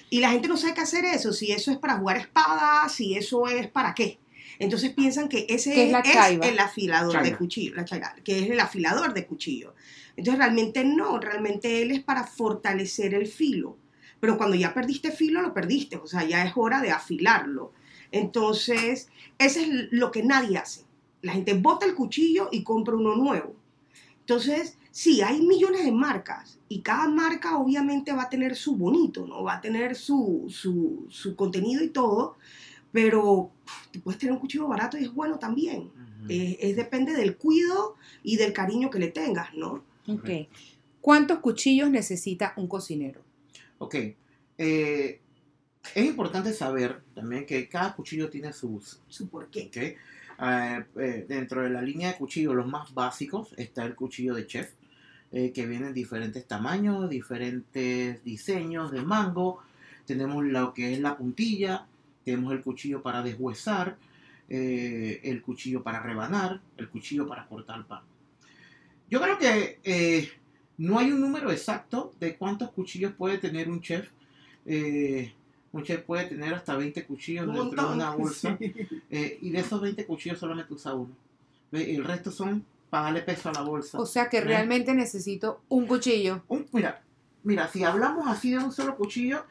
Y 0.10 0.20
la 0.20 0.32
gente 0.32 0.48
no 0.48 0.58
sabe 0.58 0.74
qué 0.74 0.82
hacer 0.82 1.06
eso, 1.06 1.34
si 1.34 1.52
eso 1.52 1.72
es 1.72 1.78
para 1.78 1.98
jugar 1.98 2.18
espadas, 2.18 2.94
si 2.94 3.16
eso 3.16 3.48
es 3.48 3.68
para 3.68 3.94
qué. 3.94 4.20
Entonces 4.60 4.92
piensan 4.92 5.28
que 5.28 5.46
ese 5.50 5.74
¿Qué 5.74 5.86
es 5.88 5.92
la 5.92 6.04
chaiva? 6.04 6.48
el 6.48 6.60
afilador 6.60 7.22
de 7.22 7.36
cuchillo, 7.36 7.76
la 7.76 7.86
chaiva, 7.86 8.16
que 8.24 8.40
es 8.40 8.50
el 8.50 8.60
afilador 8.60 9.14
de 9.14 9.26
cuchillo. 9.26 9.74
Entonces 10.16 10.38
realmente 10.38 10.84
no, 10.84 11.20
realmente 11.20 11.82
él 11.82 11.92
es 11.92 12.04
para 12.04 12.26
fortalecer 12.26 13.14
el 13.14 13.28
filo. 13.28 13.78
Pero 14.20 14.38
cuando 14.38 14.56
ya 14.56 14.74
perdiste 14.74 15.12
filo, 15.12 15.42
lo 15.42 15.54
perdiste, 15.54 15.98
o 15.98 16.08
sea, 16.08 16.24
ya 16.24 16.46
es 16.46 16.54
hora 16.56 16.82
de 16.82 16.92
afilarlo. 16.92 17.74
Entonces, 18.16 19.10
eso 19.38 19.60
es 19.60 19.68
lo 19.92 20.10
que 20.10 20.24
nadie 20.24 20.58
hace. 20.58 20.86
La 21.22 21.34
gente 21.34 21.54
bota 21.54 21.86
el 21.86 21.96
cuchillo 21.96 22.48
y 22.50 22.64
compra 22.64 22.96
uno 22.96 23.14
nuevo. 23.14 23.54
Entonces, 24.22 24.78
sí, 24.90 25.22
hay 25.22 25.42
millones 25.42 25.84
de 25.84 25.92
marcas 25.92 26.58
y 26.70 26.80
cada 26.80 27.10
marca 27.10 27.58
obviamente 27.58 28.14
va 28.14 28.24
a 28.24 28.30
tener 28.30 28.56
su 28.56 28.78
bonito, 28.78 29.28
¿no? 29.28 29.44
Va 29.44 29.56
a 29.56 29.62
tener 29.62 29.96
su, 29.96 30.46
su, 30.48 31.06
su 31.10 31.36
contenido 31.36 31.84
y 31.84 31.90
todo, 31.90 32.38
pero 32.94 33.52
tú 33.92 34.00
puedes 34.00 34.18
tener 34.18 34.32
un 34.32 34.40
cuchillo 34.40 34.70
barato 34.70 34.98
y 34.98 35.04
es 35.04 35.14
bueno 35.14 35.38
también. 35.38 35.92
Es 36.30 36.78
depende 36.78 37.14
del 37.14 37.36
cuido 37.36 37.96
y 38.24 38.38
del 38.38 38.54
cariño 38.54 38.90
que 38.90 39.00
le 39.00 39.10
tengas, 39.10 39.54
¿no? 39.54 39.84
Ok. 40.08 40.30
¿Cuántos 41.02 41.40
cuchillos 41.40 41.90
necesita 41.92 42.54
un 42.56 42.68
cocinero? 42.68 43.22
Ok. 43.78 43.96
eh, 44.58 45.20
es 45.94 46.06
importante 46.06 46.54
saber 46.54 47.02
también 47.14 47.46
que 47.46 47.68
cada 47.68 47.96
cuchillo 47.96 48.30
tiene 48.30 48.54
sus, 48.54 49.02
Su 49.08 49.28
porqué. 49.30 49.68
¿ok? 49.68 49.78
Eh, 49.78 50.86
eh, 50.98 51.26
dentro 51.28 51.62
de 51.62 51.70
la 51.70 51.82
línea 51.82 52.12
de 52.12 52.18
cuchillos, 52.18 52.56
los 52.56 52.68
más 52.68 52.94
básicos, 52.94 53.54
está 53.58 53.86
el 53.86 53.96
cuchillo 53.96 54.34
de 54.34 54.48
chef, 54.48 54.72
eh, 55.32 55.52
que 55.52 55.66
viene 55.66 55.88
en 55.88 55.94
diferentes 55.94 56.46
tamaños, 56.46 57.10
diferentes 57.10 58.24
diseños 58.24 58.92
de 58.92 59.02
mango. 59.02 59.62
Tenemos 60.06 60.44
lo 60.44 60.74
que 60.74 60.94
es 60.94 61.00
la 61.00 61.18
puntilla, 61.18 61.88
tenemos 62.24 62.54
el 62.54 62.62
cuchillo 62.62 63.02
para 63.02 63.22
deshuesar, 63.22 63.98
eh, 64.48 65.22
el 65.24 65.42
cuchillo 65.42 65.82
para 65.82 66.02
rebanar, 66.02 66.62
el 66.78 66.90
cuchillo 66.90 67.28
para 67.28 67.48
cortar 67.48 67.86
pan. 67.86 68.02
Yo 69.10 69.22
creo 69.22 69.38
que 69.38 69.80
eh, 69.84 70.30
no 70.78 71.00
hay 71.00 71.12
un 71.12 71.22
número 71.22 71.52
exacto 71.52 72.14
de 72.20 72.36
cuántos 72.36 72.72
cuchillos 72.72 73.14
puede 73.14 73.38
tener 73.38 73.70
un 73.70 73.82
chef. 73.82 74.10
Eh, 74.66 75.34
un 75.76 75.84
chef 75.84 76.02
puede 76.04 76.26
tener 76.26 76.54
hasta 76.54 76.76
20 76.78 77.06
cuchillos 77.06 77.48
Un 77.48 77.54
dentro 77.56 77.90
de 77.90 77.96
una 77.96 78.12
bolsa. 78.16 78.58
Eh, 79.10 79.38
y 79.42 79.50
de 79.50 79.60
esos 79.60 79.82
20 79.82 80.06
cuchillos 80.06 80.40
solamente 80.40 80.74
usa 80.74 80.94
uno. 80.94 81.12
El 81.72 82.04
resto 82.06 82.32
son 82.32 82.64
para 82.90 83.06
darle 83.06 83.22
peso 83.24 83.50
a 83.50 83.54
la 83.54 83.62
bolsa. 83.62 84.00
O 84.00 84.06
sea 84.06 84.30
que 84.30 84.40
realmente 84.40 84.94
necesito 84.94 85.62
un 85.68 85.86
cuchillo. 85.86 86.44
Un- 86.48 86.66
mira, 86.72 87.02
mira, 87.44 87.68
si 87.68 87.84
hablamos 87.84 88.26
así 88.28 88.52
de 88.52 88.60
un 88.60 88.72
solo 88.72 88.96
cuchillo, 88.96 89.44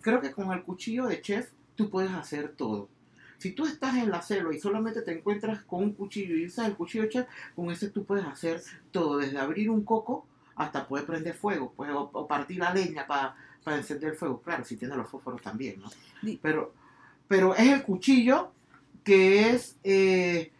creo 0.00 0.20
que 0.20 0.32
con 0.32 0.50
el 0.52 0.62
cuchillo 0.62 1.06
de 1.06 1.20
chef 1.20 1.50
tú 1.74 1.90
puedes 1.90 2.10
hacer 2.12 2.54
todo. 2.56 2.88
Si 3.36 3.50
tú 3.52 3.66
estás 3.66 3.96
en 3.96 4.10
la 4.10 4.22
selva 4.22 4.54
y 4.54 4.58
solamente 4.58 5.02
te 5.02 5.12
encuentras 5.12 5.62
con 5.64 5.82
un 5.82 5.92
cuchillo 5.92 6.34
y 6.36 6.46
usas 6.46 6.68
el 6.68 6.74
cuchillo 6.74 7.02
de 7.04 7.10
chef, 7.10 7.26
con 7.54 7.70
ese 7.70 7.90
tú 7.90 8.04
puedes 8.04 8.24
hacer 8.24 8.62
todo, 8.90 9.18
desde 9.18 9.36
abrir 9.38 9.68
un 9.68 9.84
coco 9.84 10.24
hasta 10.54 10.88
poder 10.88 11.04
prender 11.04 11.34
fuego, 11.34 11.74
pues, 11.76 11.90
o, 11.90 12.08
o 12.14 12.26
partir 12.26 12.60
la 12.60 12.72
leña 12.72 13.06
para 13.06 13.36
encender 13.74 14.10
el 14.10 14.16
fuego. 14.16 14.40
Claro, 14.40 14.64
si 14.64 14.76
tiene 14.76 14.96
los 14.96 15.08
fósforos 15.08 15.42
también, 15.42 15.80
¿no? 15.80 15.90
Pero, 16.40 16.72
pero 17.26 17.54
es 17.54 17.68
el 17.68 17.82
cuchillo 17.82 18.52
que 19.02 19.50
es, 19.50 19.76
eh, 19.84 20.52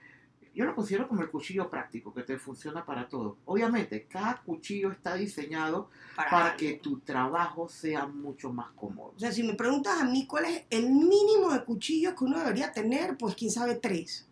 yo 0.55 0.65
lo 0.65 0.75
considero 0.75 1.09
como 1.09 1.23
el 1.23 1.31
cuchillo 1.31 1.69
práctico, 1.69 2.15
que 2.15 2.23
te 2.23 2.39
funciona 2.39 2.85
para 2.85 3.09
todo. 3.09 3.39
Obviamente, 3.45 4.07
cada 4.09 4.41
cuchillo 4.43 4.91
está 4.91 5.15
diseñado 5.15 5.91
para 6.17 6.47
algo. 6.47 6.57
que 6.57 6.75
tu 6.75 7.01
trabajo 7.01 7.69
sea 7.69 8.07
mucho 8.07 8.53
más 8.53 8.71
cómodo. 8.77 9.13
O 9.17 9.19
sea, 9.19 9.33
si 9.33 9.43
me 9.43 9.55
preguntas 9.55 10.01
a 10.01 10.05
mí 10.05 10.27
cuál 10.27 10.47
es 10.47 10.65
el 10.71 10.91
mínimo 10.91 11.53
de 11.53 11.65
cuchillos 11.65 12.15
que 12.15 12.25
uno 12.25 12.39
debería 12.39 12.73
tener, 12.73 13.17
pues 13.17 13.35
quién 13.35 13.51
sabe 13.51 13.75
tres. 13.75 14.29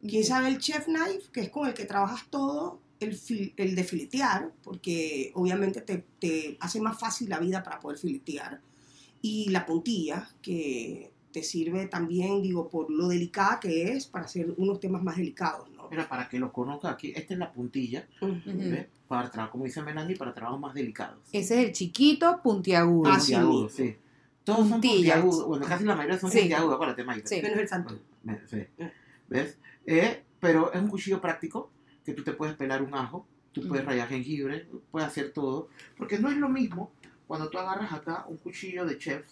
Quién 0.00 0.24
sabe 0.24 0.48
el 0.48 0.58
chef 0.58 0.86
knife, 0.86 1.30
que 1.32 1.42
es 1.42 1.50
con 1.50 1.68
el 1.68 1.74
que 1.74 1.84
trabajas 1.84 2.26
todo, 2.28 2.80
el, 3.04 3.14
fil- 3.16 3.52
el 3.56 3.74
de 3.74 3.84
filetear, 3.84 4.50
porque 4.62 5.30
obviamente 5.34 5.80
te, 5.82 6.04
te 6.18 6.56
hace 6.60 6.80
más 6.80 6.98
fácil 6.98 7.28
la 7.28 7.38
vida 7.38 7.62
para 7.62 7.78
poder 7.80 7.98
filetear. 7.98 8.60
Y 9.20 9.50
la 9.50 9.64
puntilla, 9.66 10.28
que 10.42 11.12
te 11.32 11.42
sirve 11.42 11.86
también, 11.86 12.42
digo, 12.42 12.68
por 12.68 12.90
lo 12.90 13.08
delicada 13.08 13.58
que 13.60 13.92
es 13.92 14.06
para 14.06 14.24
hacer 14.26 14.52
unos 14.56 14.80
temas 14.80 15.02
más 15.02 15.16
delicados, 15.16 15.70
¿no? 15.70 15.88
Mira, 15.90 16.08
para 16.08 16.28
que 16.28 16.38
lo 16.38 16.52
conozca 16.52 16.90
aquí, 16.90 17.12
esta 17.14 17.34
es 17.34 17.38
la 17.38 17.52
puntilla. 17.52 18.06
¿ves? 18.20 18.86
Para 19.08 19.30
tra- 19.30 19.50
como 19.50 19.64
dice 19.64 19.82
Melanie, 19.82 20.16
para 20.16 20.32
trabajos 20.34 20.58
más 20.60 20.74
delicados. 20.74 21.18
Ese 21.32 21.60
es 21.60 21.66
el 21.68 21.72
chiquito 21.72 22.40
puntiagudo. 22.42 23.10
Ah, 23.10 23.20
sí. 23.20 23.32
Puntiagudos, 23.32 23.72
sí. 23.72 23.96
Todos 24.44 24.58
son 24.60 24.70
Puntillas. 24.72 25.16
puntiagudos. 25.20 25.46
Bueno, 25.46 25.66
casi 25.66 25.84
la 25.84 25.94
mayoría 25.94 26.18
son 26.18 26.30
Sí. 26.30 26.38
puntiagudos, 26.40 26.74
acuérdate, 26.74 27.04
Maite. 27.04 27.28
Sí. 27.28 27.42
Menos 27.42 27.58
el 27.58 27.68
santo. 27.68 27.98
Sí. 28.50 28.56
Eh. 28.78 28.92
¿Ves? 29.28 29.56
Eh, 29.86 30.22
pero 30.40 30.72
es 30.72 30.80
un 30.82 30.88
cuchillo 30.88 31.20
práctico 31.20 31.70
que 32.04 32.12
tú 32.14 32.22
te 32.22 32.32
puedes 32.32 32.54
pelar 32.56 32.82
un 32.82 32.94
ajo, 32.94 33.26
tú 33.52 33.66
puedes 33.68 33.84
Ujú. 33.84 33.90
rayar 33.90 34.08
jengibre, 34.08 34.66
puedes 34.90 35.08
hacer 35.08 35.32
todo. 35.32 35.68
Porque 35.96 36.18
no 36.18 36.28
es 36.30 36.36
lo 36.36 36.48
mismo 36.48 36.90
cuando 37.26 37.48
tú 37.48 37.58
agarras 37.58 37.92
acá 37.92 38.24
un 38.28 38.36
cuchillo 38.38 38.84
de 38.84 38.98
chef, 38.98 39.24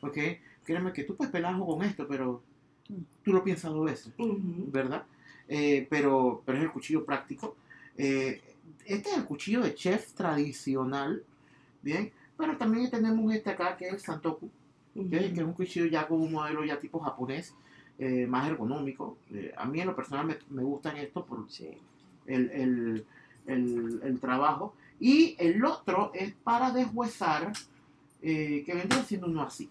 ¿ok? 0.00 0.18
Créeme 0.64 0.92
que 0.92 1.04
tú 1.04 1.16
puedes 1.16 1.32
pelar 1.32 1.54
ajo 1.54 1.66
con 1.66 1.82
esto, 1.82 2.06
pero 2.08 2.42
Mm. 2.88 3.02
tú 3.24 3.32
lo 3.32 3.44
piensas 3.44 3.70
dos 3.72 3.84
veces. 3.86 4.12
¿verdad? 4.18 5.04
Eh, 5.48 5.86
pero, 5.90 6.42
pero 6.44 6.58
es 6.58 6.64
el 6.64 6.72
cuchillo 6.72 7.04
práctico. 7.04 7.56
Eh, 7.96 8.40
este 8.84 9.10
es 9.10 9.16
el 9.18 9.24
cuchillo 9.24 9.60
de 9.62 9.74
chef 9.74 10.12
tradicional, 10.14 11.22
¿bien? 11.82 12.12
Pero 12.36 12.56
también 12.56 12.90
tenemos 12.90 13.32
este 13.34 13.50
acá 13.50 13.76
que 13.76 13.86
es 13.86 13.92
el 13.94 14.00
Santoku, 14.00 14.50
es, 14.94 15.08
que 15.32 15.40
es 15.40 15.46
un 15.46 15.52
cuchillo 15.52 15.86
ya 15.86 16.06
con 16.08 16.20
un 16.20 16.32
modelo 16.32 16.64
ya 16.64 16.78
tipo 16.78 16.98
japonés, 17.00 17.54
eh, 17.98 18.26
más 18.26 18.48
ergonómico. 18.48 19.16
A 19.56 19.64
mí 19.66 19.80
en 19.80 19.86
lo 19.86 19.94
personal 19.96 20.26
me, 20.26 20.36
me 20.50 20.62
gustan 20.62 20.96
esto 20.96 21.24
por 21.24 21.48
Sí. 21.50 21.68
El, 22.26 22.50
el- 22.50 23.06
el- 23.46 24.00
el 24.04 24.20
trabajo. 24.20 24.74
Y 25.00 25.34
el 25.38 25.64
otro 25.64 26.12
es 26.14 26.32
para 26.44 26.70
deshuesar, 26.70 27.52
eh, 28.22 28.62
que 28.64 28.74
vendría 28.74 29.02
siendo 29.04 29.26
uno 29.26 29.42
así. 29.42 29.68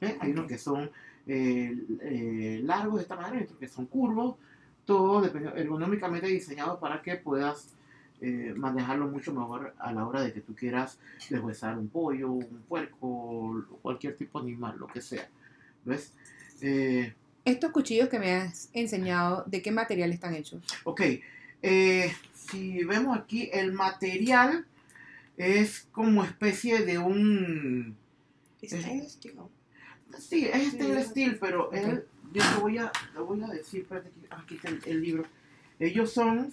¿ves? 0.00 0.16
Hay 0.20 0.32
unos 0.32 0.46
que 0.46 0.58
son 0.58 0.90
eh, 1.26 1.74
eh, 2.02 2.60
largos 2.64 2.96
de 2.96 3.02
esta 3.02 3.16
manera, 3.16 3.40
y 3.40 3.44
otros 3.44 3.58
que 3.58 3.68
son 3.68 3.86
curvos. 3.86 4.36
todo 4.84 5.22
ergonómicamente 5.56 6.26
diseñado 6.26 6.80
para 6.80 7.02
que 7.02 7.16
puedas 7.16 7.74
eh, 8.22 8.54
manejarlo 8.56 9.06
mucho 9.06 9.32
mejor 9.34 9.74
a 9.78 9.92
la 9.92 10.06
hora 10.06 10.22
de 10.22 10.32
que 10.32 10.40
tú 10.40 10.54
quieras 10.54 10.98
deshuesar 11.28 11.76
un 11.78 11.88
pollo, 11.88 12.32
un 12.32 12.62
puerco, 12.68 13.64
cualquier 13.82 14.16
tipo 14.16 14.40
de 14.40 14.48
animal, 14.48 14.76
lo 14.78 14.86
que 14.86 15.00
sea. 15.02 15.28
¿Ves? 15.84 16.14
Eh, 16.62 17.12
Estos 17.44 17.70
cuchillos 17.70 18.08
que 18.08 18.18
me 18.18 18.32
has 18.32 18.70
enseñado, 18.72 19.44
¿de 19.46 19.60
qué 19.62 19.70
material 19.70 20.10
están 20.12 20.34
hechos? 20.34 20.62
ok, 20.84 21.02
eh, 21.62 22.12
si 22.34 22.84
vemos 22.84 23.16
aquí, 23.18 23.50
el 23.52 23.72
material 23.72 24.66
es 25.36 25.86
como 25.92 26.24
especie 26.24 26.84
de 26.84 26.98
un... 26.98 27.96
Stainless 28.62 29.12
steel. 29.12 29.34
Sí, 30.18 30.46
es 30.52 30.72
stainless 30.72 31.04
Sí. 31.04 31.10
steel, 31.10 31.38
pero 31.38 31.70
él, 31.72 32.04
yo 32.32 32.42
te 32.42 32.60
voy 32.60 32.78
a, 32.78 32.90
te 33.12 33.18
voy 33.20 33.42
a 33.42 33.48
decir, 33.48 33.82
espérate, 33.82 34.10
aquí- 34.30 34.56
está 34.56 34.68
el, 34.68 34.80
el 34.86 35.02
libro. 35.02 35.24
Ellos 35.78 36.12
son 36.12 36.52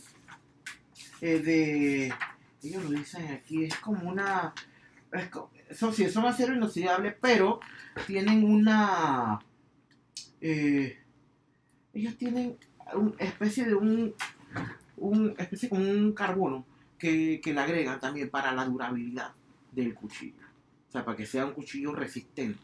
eh, 1.21 1.39
de, 1.39 2.13
ellos 2.61 2.83
lo 2.83 2.91
dicen 2.91 3.25
aquí, 3.31 3.63
es 3.65 3.75
como 3.77 4.07
una, 4.07 4.53
es 5.11 5.29
son, 5.77 5.93
sí, 5.93 6.07
son 6.09 6.25
acero 6.25 6.53
inoxidable, 6.53 7.17
pero 7.19 7.59
tienen 8.05 8.43
una, 8.43 9.39
eh, 10.41 10.99
ellos 11.93 12.15
tienen 12.17 12.57
una 12.93 13.15
especie 13.17 13.65
de 13.65 13.73
un, 13.73 14.13
un 14.97 15.35
un 15.71 16.13
carbono 16.13 16.65
que, 16.97 17.41
que 17.43 17.53
le 17.53 17.59
agregan 17.59 17.99
también 17.99 18.29
para 18.29 18.51
la 18.51 18.65
durabilidad 18.65 19.33
del 19.71 19.93
cuchillo. 19.93 20.45
O 20.89 20.91
sea, 20.91 21.03
para 21.03 21.17
que 21.17 21.25
sea 21.25 21.45
un 21.45 21.53
cuchillo 21.53 21.93
resistente. 21.93 22.59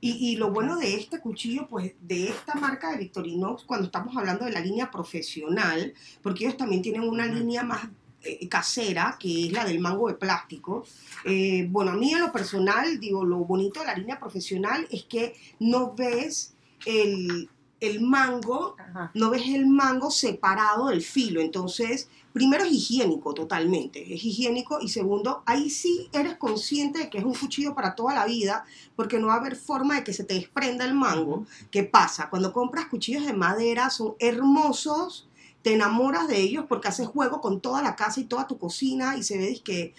Y, 0.00 0.32
y 0.32 0.36
lo 0.36 0.50
bueno 0.50 0.76
de 0.76 0.96
este 0.96 1.20
cuchillo, 1.20 1.68
pues 1.68 1.94
de 2.00 2.28
esta 2.28 2.54
marca 2.54 2.90
de 2.90 2.98
Victorinox, 2.98 3.64
cuando 3.64 3.86
estamos 3.86 4.16
hablando 4.16 4.44
de 4.44 4.50
la 4.50 4.60
línea 4.60 4.90
profesional, 4.90 5.94
porque 6.22 6.44
ellos 6.44 6.56
también 6.56 6.82
tienen 6.82 7.02
una 7.02 7.26
línea 7.26 7.62
más 7.62 7.88
eh, 8.24 8.48
casera, 8.48 9.16
que 9.18 9.46
es 9.46 9.52
la 9.52 9.64
del 9.64 9.80
mango 9.80 10.08
de 10.08 10.14
plástico. 10.14 10.84
Eh, 11.24 11.66
bueno, 11.70 11.92
a 11.92 11.94
mí 11.94 12.12
en 12.12 12.20
lo 12.20 12.32
personal, 12.32 13.00
digo, 13.00 13.24
lo 13.24 13.38
bonito 13.38 13.80
de 13.80 13.86
la 13.86 13.96
línea 13.96 14.18
profesional 14.18 14.86
es 14.90 15.04
que 15.04 15.34
no 15.60 15.94
ves 15.94 16.54
el, 16.86 17.48
el 17.82 18.00
mango 18.00 18.76
Ajá. 18.78 19.10
no 19.14 19.30
ves 19.30 19.42
el 19.48 19.66
mango 19.66 20.10
separado 20.10 20.86
del 20.86 21.02
filo. 21.02 21.40
Entonces, 21.40 22.08
primero 22.32 22.64
es 22.64 22.72
higiénico 22.72 23.34
totalmente, 23.34 24.14
es 24.14 24.24
higiénico 24.24 24.80
y 24.80 24.88
segundo, 24.88 25.42
ahí 25.46 25.68
sí 25.68 26.08
eres 26.12 26.36
consciente 26.36 27.00
de 27.00 27.10
que 27.10 27.18
es 27.18 27.24
un 27.24 27.34
cuchillo 27.34 27.74
para 27.74 27.96
toda 27.96 28.14
la 28.14 28.24
vida 28.24 28.64
porque 28.94 29.18
no 29.18 29.26
va 29.26 29.34
a 29.34 29.38
haber 29.38 29.56
forma 29.56 29.96
de 29.96 30.04
que 30.04 30.12
se 30.12 30.22
te 30.22 30.34
desprenda 30.34 30.84
el 30.84 30.94
mango. 30.94 31.44
¿Qué 31.72 31.82
pasa? 31.82 32.30
Cuando 32.30 32.52
compras 32.52 32.86
cuchillos 32.86 33.26
de 33.26 33.32
madera 33.32 33.90
son 33.90 34.14
hermosos, 34.20 35.28
te 35.62 35.74
enamoras 35.74 36.28
de 36.28 36.38
ellos 36.38 36.64
porque 36.68 36.88
haces 36.88 37.08
juego 37.08 37.40
con 37.40 37.60
toda 37.60 37.82
la 37.82 37.96
casa 37.96 38.20
y 38.20 38.24
toda 38.24 38.46
tu 38.46 38.58
cocina 38.58 39.16
y 39.16 39.24
se 39.24 39.38
ve 39.38 39.60
que 39.64 39.92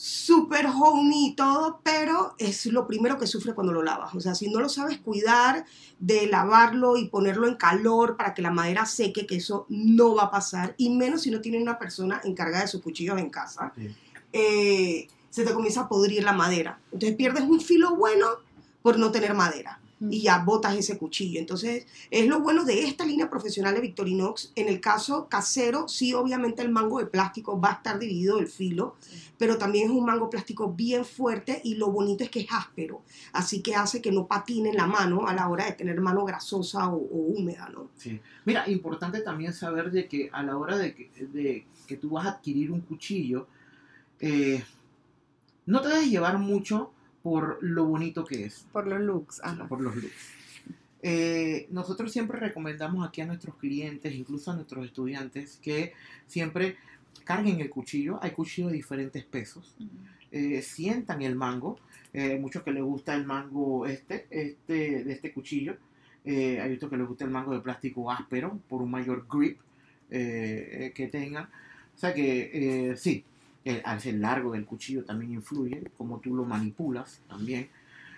súper 0.00 0.66
homey 0.66 1.26
y 1.30 1.34
todo, 1.34 1.80
pero 1.82 2.36
es 2.38 2.66
lo 2.66 2.86
primero 2.86 3.18
que 3.18 3.26
sufre 3.26 3.52
cuando 3.52 3.72
lo 3.72 3.82
lavas. 3.82 4.14
O 4.14 4.20
sea, 4.20 4.32
si 4.36 4.48
no 4.48 4.60
lo 4.60 4.68
sabes 4.68 4.98
cuidar 5.00 5.64
de 5.98 6.28
lavarlo 6.28 6.96
y 6.96 7.08
ponerlo 7.08 7.48
en 7.48 7.56
calor 7.56 8.16
para 8.16 8.32
que 8.32 8.40
la 8.40 8.52
madera 8.52 8.86
seque, 8.86 9.26
que 9.26 9.34
eso 9.34 9.66
no 9.68 10.14
va 10.14 10.24
a 10.24 10.30
pasar, 10.30 10.76
y 10.78 10.90
menos 10.90 11.22
si 11.22 11.32
no 11.32 11.40
tiene 11.40 11.60
una 11.60 11.80
persona 11.80 12.20
encargada 12.22 12.62
de 12.62 12.68
sus 12.68 12.80
cuchillos 12.80 13.18
en 13.18 13.28
casa, 13.28 13.72
Sí. 13.74 13.88
eh, 14.32 15.08
se 15.30 15.44
te 15.44 15.52
comienza 15.52 15.80
a 15.82 15.88
podrir 15.88 16.22
la 16.22 16.32
madera. 16.32 16.78
Entonces 16.92 17.16
pierdes 17.16 17.42
un 17.42 17.60
filo 17.60 17.96
bueno 17.96 18.26
por 18.82 19.00
no 19.00 19.10
tener 19.10 19.34
madera 19.34 19.80
y 20.00 20.22
ya 20.22 20.38
botas 20.38 20.76
ese 20.76 20.96
cuchillo. 20.96 21.40
Entonces, 21.40 21.86
es 22.10 22.26
lo 22.26 22.40
bueno 22.40 22.64
de 22.64 22.84
esta 22.84 23.04
línea 23.04 23.28
profesional 23.28 23.74
de 23.74 23.80
Victorinox. 23.80 24.52
En 24.54 24.68
el 24.68 24.80
caso 24.80 25.28
casero, 25.28 25.88
sí, 25.88 26.14
obviamente 26.14 26.62
el 26.62 26.70
mango 26.70 26.98
de 26.98 27.06
plástico 27.06 27.60
va 27.60 27.70
a 27.70 27.74
estar 27.74 27.98
dividido 27.98 28.38
el 28.38 28.46
filo, 28.46 28.96
pero 29.38 29.58
también 29.58 29.86
es 29.86 29.90
un 29.90 30.04
mango 30.04 30.30
plástico 30.30 30.72
bien 30.72 31.04
fuerte 31.04 31.60
y 31.64 31.74
lo 31.74 31.90
bonito 31.90 32.24
es 32.24 32.30
que 32.30 32.40
es 32.40 32.46
áspero, 32.50 33.02
así 33.32 33.60
que 33.62 33.74
hace 33.74 34.00
que 34.00 34.12
no 34.12 34.26
patine 34.26 34.72
la 34.72 34.86
mano 34.86 35.26
a 35.26 35.34
la 35.34 35.48
hora 35.48 35.66
de 35.66 35.72
tener 35.72 36.00
mano 36.00 36.24
grasosa 36.24 36.88
o, 36.88 36.96
o 36.96 37.16
húmeda, 37.36 37.68
¿no? 37.68 37.88
Sí. 37.96 38.20
Mira, 38.44 38.68
importante 38.68 39.20
también 39.20 39.52
saber 39.52 39.90
de 39.90 40.08
que 40.08 40.30
a 40.32 40.42
la 40.42 40.56
hora 40.56 40.76
de 40.76 40.94
que, 40.94 41.10
de 41.32 41.66
que 41.86 41.96
tú 41.96 42.10
vas 42.10 42.26
a 42.26 42.30
adquirir 42.30 42.70
un 42.70 42.80
cuchillo, 42.80 43.46
eh, 44.20 44.62
no 45.66 45.80
te 45.80 45.88
debes 45.88 46.10
llevar 46.10 46.38
mucho 46.38 46.92
por 47.30 47.58
lo 47.62 47.84
bonito 47.84 48.24
que 48.24 48.44
es, 48.46 48.66
Por 48.72 48.86
los 48.86 49.00
looks. 49.00 49.40
Ajá. 49.44 49.66
por 49.68 49.80
los 49.80 49.94
looks. 49.96 50.32
Eh, 51.02 51.66
nosotros 51.70 52.10
siempre 52.10 52.40
recomendamos 52.40 53.06
aquí 53.06 53.20
a 53.20 53.26
nuestros 53.26 53.54
clientes, 53.56 54.14
incluso 54.14 54.50
a 54.50 54.54
nuestros 54.56 54.84
estudiantes, 54.86 55.58
que 55.62 55.92
siempre 56.26 56.76
carguen 57.24 57.60
el 57.60 57.70
cuchillo. 57.70 58.18
Hay 58.22 58.30
cuchillos 58.32 58.70
de 58.70 58.76
diferentes 58.76 59.24
pesos. 59.24 59.74
eh, 60.30 60.60
sientan 60.62 61.22
el 61.22 61.34
mango. 61.36 61.78
Eh, 62.12 62.38
muchos 62.38 62.62
que 62.62 62.72
les 62.72 62.82
gusta 62.82 63.14
el 63.14 63.24
mango 63.24 63.86
este, 63.86 64.26
este 64.30 65.04
de 65.04 65.12
este 65.12 65.32
cuchillo. 65.32 65.76
Eh, 66.24 66.60
hay 66.60 66.74
otros 66.74 66.90
que 66.90 66.96
les 66.98 67.06
gusta 67.06 67.24
el 67.24 67.30
mango 67.30 67.52
de 67.54 67.60
plástico 67.60 68.10
áspero 68.10 68.58
por 68.68 68.82
un 68.82 68.90
mayor 68.90 69.26
grip 69.30 69.58
eh, 70.10 70.86
eh, 70.86 70.92
que 70.94 71.08
tengan. 71.08 71.44
O 71.44 71.98
sea 71.98 72.12
que 72.14 72.90
eh, 72.90 72.96
sí, 72.96 73.24
el, 73.68 73.82
al 73.84 74.00
ser 74.00 74.14
largo 74.14 74.52
del 74.52 74.64
cuchillo 74.64 75.04
también 75.04 75.32
influye, 75.32 75.90
como 75.96 76.20
tú 76.20 76.34
lo 76.34 76.44
manipulas 76.44 77.22
también. 77.28 77.68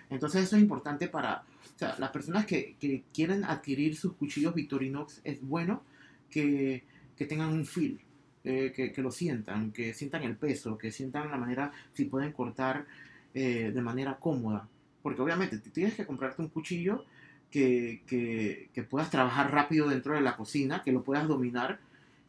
Entonces 0.09 0.43
eso 0.43 0.55
es 0.55 0.61
importante 0.61 1.07
para 1.07 1.43
o 1.75 1.77
sea, 1.77 1.95
las 1.99 2.11
personas 2.11 2.45
que, 2.45 2.75
que 2.79 3.03
quieren 3.13 3.43
adquirir 3.43 3.95
sus 3.95 4.13
cuchillos 4.13 4.53
Victorinox. 4.53 5.21
Es 5.23 5.41
bueno 5.41 5.83
que, 6.29 6.83
que 7.17 7.25
tengan 7.25 7.49
un 7.49 7.65
feel, 7.65 7.99
eh, 8.43 8.71
que, 8.75 8.91
que 8.91 9.01
lo 9.01 9.11
sientan, 9.11 9.71
que 9.71 9.93
sientan 9.93 10.23
el 10.23 10.35
peso, 10.35 10.77
que 10.77 10.91
sientan 10.91 11.29
la 11.29 11.37
manera, 11.37 11.71
si 11.93 12.05
pueden 12.05 12.31
cortar 12.31 12.85
eh, 13.33 13.71
de 13.73 13.81
manera 13.81 14.17
cómoda. 14.17 14.67
Porque 15.01 15.21
obviamente 15.21 15.57
tienes 15.57 15.95
que 15.95 16.05
comprarte 16.05 16.41
un 16.41 16.49
cuchillo 16.49 17.05
que, 17.49 18.03
que, 18.05 18.69
que 18.73 18.83
puedas 18.83 19.09
trabajar 19.09 19.51
rápido 19.51 19.89
dentro 19.89 20.13
de 20.13 20.21
la 20.21 20.37
cocina, 20.37 20.81
que 20.83 20.91
lo 20.91 21.03
puedas 21.03 21.27
dominar 21.27 21.79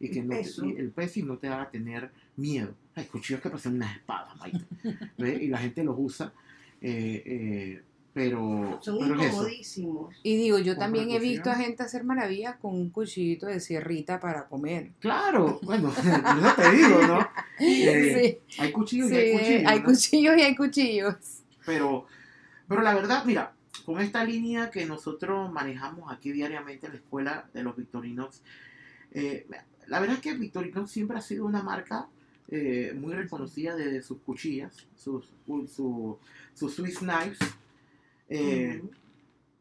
y 0.00 0.10
que 0.10 0.18
El 0.18 0.28
no 0.28 0.34
el 0.34 0.90
peso 0.90 1.20
y 1.20 1.22
no 1.22 1.38
te 1.38 1.46
haga 1.46 1.70
tener 1.70 2.10
miedo. 2.36 2.74
Hay 2.94 3.04
cuchillos 3.06 3.40
que 3.40 3.48
parecen 3.50 3.74
unas 3.74 3.96
espadas, 3.96 4.36
Maite, 4.40 4.64
¿ve? 5.18 5.38
y 5.42 5.48
la 5.48 5.58
gente 5.58 5.82
los 5.84 5.96
usa, 5.98 6.32
eh, 6.80 7.22
eh, 7.24 7.82
pero, 8.12 8.78
Son 8.82 8.98
pero 8.98 9.14
es 9.14 9.20
eso. 9.20 9.26
incomodísimos. 9.28 10.14
Y 10.22 10.36
digo, 10.36 10.58
yo 10.58 10.76
también 10.76 11.10
he 11.10 11.18
visto 11.18 11.50
a 11.50 11.54
gente 11.54 11.82
hacer 11.82 12.04
maravillas 12.04 12.56
con 12.56 12.74
un 12.74 12.90
cuchillito 12.90 13.46
de 13.46 13.58
sierrita 13.60 14.20
para 14.20 14.46
comer. 14.48 14.90
Claro, 15.00 15.58
bueno, 15.62 15.90
eso 15.96 16.54
te 16.56 16.72
digo, 16.72 17.02
¿no? 17.06 17.18
Eh, 17.64 18.40
Hay 18.58 18.72
cuchillos 18.72 19.08
sí, 19.08 19.14
y 19.14 19.18
hay 19.18 19.32
cuchillos. 19.32 19.66
hay 19.70 19.78
¿no? 19.78 19.84
cuchillos 19.84 20.36
y 20.36 20.40
hay 20.42 20.56
cuchillos. 20.56 21.14
Pero, 21.64 22.06
pero 22.68 22.82
la 22.82 22.92
verdad, 22.92 23.24
mira, 23.24 23.54
con 23.86 24.00
esta 24.00 24.24
línea 24.24 24.70
que 24.70 24.84
nosotros 24.84 25.50
manejamos 25.52 26.12
aquí 26.12 26.32
diariamente 26.32 26.86
en 26.86 26.92
la 26.94 26.98
escuela 26.98 27.48
de 27.54 27.62
los 27.62 27.76
Victorinox, 27.76 28.42
eh, 29.12 29.46
la 29.86 30.00
verdad 30.00 30.16
es 30.16 30.22
que 30.22 30.34
Victorinox 30.34 30.90
siempre 30.90 31.16
ha 31.18 31.20
sido 31.20 31.46
una 31.46 31.62
marca 31.62 32.08
eh, 32.48 32.92
muy 32.94 33.14
reconocida 33.14 33.76
de 33.76 34.02
sus 34.02 34.18
cuchillas, 34.18 34.86
sus, 34.96 35.30
su, 35.68 36.18
sus 36.54 36.74
Swiss 36.74 36.98
knives, 36.98 37.38
eh, 38.28 38.82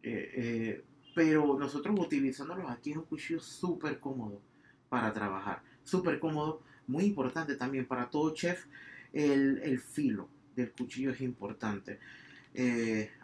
eh, 0.03 0.31
eh, 0.35 0.83
pero 1.13 1.57
nosotros 1.59 1.97
utilizándolos 1.99 2.69
aquí 2.69 2.91
es 2.91 2.97
un 2.97 3.03
cuchillo 3.03 3.39
súper 3.39 3.99
cómodo 3.99 4.41
para 4.89 5.11
trabajar, 5.11 5.61
súper 5.83 6.19
cómodo, 6.19 6.61
muy 6.87 7.05
importante 7.05 7.55
también 7.55 7.85
para 7.85 8.09
todo 8.09 8.33
chef, 8.33 8.65
el, 9.13 9.61
el 9.63 9.79
filo 9.79 10.27
del 10.55 10.71
cuchillo 10.71 11.11
es 11.11 11.21
importante. 11.21 11.99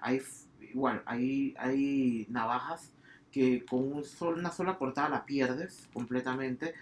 Hay 0.02 0.22
igual, 0.62 1.02
hay, 1.06 1.54
hay 1.58 2.26
navajas 2.30 2.92
que 3.38 3.66
con 3.66 3.92
un 3.92 4.04
sol- 4.04 4.40
una 4.40 4.52
sola 4.52 4.78
cortada 4.78 5.10
la 5.10 5.26
pierdes 5.26 5.88
completamente, 5.94 6.74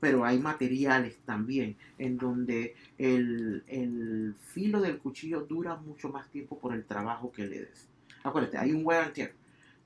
pero 0.00 0.24
hay 0.24 0.38
materiales 0.38 1.16
también 1.24 1.76
en 1.98 2.18
donde 2.18 2.74
el, 2.98 3.62
el 3.68 4.34
filo 4.38 4.80
del 4.80 4.98
cuchillo 4.98 5.40
dura 5.42 5.76
mucho 5.76 6.08
más 6.10 6.28
tiempo 6.28 6.58
por 6.58 6.74
el 6.74 6.84
trabajo 6.84 7.32
que 7.32 7.46
le 7.46 7.60
des. 7.60 7.88
Acuérdate, 8.22 8.58
hay 8.58 8.72
un 8.72 8.84
wear 8.84 9.04
and 9.04 9.12
tear. 9.14 9.32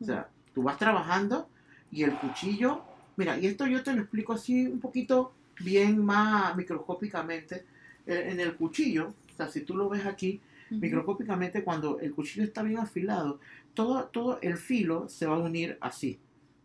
O 0.00 0.04
sea, 0.04 0.28
tú 0.54 0.62
vas 0.62 0.78
trabajando 0.78 1.48
y 1.90 2.02
el 2.02 2.12
cuchillo, 2.18 2.82
mira, 3.16 3.38
y 3.38 3.46
esto 3.46 3.66
yo 3.66 3.82
te 3.82 3.92
lo 3.92 4.00
explico 4.02 4.32
así 4.32 4.66
un 4.66 4.80
poquito 4.80 5.32
bien 5.60 6.04
más 6.04 6.54
microscópicamente. 6.56 7.64
Eh, 8.06 8.28
En 8.30 8.40
el 8.40 8.54
cuchillo, 8.56 9.08
o 9.32 9.36
sea, 9.36 9.48
si 9.48 9.60
tú 9.62 9.76
lo 9.76 9.88
ves 9.88 10.04
aquí, 10.06 10.40
microscópicamente 10.70 11.64
cuando 11.64 11.98
el 12.00 12.12
cuchillo 12.12 12.44
está 12.44 12.62
bien 12.62 12.78
afilado, 12.78 13.40
todo, 13.74 14.04
todo 14.06 14.38
el 14.42 14.56
filo 14.56 15.08
se 15.08 15.26
va 15.26 15.36
a 15.36 15.38
unir 15.38 15.78
así. 15.80 16.18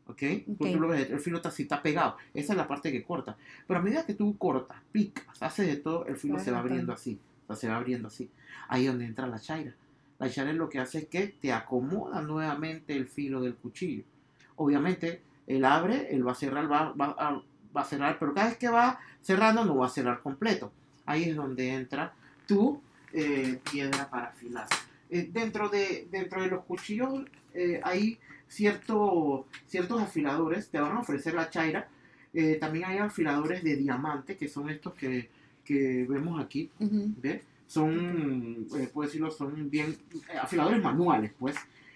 ¿Ok? 0.07 0.19
Tú- 0.45 0.53
Ok. 0.65 0.71
Tú 0.73 0.79
lo 0.79 0.87
ves, 0.89 1.09
el 1.09 1.19
filo 1.19 1.37
está 1.37 1.49
así, 1.49 1.63
está 1.63 1.81
pegado. 1.81 2.17
Esa 2.33 2.53
es 2.53 2.57
la 2.57 2.67
parte 2.67 2.91
que 2.91 3.03
corta. 3.03 3.37
Pero 3.67 3.79
a 3.79 3.83
medida 3.83 4.05
que 4.05 4.13
tú 4.13 4.37
cortas, 4.37 4.77
picas, 4.91 5.41
haces 5.41 5.67
de 5.67 5.77
todo, 5.77 6.05
el 6.07 6.17
filo 6.17 6.35
Va 6.35 6.39
se 6.43 6.51
va 6.51 6.59
abriendo 6.59 6.91
así. 6.93 7.19
O 7.43 7.47
sea, 7.47 7.55
se 7.55 7.67
va 7.69 7.77
abriendo 7.77 8.07
así. 8.09 8.29
Ahí 8.67 8.83
es 8.85 8.87
donde 8.91 9.05
entra 9.05 9.27
la 9.27 9.39
chaira. 9.39 9.73
La 10.19 10.29
chaira 10.29 10.51
lo 10.53 10.69
que 10.69 10.79
hace 10.79 10.99
es 10.99 11.05
que 11.07 11.27
te 11.27 11.51
acomoda 11.53 12.21
nuevamente 12.21 12.95
el 12.95 13.07
filo 13.07 13.41
del 13.41 13.55
cuchillo. 13.55 14.03
Obviamente, 14.55 15.21
Él 15.47 15.65
abre, 15.65 16.13
él 16.15 16.25
va 16.25 16.31
a 16.31 16.35
cerrar, 16.35 16.71
va, 16.71 16.93
va 16.93 17.15
a, 17.17 17.41
va 17.75 17.81
a 17.81 17.85
cerrar, 17.85 18.17
pero 18.19 18.33
cada 18.33 18.47
vez 18.47 18.57
que 18.57 18.69
va 18.69 18.99
cerrando 19.21 19.65
no 19.65 19.75
va 19.77 19.87
a 19.87 19.89
cerrar 19.89 20.21
completo. 20.21 20.71
Ahí 21.05 21.23
es 21.25 21.35
donde 21.35 21.69
entra 21.73 22.13
tu 22.47 22.81
eh, 23.13 23.59
piedra 23.71 24.09
para 24.09 24.27
afilar. 24.27 24.67
Eh, 25.09 25.29
dentro, 25.31 25.69
de, 25.69 26.07
dentro 26.11 26.41
de 26.41 26.49
los 26.49 26.65
cuchillos 26.65 27.25
eh, 27.53 27.79
hay 27.83 28.17
cierto, 28.47 29.47
ciertos 29.67 30.01
afiladores, 30.01 30.69
te 30.69 30.79
van 30.79 30.97
a 30.97 30.99
ofrecer 31.01 31.33
la 31.33 31.49
chaira. 31.49 31.87
También 32.59 32.85
hay 32.85 32.97
afiladores 32.97 33.63
de 33.63 33.75
diamante, 33.75 34.35
que 34.35 34.47
son 34.47 34.67
estos 34.67 34.95
que, 34.95 35.29
que 35.63 36.03
vemos 36.09 36.43
aquí. 36.43 36.71
¿ves? 36.79 37.43
Son, 37.67 38.65
puedo 38.91 39.07
decirlo, 39.07 39.29
son 39.29 39.69
bien 39.69 39.95
afiladores 40.41 40.81
manuales, 40.81 41.31
pues. 41.37 41.55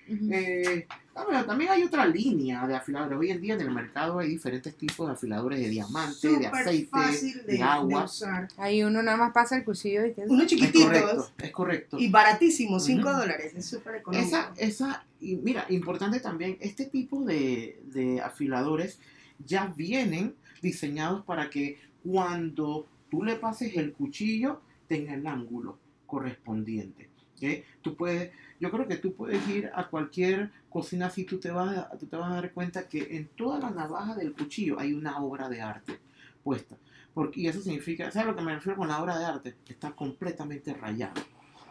Eh, 0.10 0.88
ah, 1.16 1.24
bueno, 1.26 1.46
también 1.46 1.72
hay 1.72 1.84
otra 1.84 2.06
línea 2.06 2.66
de 2.68 2.76
afiladores. 2.76 3.18
Hoy 3.20 3.32
en 3.32 3.42
día 3.42 3.56
en 3.56 3.62
el 3.62 3.72
mercado 3.72 4.20
hay 4.20 4.30
diferentes 4.30 4.76
tipos 4.76 5.08
de 5.08 5.14
afiladores 5.14 5.60
de 5.60 5.70
diamante, 5.70 6.38
de 6.40 6.48
aceite, 6.48 6.88
fácil 6.90 7.38
de, 7.40 7.44
de, 7.44 7.54
de 7.58 7.62
agua. 7.64 8.06
usar. 8.06 8.48
Ahí 8.58 8.84
uno 8.84 9.02
nada 9.04 9.18
más 9.18 9.34
pasa 9.34 9.58
el 9.58 9.64
cuchillo 9.66 10.06
y 10.06 10.14
que 10.14 10.22
Unos 10.22 10.44
Es 10.46 10.50
chiquititos 10.50 10.84
correcto, 10.86 11.32
es 11.40 11.52
correcto. 11.52 12.00
y 12.00 12.10
baratísimos, 12.10 12.86
5 12.86 13.08
Ujú. 13.10 13.18
dólares, 13.20 13.54
es 13.56 13.66
súper 13.66 13.96
económico. 13.96 14.28
Esa, 14.28 14.54
esa, 14.58 15.06
y 15.20 15.36
mira, 15.36 15.66
importante 15.70 16.20
también, 16.20 16.58
este 16.62 16.86
tipo 16.86 17.24
de, 17.26 17.82
de 17.86 18.22
afiladores 18.22 19.00
ya 19.46 19.68
vienen 19.76 20.36
diseñados 20.62 21.24
para 21.26 21.50
que 21.50 21.80
cuando 22.04 22.88
tú 23.12 23.24
le 23.24 23.36
pases 23.36 23.76
el 23.76 23.94
cuchillo 23.94 24.62
tenga 24.88 25.14
el 25.14 25.28
ángulo 25.28 25.78
correspondiente. 26.06 27.10
¿ok? 27.36 27.64
Tú 27.82 27.96
puedes, 27.96 28.32
yo 28.60 28.72
creo 28.72 28.88
que 28.88 28.98
tú 28.98 29.14
puedes 29.14 29.48
ir 29.48 29.70
a 29.74 29.88
cualquier 29.88 30.52
cocina 30.70 31.08
así, 31.08 31.24
tú 31.26 31.40
te 31.40 31.52
vas 31.52 31.78
a, 31.78 31.98
tú 31.98 32.08
te 32.08 32.16
vas 32.16 32.32
a 32.32 32.36
dar 32.36 32.52
cuenta 32.54 32.88
que 32.88 33.16
en 33.16 33.28
toda 33.30 33.60
la 33.60 33.70
navaja 33.70 34.16
del 34.16 34.34
cuchillo 34.34 34.80
hay 34.80 34.94
una 34.94 35.18
obra 35.20 35.50
de 35.50 35.62
arte 35.62 36.00
puesta. 36.44 36.78
Porque, 37.14 37.42
y 37.42 37.48
eso 37.48 37.62
significa, 37.62 38.12
¿sabes 38.12 38.28
lo 38.28 38.36
que 38.36 38.44
me 38.44 38.54
refiero 38.54 38.78
con 38.78 38.88
la 38.88 39.02
obra 39.02 39.18
de 39.18 39.26
arte? 39.26 39.56
Está 39.68 39.92
completamente 39.92 40.74
rayado 40.74 41.22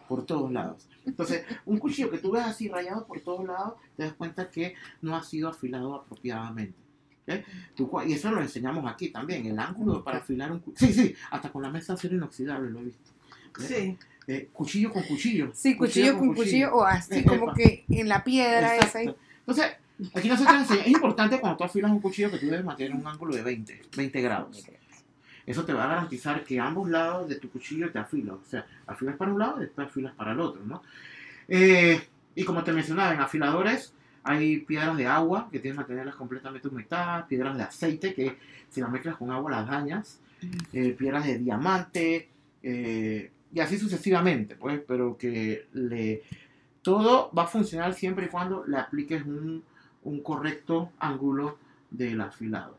por 0.09 0.25
todos 0.25 0.53
lados. 0.53 0.89
Entonces, 1.05 1.45
un 1.65 1.79
cuchillo 1.79 2.11
que 2.11 2.19
tú 2.19 2.33
ves 2.33 2.45
así 2.45 2.69
rayado 2.69 3.07
por 3.07 3.21
todos 3.21 3.45
lados, 3.45 3.75
te 3.97 4.05
das 4.05 4.15
cuenta 4.15 4.51
que 4.51 4.75
no 5.03 5.17
ha 5.17 5.23
sido 5.23 5.49
afilado 5.49 5.95
apropiadamente. 5.95 6.77
y 8.07 8.13
eso 8.13 8.31
lo 8.31 8.41
enseñamos 8.41 8.91
aquí 8.91 9.09
también, 9.09 9.47
el 9.47 9.59
ángulo 9.59 10.03
para 10.05 10.19
afilar 10.19 10.53
un 10.53 10.61
cuchillo. 10.61 10.93
Sí, 10.93 11.09
sí, 11.09 11.15
hasta 11.31 11.51
con 11.51 11.63
la 11.63 11.71
mesa 11.71 11.95
acero 11.95 12.15
inoxidable 12.15 12.71
lo 12.71 12.81
he 12.81 12.85
visto. 12.85 13.11
Sí. 13.59 13.97
Eh, 14.29 14.49
cuchillo 14.53 14.93
con 14.93 15.03
cuchillo. 15.05 15.51
Sí, 15.55 15.77
cuchillo 15.77 16.19
con 16.19 16.35
cuchillo 16.35 16.75
o 16.75 16.85
así 16.85 17.21
Epa. 17.21 17.31
como 17.31 17.55
que 17.55 17.85
en 17.89 18.09
la 18.09 18.25
piedra 18.25 18.77
esa. 18.77 18.87
Exacto. 18.87 18.99
ahí. 18.99 19.17
Entonces, 19.41 19.67
aquí 20.15 20.29
nosotros 20.29 20.57
enseñamos, 20.57 20.87
es 20.87 20.93
importante 20.93 21.41
cuando 21.41 21.59
tú 21.59 21.65
afilas 21.65 21.91
un 21.91 22.01
cuchillo 22.01 22.31
que 22.31 22.39
tú 22.39 22.47
debes 22.47 22.65
mantener 22.65 22.93
un 22.93 23.07
ángulo 23.07 23.35
de 23.37 23.43
20, 23.43 23.83
20 23.97 24.21
grados. 24.21 24.67
Eso 25.47 25.65
te 25.65 25.73
va 25.73 25.85
a 25.85 25.89
garantizar 25.89 26.43
que 26.43 26.59
ambos 26.59 26.91
lados 26.91 27.29
de 27.29 27.37
tu 27.37 27.49
cuchillo 27.51 27.93
te 27.93 28.01
afilan. 28.01 28.35
O 28.35 28.45
sea, 28.51 28.67
afilas 28.87 29.17
para 29.17 29.33
un 29.33 29.39
lado 29.39 29.59
y 29.59 29.61
después 29.61 29.87
afilas 29.87 30.13
para 30.15 30.33
el 30.33 30.41
otro, 30.41 30.61
¿no? 30.65 30.83
Eh, 31.49 32.01
y 32.35 32.45
como 32.45 32.65
te 32.65 32.73
mencionaba, 32.73 33.15
en 33.15 33.21
afiladores 33.21 33.93
hay 34.25 34.59
piedras 34.59 34.97
de 34.97 35.07
agua 35.07 35.49
que 35.53 35.61
tienes 35.61 35.77
que 35.77 35.83
mantenerlas 35.83 36.17
completamente 36.17 36.67
humectadas, 36.67 37.27
piedras 37.27 37.57
de 37.57 37.63
aceite 37.63 38.13
que 38.13 38.37
si 38.69 38.81
las 38.81 38.91
mezclas 38.91 39.17
con 39.17 39.31
agua 39.31 39.53
las 39.53 39.69
dañas, 39.69 40.19
eh, 40.73 40.97
piedras 40.99 41.25
de 41.25 41.39
diamante, 41.39 42.29
eh, 42.63 43.31
y 43.57 43.61
así 43.61 43.79
sucesivamente, 43.79 44.55
pues, 44.55 44.83
pero 44.87 45.17
que 45.17 45.67
le 45.73 46.23
todo 46.83 47.31
va 47.33 47.45
a 47.45 47.47
funcionar 47.47 47.95
siempre 47.95 48.27
y 48.27 48.29
cuando 48.29 48.67
le 48.67 48.77
apliques 48.77 49.25
un, 49.25 49.65
un 50.03 50.21
correcto 50.21 50.93
ángulo 50.99 51.57
del 51.91 52.21
afilado. 52.21 52.77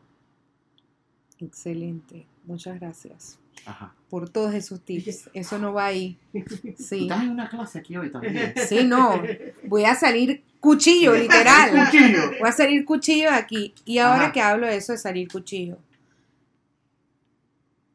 Excelente. 1.40 2.28
Muchas 2.44 2.78
gracias 2.78 3.40
Ajá. 3.66 3.92
por 4.08 4.28
todos 4.30 4.54
esos 4.54 4.80
tips. 4.80 5.28
Eso 5.34 5.58
no 5.58 5.72
va 5.72 5.86
ahí. 5.86 6.16
Sí. 6.78 7.02
estás 7.02 7.24
en 7.24 7.30
una 7.30 7.48
clase 7.48 7.80
aquí 7.80 7.96
hoy 7.96 8.12
también. 8.12 8.54
Sí, 8.68 8.84
no. 8.84 9.20
Voy 9.64 9.84
a 9.84 9.96
salir 9.96 10.44
cuchillo, 10.60 11.12
literal. 11.16 11.86
Cuchillo. 11.86 12.20
Voy 12.38 12.48
a 12.48 12.52
salir 12.52 12.84
cuchillo 12.84 13.30
de 13.30 13.36
aquí. 13.36 13.74
Y 13.84 13.98
ahora 13.98 14.26
Ajá. 14.26 14.32
que 14.32 14.40
hablo 14.42 14.68
de 14.68 14.76
eso 14.76 14.92
de 14.92 14.98
salir 14.98 15.26
cuchillo, 15.26 15.76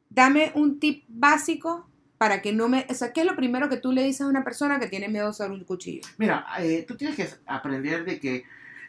dame 0.09 0.51
un 0.53 0.81
tip 0.81 1.05
básico 1.07 1.87
para 2.23 2.41
que 2.41 2.53
no 2.53 2.69
me... 2.69 2.87
O 2.89 2.93
sea, 2.93 3.11
¿qué 3.11 3.19
es 3.19 3.27
lo 3.27 3.35
primero 3.35 3.67
que 3.67 3.75
tú 3.75 3.91
le 3.91 4.01
dices 4.01 4.21
a 4.21 4.27
una 4.27 4.45
persona 4.45 4.79
que 4.79 4.87
tiene 4.87 5.09
miedo 5.09 5.27
a 5.27 5.31
usar 5.31 5.51
un 5.51 5.65
cuchillo? 5.65 6.03
Mira, 6.17 6.45
eh, 6.57 6.85
tú 6.87 6.95
tienes 6.95 7.17
que 7.17 7.27
aprender 7.45 8.05
de 8.05 8.17
que 8.17 8.45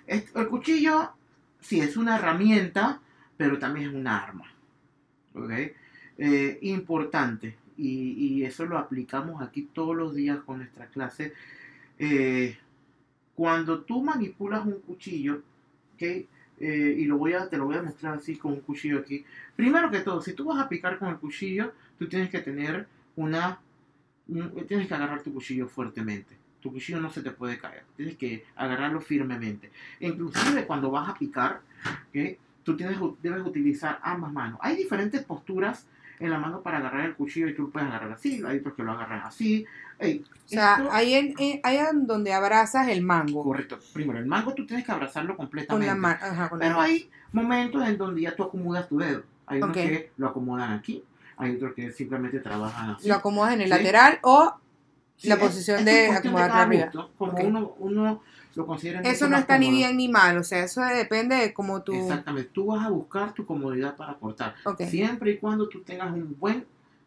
el 0.06 0.48
cuchillo 0.48 1.10
sí 1.60 1.80
es 1.80 1.96
una 1.96 2.16
herramienta, 2.16 3.00
pero 3.36 3.58
también 3.58 3.88
es 3.88 3.94
un 3.96 4.06
arma. 4.06 4.54
¿Ok? 5.34 5.50
Eh, 6.16 6.58
importante. 6.62 7.56
Y, 7.76 8.12
y 8.12 8.44
eso 8.44 8.66
lo 8.66 8.78
aplicamos 8.78 9.42
aquí 9.42 9.68
todos 9.72 9.96
los 9.96 10.14
días 10.14 10.38
con 10.46 10.58
nuestra 10.58 10.86
clase. 10.86 11.32
Eh, 11.98 12.56
cuando 13.34 13.80
tú 13.80 14.00
manipulas 14.00 14.64
un 14.64 14.78
cuchillo, 14.78 15.42
¿ok? 15.94 16.02
Eh, 16.02 16.94
y 16.98 17.04
lo 17.06 17.18
voy 17.18 17.32
a, 17.32 17.48
te 17.48 17.56
lo 17.58 17.64
voy 17.64 17.78
a 17.78 17.82
mostrar 17.82 18.14
así 18.14 18.36
con 18.36 18.52
un 18.52 18.60
cuchillo 18.60 19.00
aquí. 19.00 19.24
Primero 19.56 19.90
que 19.90 20.02
todo, 20.02 20.22
si 20.22 20.34
tú 20.34 20.44
vas 20.44 20.64
a 20.64 20.68
picar 20.68 21.00
con 21.00 21.08
el 21.08 21.16
cuchillo, 21.16 21.72
tú 21.98 22.08
tienes 22.08 22.30
que 22.30 22.38
tener 22.38 22.86
una... 23.16 23.59
un- 24.29 24.66
tienes 24.66 24.88
que 24.88 24.94
agarrar 24.94 25.22
tu 25.22 25.33
cuchillo 25.33 25.68
fuertemente. 25.68 26.37
Tu 26.61 26.72
cuchillo 26.72 27.00
no 27.00 27.11
se 27.11 27.22
te 27.22 27.31
puede 27.31 27.59
caer. 27.59 27.85
Tienes 27.96 28.16
que 28.16 28.44
agarrarlo 28.57 29.00
firmemente. 29.00 29.70
E 30.00 30.09
inclusive 30.09 30.66
cuando 30.66 30.90
vas 30.90 31.09
a 31.11 31.14
picar, 31.14 31.61
¿ok? 32.09 32.38
tú 32.62 32.74
tienes, 32.77 32.96
debes 33.22 33.44
utilizar 33.46 33.98
ambas 34.03 34.33
manos. 34.33 34.59
Hay 34.62 34.74
diferentes 34.77 35.22
posturas 35.22 35.87
en 36.18 36.31
la 36.31 36.38
mano 36.38 36.62
para 36.62 36.79
agarrar 36.79 37.05
el 37.05 37.14
cuchillo 37.14 37.48
y 37.48 37.55
tú 37.55 37.62
lo 37.64 37.70
puedes 37.70 37.87
agarrar 37.88 38.12
así, 38.12 38.40
hay 38.46 38.59
otros 38.59 38.72
que 38.74 38.83
lo 38.83 38.92
agarran 38.92 39.20
así. 39.20 39.66
Ey, 39.98 40.24
O 40.46 40.48
sea, 40.48 40.77
esto- 40.77 40.88
ahí, 40.90 41.12
en, 41.14 41.35
en- 41.38 41.61
ahí 41.62 41.77
en 41.77 42.07
donde 42.07 42.33
abrazas 42.33 42.88
el 42.88 43.03
mango. 43.03 43.42
Correcto. 43.44 43.79
Primero, 43.92 44.18
el 44.18 44.24
mango 44.27 44.55
tú 44.55 44.64
tienes 44.64 44.87
que 44.87 44.92
abrazarlo 44.92 45.37
Con 45.37 45.44
completamente. 45.46 45.87
la 45.88 45.94
mano. 45.94 46.18
Ajá, 46.22 46.48
con 46.48 46.59
la 46.59 46.64
Pero 46.66 46.81
hay 46.81 47.11
momentos 47.33 47.87
en 47.87 47.98
donde 47.98 48.22
ya 48.22 48.35
tú 48.35 48.42
acomodas 48.44 48.88
tu 48.88 48.96
dedo. 48.98 49.22
Hay 49.46 49.59
unos 49.59 49.70
Ok. 49.70 49.74
que 49.83 50.11
lo 50.16 50.29
acomodan 50.29 50.72
aquí, 50.72 51.05
hay 51.36 51.56
otros 51.56 51.74
que 51.74 51.90
simplemente 51.92 52.40
trabajan 52.40 52.90
así. 52.90 53.08
Lo 53.08 53.14
acomodas 53.14 53.54
en 53.54 53.60
el 53.62 53.66
Sí. 53.66 53.70
lateral 53.70 54.18
o 54.22 54.54
Sí, 55.16 55.28
la 55.28 55.34
es- 55.34 55.40
posición 55.40 55.78
es 55.80 55.84
de 55.84 56.08
acomodar 56.10 56.50
arriba. 56.50 56.84
gusto, 56.86 57.10
Ok. 57.18 57.40
uno, 57.44 57.74
uno 57.78 58.22
lo 58.56 58.66
considera 58.66 59.00
eso 59.00 59.28
no 59.28 59.36
está 59.36 59.58
ni 59.58 59.70
bien 59.70 59.96
ni 59.96 60.08
mal. 60.08 60.38
O 60.38 60.44
sea, 60.44 60.62
eso 60.64 60.80
depende 60.82 61.34
de 61.36 61.52
cómo 61.52 61.82
tú... 61.82 61.92
Exactamente. 61.94 62.50
Tú 62.52 62.66
vas 62.66 62.86
a 62.86 62.90
buscar 62.90 63.32
tu 63.32 63.44
comodidad 63.44 63.96
para 63.96 64.14
cortar. 64.14 64.54
Ok. 64.64 64.82
Siempre 64.82 65.32
y 65.32 65.38
cuando 65.38 65.68
tú 65.68 65.82
tengas 65.82 66.12
un 66.12 66.36
buen 66.38 66.64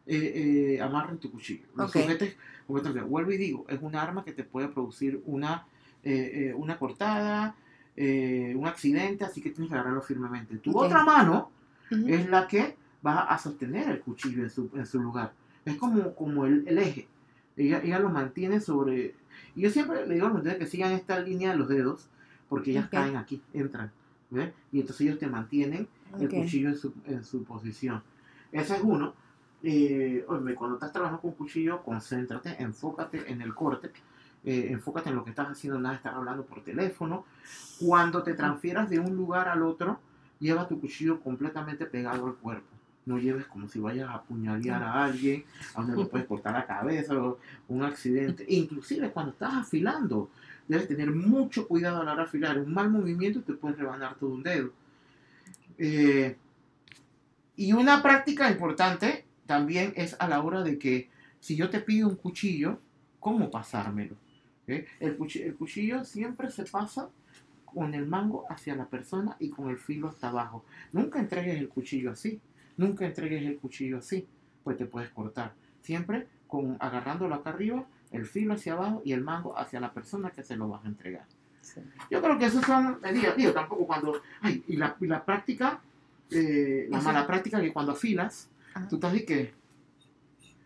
eh, 0.10 0.76
eh, 0.78 0.82
amarre 0.82 1.12
en 1.12 1.18
tu 1.18 1.30
cuchillo. 1.32 1.66
Lo 1.76 1.86
Ok. 1.86 1.92
sujetes. 1.92 2.36
Vuelvo 2.68 3.32
y 3.32 3.38
digo, 3.38 3.66
es 3.70 3.78
un 3.82 3.94
arma 3.96 4.24
que 4.24 4.32
te 4.32 4.44
puede 4.44 4.68
producir 4.70 5.22
una, 5.26 5.66
eh, 6.04 6.50
eh, 6.50 6.54
una 6.54 6.78
cortada, 6.78 7.56
eh, 7.96 8.54
un 8.58 8.68
accidente, 8.68 9.26
así 9.26 9.42
que 9.42 9.50
tienes 9.52 9.70
que 9.70 9.76
agarrarlo 9.76 10.02
firmemente. 10.02 10.58
Tu 10.58 10.78
otra 10.78 11.04
mano 11.04 11.50
es 11.90 12.30
la 12.30 12.48
que 12.48 12.76
va 13.06 13.22
a 13.22 13.38
sostener 13.38 13.90
el 13.90 14.02
cuchillo 14.02 14.44
en 14.44 14.50
su, 14.50 14.70
en 14.74 14.86
su 14.86 15.00
lugar. 15.00 15.34
Es 15.66 15.76
como, 15.76 16.14
como 16.16 16.46
el, 16.46 16.68
el 16.68 16.78
eje. 16.78 17.08
Ella, 17.56 17.82
ella 17.84 18.00
lo 18.00 18.10
mantiene 18.10 18.60
sobre... 18.60 19.16
Y 19.56 19.62
yo 19.62 19.70
siempre 19.70 20.06
le 20.06 20.16
digo 20.16 20.28
a 20.28 20.30
los 20.30 20.40
mujeres 20.40 20.60
que 20.60 20.68
sigan 20.68 20.92
esta 20.92 21.20
línea 21.20 21.52
de 21.52 21.58
los 21.58 21.68
dedos, 21.68 22.08
porque 22.50 22.72
ellas 22.72 22.90
caen 22.90 23.16
aquí, 23.16 23.42
entran. 23.54 23.92
¿ves? 24.30 24.52
Y 24.72 24.82
entonces 24.82 25.08
ellos 25.08 25.20
te 25.20 25.28
mantienen 25.28 25.88
el 26.20 26.30
cuchillo 26.30 26.70
en 26.70 26.78
su, 26.78 26.94
en 27.06 27.24
su 27.24 27.44
posición. 27.44 28.02
Ese 28.52 28.76
es 28.76 28.82
uno. 28.84 29.14
Eh, 29.64 30.24
oye, 30.28 30.56
cuando 30.56 30.76
estás 30.76 30.92
trabajando 30.92 31.22
con 31.22 31.32
cuchillo, 31.32 31.84
concéntrate, 31.84 32.62
enfócate 32.62 33.32
en 33.32 33.42
el 33.42 33.54
corte, 33.56 33.92
eh, 34.44 34.68
enfócate 34.70 35.10
en 35.10 35.16
lo 35.16 35.24
que 35.24 35.32
estás 35.32 35.50
haciendo, 35.50 35.80
nada 35.80 35.94
de 35.94 35.98
estar 35.98 36.14
hablando 36.14 36.46
por 36.46 36.64
teléfono. 36.64 37.26
Cuando 37.80 38.24
te 38.24 38.34
transfieras 38.34 38.90
de 38.90 39.00
un 39.00 39.16
lugar 39.16 39.48
al 39.48 39.64
otro, 39.64 40.00
lleva 40.40 40.68
tu 40.68 40.80
cuchillo 40.80 41.20
completamente 41.20 41.86
pegado 41.86 42.28
al 42.28 42.36
cuerpo. 42.36 42.68
No 43.08 43.18
lleves 43.18 43.46
como 43.46 43.68
si 43.70 43.80
vayas 43.80 44.10
a 44.10 44.16
apuñalear 44.16 44.84
a 44.84 45.06
alguien, 45.06 45.46
a 45.74 45.82
donde 45.82 45.96
le 46.04 46.06
puedes 46.10 46.28
cortar 46.28 46.54
la 46.54 46.66
cabeza 46.68 47.18
o 47.18 47.40
un 47.70 47.84
accidente. 47.84 48.46
Inclusive 48.50 49.10
cuando 49.12 49.32
estás 49.32 49.54
afilando, 49.54 50.30
debes 50.68 50.88
tener 50.88 51.10
mucho 51.12 51.68
cuidado 51.68 52.02
a 52.02 52.04
la 52.04 52.12
hora 52.12 52.24
de 52.24 52.28
afilar. 52.28 52.60
Un 52.60 52.74
mal 52.74 52.90
movimiento 52.90 53.42
te 53.42 53.54
puede 53.54 53.76
rebanar 53.76 54.16
todo 54.16 54.32
un 54.32 54.44
dedo. 54.44 54.72
Eh, 55.78 56.36
y 57.56 57.74
una 57.74 58.02
práctica 58.04 58.52
importante 58.52 59.26
también 59.46 59.94
es 59.96 60.16
a 60.20 60.28
la 60.28 60.42
hora 60.42 60.62
de 60.64 60.78
que 60.78 61.10
si 61.40 61.56
yo 61.56 61.70
te 61.70 61.80
pido 61.80 62.10
un 62.10 62.16
cuchillo, 62.16 62.80
¿cómo 63.20 63.50
pasármelo? 63.50 64.16
¿Ok? 64.64 64.86
El, 65.00 65.18
cuchi- 65.18 65.44
el 65.44 65.56
cuchillo 65.56 66.04
siempre 66.04 66.52
se 66.52 66.66
pasa 66.66 67.10
con 67.66 67.94
el 67.94 68.06
mango 68.06 68.46
hacia 68.50 68.76
la 68.76 68.86
persona 68.86 69.38
y 69.40 69.50
con 69.50 69.70
el 69.70 69.78
filo 69.78 70.10
hasta 70.10 70.28
abajo. 70.30 70.66
Nunca 70.92 71.20
entregues 71.20 71.58
el 71.58 71.70
cuchillo 71.70 72.12
así. 72.12 72.40
Nunca 72.78 73.06
entregues 73.06 73.44
el 73.44 73.58
cuchillo 73.58 73.98
así, 73.98 74.26
pues 74.64 74.78
te 74.78 74.86
puedes 74.86 75.10
cortar. 75.10 75.54
Siempre 75.82 76.28
con 76.48 76.78
agarrándolo 76.80 77.36
acá 77.36 77.50
arriba, 77.50 77.86
el 78.12 78.26
filo 78.26 78.54
hacia 78.54 78.74
abajo 78.74 79.02
y 79.04 79.12
el 79.14 79.22
mango 79.22 79.58
hacia 79.58 79.80
la 79.80 79.92
persona 79.92 80.30
que 80.32 80.44
se 80.44 80.56
lo 80.56 80.70
vas 80.70 80.86
a 80.86 80.88
entregar. 80.88 81.26
Sí. 81.62 81.82
Yo 82.10 82.22
creo 82.22 82.38
que 82.38 82.46
esos 82.46 82.64
son 82.66 83.00
medidas. 83.02 83.36
Digo, 83.36 83.52
tampoco 83.52 83.86
cuando. 83.86 84.22
Ay, 84.42 84.64
y 84.68 84.78
la, 84.78 84.96
y 85.02 85.08
la 85.08 85.24
práctica, 85.26 85.82
eh, 86.32 86.88
la 86.90 87.00
Eso. 87.00 87.06
mala 87.06 87.28
práctica 87.28 87.60
que 87.60 87.74
cuando 87.74 87.92
afilas, 87.92 88.50
Ajá. 88.74 88.88
tú 88.88 88.96
estás 88.96 89.14
de 89.14 89.26
que. 89.26 89.54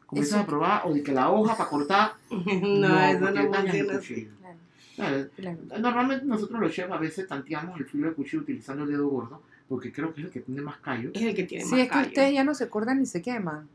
Comienzas 0.06 0.36
Eso. 0.36 0.44
a 0.44 0.46
probar, 0.46 0.82
o 0.86 0.94
de 0.94 1.02
que 1.02 1.12
la 1.14 1.30
hoja 1.32 1.58
para 1.58 1.70
cortar. 1.70 2.12
No, 2.30 3.00
eso 3.00 3.32
no 3.32 3.50
dañas 3.50 3.76
el 3.76 3.88
funciona 3.90 4.00
así. 4.00 4.30
Claro, 4.96 5.30
claro. 5.36 5.58
Normalmente 5.80 6.26
nosotros 6.26 6.60
los 6.60 6.72
chefs 6.72 6.92
a 6.92 6.98
veces 6.98 7.28
tanteamos 7.28 7.80
el 7.80 7.86
filo 7.86 8.06
del 8.08 8.16
cuchillo 8.16 8.44
utilizando 8.44 8.84
el 8.84 8.90
dedo 8.90 9.08
gordo, 9.08 9.42
porque 9.72 9.92
creo 9.94 10.14
que 10.14 10.20
es 10.22 10.28
el 10.28 10.34
que 10.34 10.42
tiene 10.42 10.62
más 10.62 10.78
callo. 10.80 11.12
Es 11.14 11.22
el 11.22 11.34
que 11.34 11.44
tiene 11.44 11.64
Sí, 11.64 11.72
más 11.72 11.80
es 11.80 11.86
que 11.88 11.94
callo. 11.94 12.08
ustedes 12.10 12.34
ya 12.34 12.44
no 12.44 12.54
se 12.54 12.68
cortan 12.70 13.00
ni 13.00 13.06
se 13.06 13.22
queman. 13.22 13.70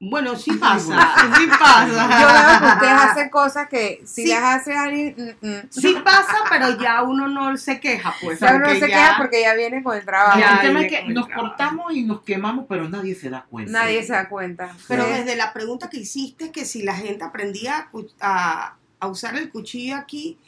Bueno, 0.00 0.34
sí 0.36 0.50
Sí, 0.52 0.56
pasa, 0.58 1.14
sí 1.38 1.46
pasa. 1.46 1.86
Yo 1.86 2.26
veo 2.26 2.60
que 2.60 2.74
ustedes 2.74 2.92
hacen 3.10 3.28
cosas 3.30 3.68
que 3.68 4.02
si 4.04 4.24
Sí. 4.24 4.28
las 4.28 4.42
hace 4.42 4.74
alguien, 4.76 5.36
mm, 5.40 5.46
mm, 5.46 5.60
Sí 5.70 5.96
pasa, 6.04 6.34
pero 6.50 6.78
ya 6.80 7.02
uno 7.02 7.28
no 7.28 7.56
se 7.56 7.78
queja, 7.78 8.12
pues. 8.22 8.40
ya 8.40 8.54
uno 8.56 8.64
aunque 8.66 8.80
se 8.80 8.88
ya- 8.88 8.96
queda 8.96 9.14
porque 9.18 9.42
ya 9.42 9.54
viene 9.54 9.82
con 9.82 9.96
el 9.96 10.04
trabajo. 10.04 10.38
Ya, 10.38 10.54
el 10.56 10.60
tema 10.62 10.82
es 10.82 10.88
que 10.92 11.04
nos 11.12 11.26
trabajo. 11.26 11.48
cortamos 11.48 11.92
y 11.94 12.02
nos 12.04 12.22
quemamos, 12.22 12.66
pero 12.68 12.88
nadie 12.88 13.14
se 13.14 13.30
da 13.30 13.46
cuenta. 13.48 13.70
Nadie 13.72 14.02
se 14.02 14.12
da 14.14 14.28
cuenta. 14.28 14.74
Pero 14.88 15.04
Sí. 15.04 15.10
desde 15.12 15.36
la 15.36 15.52
pregunta 15.52 15.88
que 15.90 15.98
hiciste, 15.98 16.50
que 16.52 16.64
si 16.64 16.82
la 16.82 16.94
gente 16.96 17.22
aprendía 17.24 17.88
a, 18.20 18.74
a 18.98 19.06
usar 19.06 19.36
el 19.36 19.50
cuchillo 19.50 19.96
aquí, 19.96 20.38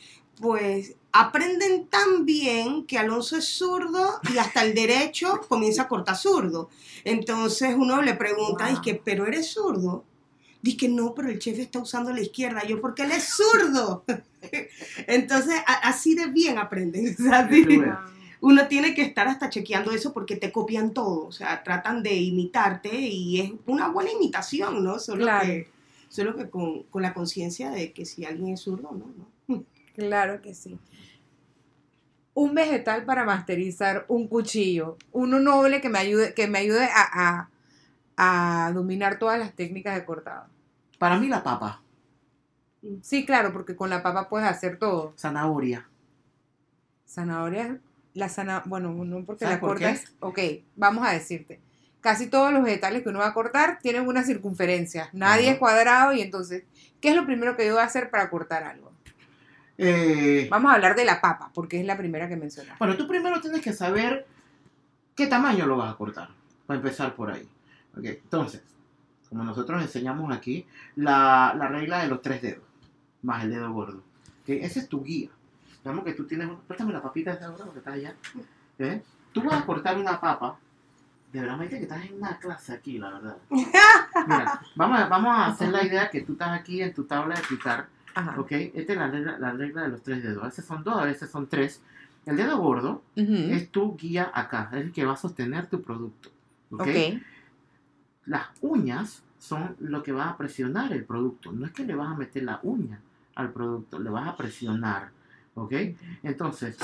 pues 0.41 0.95
aprenden 1.21 1.87
tan 1.87 2.25
bien 2.27 2.85
que 2.85 2.99
Alonso 2.99 3.37
es 3.37 3.45
zurdo 3.49 4.21
y 4.33 4.39
hasta 4.39 4.63
el 4.65 4.75
derecho 4.75 5.41
comienza 5.49 5.83
a 5.83 5.89
cortar 5.89 6.17
zurdo. 6.17 6.69
Entonces 7.05 7.75
uno 7.77 8.03
le 8.03 8.15
pregunta, 8.15 8.69
Wow. 8.71 8.81
dice, 8.81 9.01
¿pero 9.05 9.27
eres 9.27 9.51
zurdo? 9.51 10.05
Dice 10.63 10.77
que 10.77 10.89
no, 10.89 11.15
pero 11.15 11.29
el 11.29 11.39
chef 11.39 11.59
está 11.59 11.79
usando 11.79 12.13
la 12.13 12.21
izquierda. 12.21 12.65
Yo, 12.67 12.81
porque 12.81 13.03
él 13.03 13.13
es 13.13 13.29
zurdo. 13.35 14.05
Entonces, 15.07 15.55
así 15.83 16.15
de 16.15 16.27
bien 16.27 16.59
aprenden. 16.59 17.17
uno 18.41 18.69
tiene 18.69 18.95
que 18.95 19.03
estar 19.03 19.29
hasta 19.29 19.49
chequeando 19.49 19.93
eso 19.93 20.13
porque 20.13 20.37
te 20.37 20.53
copian 20.53 20.93
todo, 20.93 21.27
o 21.27 21.33
sea, 21.33 21.63
tratan 21.63 22.03
de 22.03 22.15
imitarte 22.15 22.95
y 22.95 23.41
es 23.41 23.53
una 23.67 23.89
buena 23.89 24.11
imitación, 24.13 24.85
¿no? 24.85 24.99
Solo 24.99 25.23
Claro. 25.25 25.47
que, 25.47 25.69
solo 26.09 26.37
que 26.37 26.51
con, 26.51 26.83
con 26.85 27.03
la 27.03 27.15
conciencia 27.15 27.71
de 27.71 27.93
que 27.93 28.05
si 28.05 28.25
alguien 28.25 28.53
es 28.55 28.61
zurdo, 28.61 28.91
no, 28.93 29.07
no. 29.17 29.65
Claro 29.97 30.43
que 30.43 30.55
sí. 30.55 30.79
Un 32.38 32.55
vegetal 32.55 33.05
para 33.07 33.25
masterizar 33.25 34.05
un 34.09 34.29
cuchillo. 34.29 34.99
Uno 35.12 35.40
noble 35.40 35.81
que 35.81 35.88
me 35.88 35.99
ayude, 35.99 36.35
que 36.35 36.46
me 36.46 36.59
ayude 36.59 36.85
a, 36.85 37.49
a- 38.18 38.66
a 38.66 38.72
dominar 38.72 39.18
todas 39.18 39.38
las 39.38 39.55
técnicas 39.55 39.94
de 39.94 40.05
cortado. 40.05 40.44
Para 40.99 41.18
mí 41.18 41.29
la 41.29 41.42
papa, 41.42 41.81
Sí, 43.03 43.25
claro, 43.27 43.53
porque 43.53 43.75
con 43.75 43.88
la 43.90 44.03
papa 44.03 44.29
puedes 44.29 44.46
hacer 44.46 44.79
todo. 44.79 45.12
zanahoria. 45.16 45.88
Zanahoria, 47.09 47.81
la 48.14 48.29
zanahoria, 48.29 48.68
bueno, 48.68 48.92
no 48.92 49.25
porque 49.25 49.44
¿Sabes 49.44 49.57
la 49.57 49.61
por 49.61 49.79
cortas. 49.81 50.12
Ok, 50.20 50.38
vamos 50.77 51.07
a 51.07 51.12
decirte. 51.12 51.61
Casi 52.01 52.29
todos 52.29 52.53
los 52.53 52.62
vegetales 52.62 53.03
que 53.03 53.09
uno 53.09 53.18
va 53.20 53.29
a 53.29 53.35
cortar 53.35 53.79
tienen 53.81 54.07
una 54.07 54.22
circunferencia. 54.22 55.09
Nadie 55.12 55.44
Ajá. 55.46 55.53
es 55.55 55.59
cuadrado 55.59 56.12
y 56.12 56.20
entonces, 56.20 56.64
¿qué 57.01 57.09
es 57.11 57.16
lo 57.16 57.27
primero 57.27 57.57
que 57.57 57.66
yo 57.66 57.72
voy 57.72 57.83
a 57.83 57.87
hacer 57.87 58.11
para 58.11 58.31
cortar 58.31 58.62
algo? 58.62 58.92
Eh, 59.79 60.49
Vamos 60.51 60.73
a 60.73 60.75
hablar 60.77 60.95
de 60.97 61.05
la 61.05 61.21
papa, 61.21 61.51
porque 61.55 61.79
es 61.81 61.87
la 61.87 61.97
primera 61.97 62.29
que 62.29 62.37
mencionaste. 62.37 62.77
bueno, 62.79 62.97
tú 62.97 63.07
primero 63.07 63.41
tienes 63.41 63.61
que 63.61 63.73
saber 63.73 64.27
qué 65.15 65.27
tamaño 65.27 65.67
lo 65.67 65.77
vas 65.77 65.93
a 65.93 65.97
cortar, 65.97 66.29
para 66.67 66.79
empezar 66.79 67.15
por 67.15 67.31
ahí. 67.31 67.47
Ok, 67.97 68.05
Entonces, 68.05 68.62
como 69.29 69.45
nosotros 69.45 69.83
enseñamos 69.83 70.35
aquí, 70.35 70.67
la, 70.97 71.55
la 71.59 71.69
regla 71.69 72.01
de 72.03 72.09
los 72.09 72.23
tres 72.23 72.41
dedos, 72.43 72.65
más 73.23 73.45
el 73.45 73.51
dedo 73.51 73.73
gordo. 73.73 73.99
¿ok? 74.43 74.49
Esa 74.49 74.81
es 74.81 74.89
tu 74.89 75.03
guía. 75.03 75.31
Digamos 75.83 76.05
que 76.05 76.12
tú 76.15 76.25
tienes, 76.27 76.49
un- 76.49 76.61
préstame 76.61 76.93
la 76.93 77.03
papita 77.03 77.33
esa 77.33 77.47
ahora 77.47 77.65
porque 77.65 77.79
está 77.81 77.93
allá. 77.93 78.15
¿eh? 78.79 79.03
Tú 79.33 79.43
vas 79.43 79.62
a 79.62 79.67
cortar 79.67 79.99
una 79.99 80.21
papa. 80.21 80.59
De 81.33 81.41
verdad, 81.41 81.57
Maite, 81.59 81.77
que 81.79 81.83
estás 81.83 82.05
en 82.05 82.15
una 82.17 82.39
clase 82.39 82.73
aquí, 82.73 82.99
la 82.99 83.11
verdad. 83.11 83.37
Mira, 83.51 84.61
vamos 84.75 85.01
a, 85.01 85.07
vamos 85.09 85.37
a 85.37 85.47
hacer 85.47 85.69
la 85.71 85.85
idea 85.85 86.09
que 86.11 86.23
tú 86.23 86.33
estás 86.33 86.51
aquí 86.59 86.81
en 86.83 86.95
tu 86.95 87.05
tabla 87.05 87.35
de 87.35 87.43
picar. 87.43 87.89
Ajá. 88.17 88.41
¿Ok? 88.41 88.51
Esta 88.53 88.93
es 88.95 88.99
la 88.99 89.09
regla, 89.11 89.39
la 89.39 89.53
regla 89.53 89.83
de 89.83 89.89
los 89.89 90.03
tres 90.03 90.23
dedos. 90.23 90.43
A 90.43 90.47
veces 90.47 90.65
son 90.65 90.83
dos, 90.83 90.97
a 91.01 91.05
veces 91.05 91.31
son 91.31 91.47
tres. 91.47 91.83
El 92.25 92.37
dedo 92.37 92.59
gordo 92.59 93.03
Ujú. 93.17 93.33
es 93.35 93.71
tu 93.71 93.97
guía 93.97 94.31
acá, 94.35 94.71
es 94.73 94.81
el 94.81 94.93
que 94.93 95.05
va 95.05 95.13
a 95.13 95.17
sostener 95.17 95.67
tu 95.69 95.83
producto. 95.83 96.31
¿ok? 96.73 96.81
ok. 96.81 96.89
Las 98.25 98.47
uñas 98.63 99.23
son 99.39 99.77
lo 99.81 100.03
que 100.03 100.13
va 100.13 100.31
a 100.31 100.37
presionar 100.37 100.93
el 100.93 101.05
producto. 101.05 101.53
No 101.53 101.67
es 101.67 101.73
que 101.73 101.85
le 101.85 101.95
vas 101.95 102.09
a 102.11 102.17
meter 102.17 102.43
la 102.43 102.59
uña 102.63 103.01
al 103.37 103.53
producto, 103.53 103.99
le 103.99 104.11
vas 104.11 104.27
a 104.27 104.37
presionar. 104.37 105.11
¿Ok? 105.55 105.73
Entonces, 106.23 106.77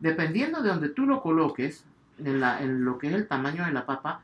dependiendo 0.00 0.60
de 0.62 0.68
donde 0.70 0.88
tú 0.90 1.06
lo 1.06 1.22
coloques, 1.22 1.84
en, 2.18 2.40
la- 2.40 2.60
en 2.62 2.84
lo 2.84 2.98
que 2.98 3.06
es 3.08 3.14
el 3.14 3.26
tamaño 3.28 3.64
de 3.64 3.72
la 3.72 3.86
papa, 3.86 4.20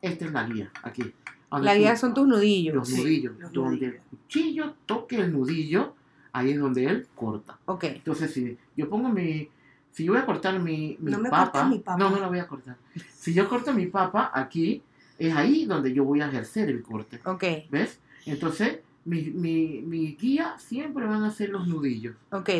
esta 0.00 0.24
es 0.24 0.32
la 0.32 0.44
guía, 0.44 0.70
aquí. 0.82 1.12
La 1.60 1.74
guía 1.74 1.96
son 1.96 2.14
tus 2.14 2.26
nudillos. 2.26 2.74
los 2.74 2.88
Sí, 2.88 2.96
nudillos. 3.02 3.32
los 3.38 3.52
donde 3.52 3.70
nudillos. 3.76 3.94
el 3.94 4.00
cuchillo 4.18 4.74
toque 4.86 5.16
el 5.20 5.32
nudillo, 5.32 5.94
ahí 6.36 6.52
es 6.52 6.58
donde 6.58 6.84
él 6.84 7.06
corta. 7.14 7.58
Ok. 7.66 7.84
Entonces, 7.84 8.32
si 8.32 8.56
yo 8.76 8.88
pongo 8.88 9.08
mi. 9.08 9.48
Si 9.92 10.04
yo 10.04 10.12
voy 10.12 10.20
a 10.20 10.26
cortar 10.26 10.58
mi, 10.58 10.96
mi 11.00 11.10
No 11.10 11.18
me 11.18 11.30
papa, 11.30 11.66
mi 11.66 11.78
papa. 11.78 11.98
No, 11.98 12.10
no 12.10 12.20
la 12.20 12.28
voy 12.28 12.38
a 12.38 12.46
cortar. 12.46 12.76
Si 13.14 13.32
yo 13.32 13.48
corto 13.48 13.72
mi 13.72 13.86
papa 13.86 14.30
aquí, 14.34 14.82
es 15.18 15.34
ahí 15.34 15.64
donde 15.64 15.94
yo 15.94 16.04
voy 16.04 16.20
a 16.20 16.28
ejercer 16.28 16.68
el 16.68 16.82
corte. 16.82 17.20
Ok. 17.24 17.44
¿Ves? 17.70 17.98
Entonces, 18.26 18.80
mi, 19.06 19.22
mi, 19.30 19.82
mi 19.82 20.14
guía 20.16 20.56
siempre 20.58 21.06
van 21.06 21.22
a 21.24 21.30
ser 21.30 21.48
los 21.48 21.66
nudillos. 21.66 22.14
Ok. 22.30 22.50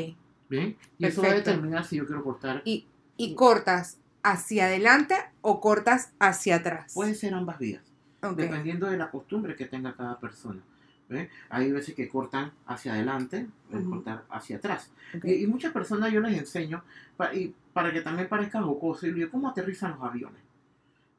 ¿Bien? 0.49 0.77
Y 0.99 1.07
eso 1.07 1.21
va 1.21 1.29
a 1.29 1.35
determinar 1.35 1.85
si 1.85 1.97
yo 1.97 2.07
quiero 2.07 2.25
cortar. 2.25 2.62
Y, 2.65 2.87
y 3.19 3.35
cortas 3.35 3.99
hacia 4.23 4.67
adelante 4.67 5.17
o 5.43 5.61
cortas 5.61 6.12
hacia 6.19 6.57
atrás. 6.57 6.95
Puede 6.95 7.15
ser 7.15 7.35
ambas 7.35 7.59
vías. 7.59 7.83
Ok. 8.23 8.37
dependiendo 8.37 8.87
de 8.87 8.97
la 8.97 9.11
costumbre 9.11 9.55
que 9.55 9.67
tenga 9.67 9.95
cada 9.95 10.19
persona. 10.19 10.62
¿Ve? 11.09 11.31
Hay 11.51 11.71
veces 11.73 11.95
que 11.95 12.09
cortan 12.09 12.53
hacia 12.66 12.92
adelante, 12.95 13.47
pueden 13.71 13.87
Ujú. 13.87 13.97
cortar 13.97 14.25
hacia 14.31 14.57
atrás. 14.57 14.90
ok. 15.16 15.25
Y, 15.25 15.45
y 15.45 15.47
muchas 15.47 15.73
personas 15.73 16.12
yo 16.12 16.21
les 16.21 16.37
enseño, 16.38 16.83
pa- 17.16 17.35
y 17.35 17.55
para 17.73 17.92
que 17.92 18.01
también 18.01 18.29
parezca 18.29 18.62
jocoso, 18.62 19.07
y 19.07 19.12
digo, 19.12 19.31
¿cómo 19.31 19.49
aterrizan 19.49 19.92
los 19.92 20.03
aviones? 20.03 20.40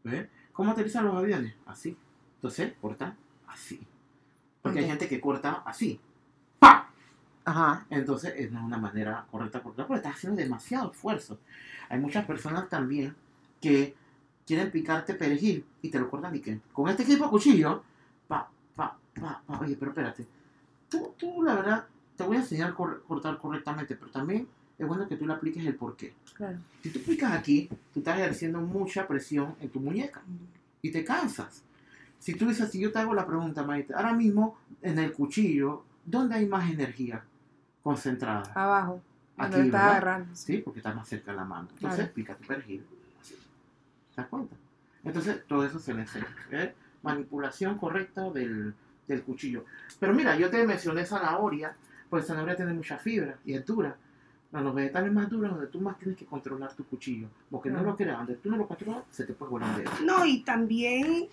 ¿Ve? 0.04 0.30
¿Cómo 0.54 0.71
aterrizan 0.71 1.06
los 1.06 1.15
aviones? 1.15 1.54
Así. 1.65 1.95
Entonces, 2.36 2.73
cortan 2.82 3.15
así. 3.47 3.80
Porque 4.62 4.80
hay 4.80 4.86
Ok. 4.86 4.91
gente 4.91 5.08
que 5.08 5.21
corta 5.21 5.63
así. 5.65 6.00
¡Pa! 6.60 6.89
Ajá. 7.45 7.86
Entonces, 7.89 8.34
es 8.36 8.52
una 8.52 8.78
manera 8.78 9.26
correcta 9.32 9.62
cortar, 9.62 9.88
porque 9.88 10.00
estás 10.00 10.15
haciendo 10.15 10.38
demasiado 10.41 10.91
esfuerzo. 10.91 11.39
Hay 11.89 12.00
muchas 12.00 12.26
personas 12.26 12.67
también 12.69 13.15
que 13.62 13.95
quieren 14.45 14.71
picarte 14.71 15.13
perejil 15.13 15.65
y 15.82 15.89
te 15.89 16.00
lo 16.00 16.10
cortan 16.10 16.36
y 16.36 16.39
que 16.39 16.60
con 16.73 16.89
este 16.89 17.04
tipo 17.06 17.26
de 17.26 17.30
cuchillo, 17.30 17.84
pa. 19.19 19.41
Oye, 19.60 19.75
pero 19.77 19.91
espérate. 19.91 20.25
Tú, 20.89 21.13
tú, 21.17 21.43
la 21.43 21.56
verdad, 21.56 21.86
te 22.15 22.23
voy 22.23 22.38
a 22.38 22.39
enseñar 22.39 22.71
a 22.71 22.73
cor- 22.75 23.03
cortar 23.08 23.38
correctamente, 23.38 23.95
pero 23.95 24.12
también 24.12 24.47
es 24.77 24.88
bueno 24.88 25.08
que 25.08 25.15
tú 25.17 25.25
le 25.27 25.34
apliques 25.34 25.65
el 25.65 25.75
porqué. 25.75 26.13
Claro. 26.36 26.58
Si 26.82 26.89
tú 26.91 26.99
picas 27.01 27.32
aquí, 27.34 27.69
tú 27.93 27.99
estás 27.99 28.19
ejerciendo 28.19 28.60
mucha 28.62 29.08
presión 29.08 29.56
en 29.60 29.69
tu 29.69 29.80
muñeca 29.80 30.21
y 30.82 30.91
te 30.91 31.03
cansas. 31.03 31.63
Si 32.19 32.34
tú 32.34 32.47
dices, 32.47 32.71
si 32.71 32.80
yo 32.80 32.91
te 32.91 32.99
hago 32.99 33.13
la 33.13 33.25
pregunta, 33.27 33.63
Maite, 33.63 33.93
ahora 33.93 34.13
mismo 34.13 34.58
en 34.82 34.97
el 34.99 35.12
cuchillo, 35.13 35.84
¿dónde 36.06 36.36
hay 36.36 36.45
más 36.47 36.69
energía 36.71 37.23
concentrada? 37.84 38.51
Abajo. 38.56 39.01
Aquí, 39.38 39.56
¿verdad? 39.63 39.89
agarrando. 39.91 40.36
Sí, 40.36 40.58
porque 40.60 40.80
está 40.80 40.93
más 40.95 41.08
cerca 41.08 41.32
de 41.32 41.38
la 41.38 41.45
mano. 41.45 41.67
Entonces, 41.73 41.99
Claro. 41.99 42.13
pica 42.13 42.36
tu 42.36 42.47
perejil. 42.47 42.84
así. 43.21 43.36
¿Te 43.36 44.21
das 44.21 44.27
cuenta? 44.30 44.56
Entonces, 45.04 45.44
todo 45.48 45.63
eso 45.63 45.77
se 45.77 45.94
le 45.94 46.02
enseña. 46.02 46.27
¿eh? 46.52 46.73
Manipulación 47.04 47.77
correcta 47.77 48.29
del, 48.31 48.73
del 49.08 49.23
cuchillo. 49.23 49.65
Pero 49.99 50.13
mira, 50.13 50.35
yo 50.37 50.49
te 50.49 50.65
mencioné 50.65 51.05
zanahoria, 51.05 51.75
pues 52.10 52.25
zanahoria 52.25 52.55
tiene 52.55 52.73
mucha 52.73 52.97
fibra 52.97 53.37
y 53.45 53.53
es 53.53 53.65
dura. 53.65 53.95
No, 54.51 54.62
los 54.62 54.73
vegetales 54.73 55.12
más 55.12 55.29
duros 55.29 55.51
donde 55.51 55.67
tú 55.67 55.81
más 55.81 55.97
tienes 55.97 56.17
que 56.17 56.25
controlar 56.25 56.73
tu 56.73 56.85
cuchillo. 56.85 57.27
Porque 57.51 57.69
no 57.69 57.75
Claro. 57.75 57.91
lo 57.91 57.97
creas, 57.97 58.17
donde 58.17 58.35
tú 58.35 58.49
no 58.49 58.58
lo 58.58 58.67
controlas, 58.67 59.03
se 59.12 59.25
te 59.25 59.33
puede 59.33 59.51
volar. 59.51 59.83
No, 60.03 60.25
y 60.25 60.39
también 60.43 61.27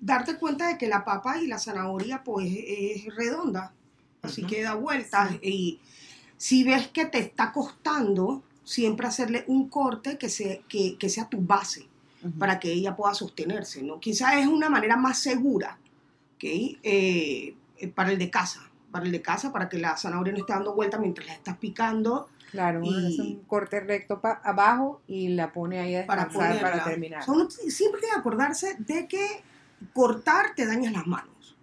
darte 0.00 0.36
cuenta 0.36 0.68
de 0.68 0.76
que 0.78 0.86
la 0.86 1.04
papa 1.04 1.38
y 1.40 1.46
la 1.46 1.58
zanahoria 1.58 2.22
pues 2.22 2.46
es 2.50 3.14
redonda, 3.14 3.72
así 4.22 4.44
que 4.46 4.62
da 4.62 4.74
vueltas 4.74 5.30
Sí. 5.30 5.38
y 5.42 5.80
si 6.36 6.64
ves 6.64 6.88
que 6.88 7.06
te 7.06 7.18
está 7.18 7.52
costando, 7.52 8.42
siempre 8.64 9.06
hacerle 9.06 9.44
un 9.46 9.68
corte 9.68 10.18
que, 10.18 10.28
se, 10.28 10.62
que, 10.68 10.96
que 10.98 11.08
sea 11.08 11.28
tu 11.28 11.40
base 11.40 11.86
para 12.38 12.58
que 12.58 12.72
ella 12.72 12.96
pueda 12.96 13.12
sostenerse, 13.14 13.82
¿no? 13.82 14.00
Quizás 14.00 14.36
es 14.36 14.46
una 14.46 14.68
manera 14.70 14.96
más 14.96 15.18
segura. 15.18 15.78
Eh, 16.46 17.56
eh, 17.78 17.88
para 17.88 18.10
el 18.12 18.18
de 18.18 18.30
casa, 18.30 18.60
para 18.92 19.04
el 19.06 19.12
de 19.12 19.22
casa, 19.22 19.52
para 19.52 19.68
que 19.68 19.78
la 19.78 19.96
zanahoria 19.96 20.32
no 20.32 20.38
esté 20.40 20.52
dando 20.52 20.74
vueltas 20.74 21.00
mientras 21.00 21.26
la 21.26 21.34
estás 21.34 21.56
picando, 21.58 22.28
Claro, 22.50 22.80
y- 22.84 23.20
un 23.20 23.44
corte 23.44 23.80
recto 23.80 24.20
pa- 24.20 24.40
abajo 24.44 25.00
y 25.08 25.28
la 25.28 25.52
pone 25.52 25.80
ahí 25.80 25.96
a 25.96 26.06
para 26.06 26.26
descansar 26.26 26.60
para, 26.60 26.70
ponerla. 26.72 26.84
terminar. 26.84 27.22
Uno 27.28 27.50
siempre 27.50 28.00
tiene 28.00 28.14
que 28.14 28.20
acordarse 28.20 28.76
de 28.78 29.08
que 29.08 29.42
cortar 29.92 30.54
te 30.54 30.66
dañas 30.66 30.92
las 30.92 31.06
manos. 31.06 31.56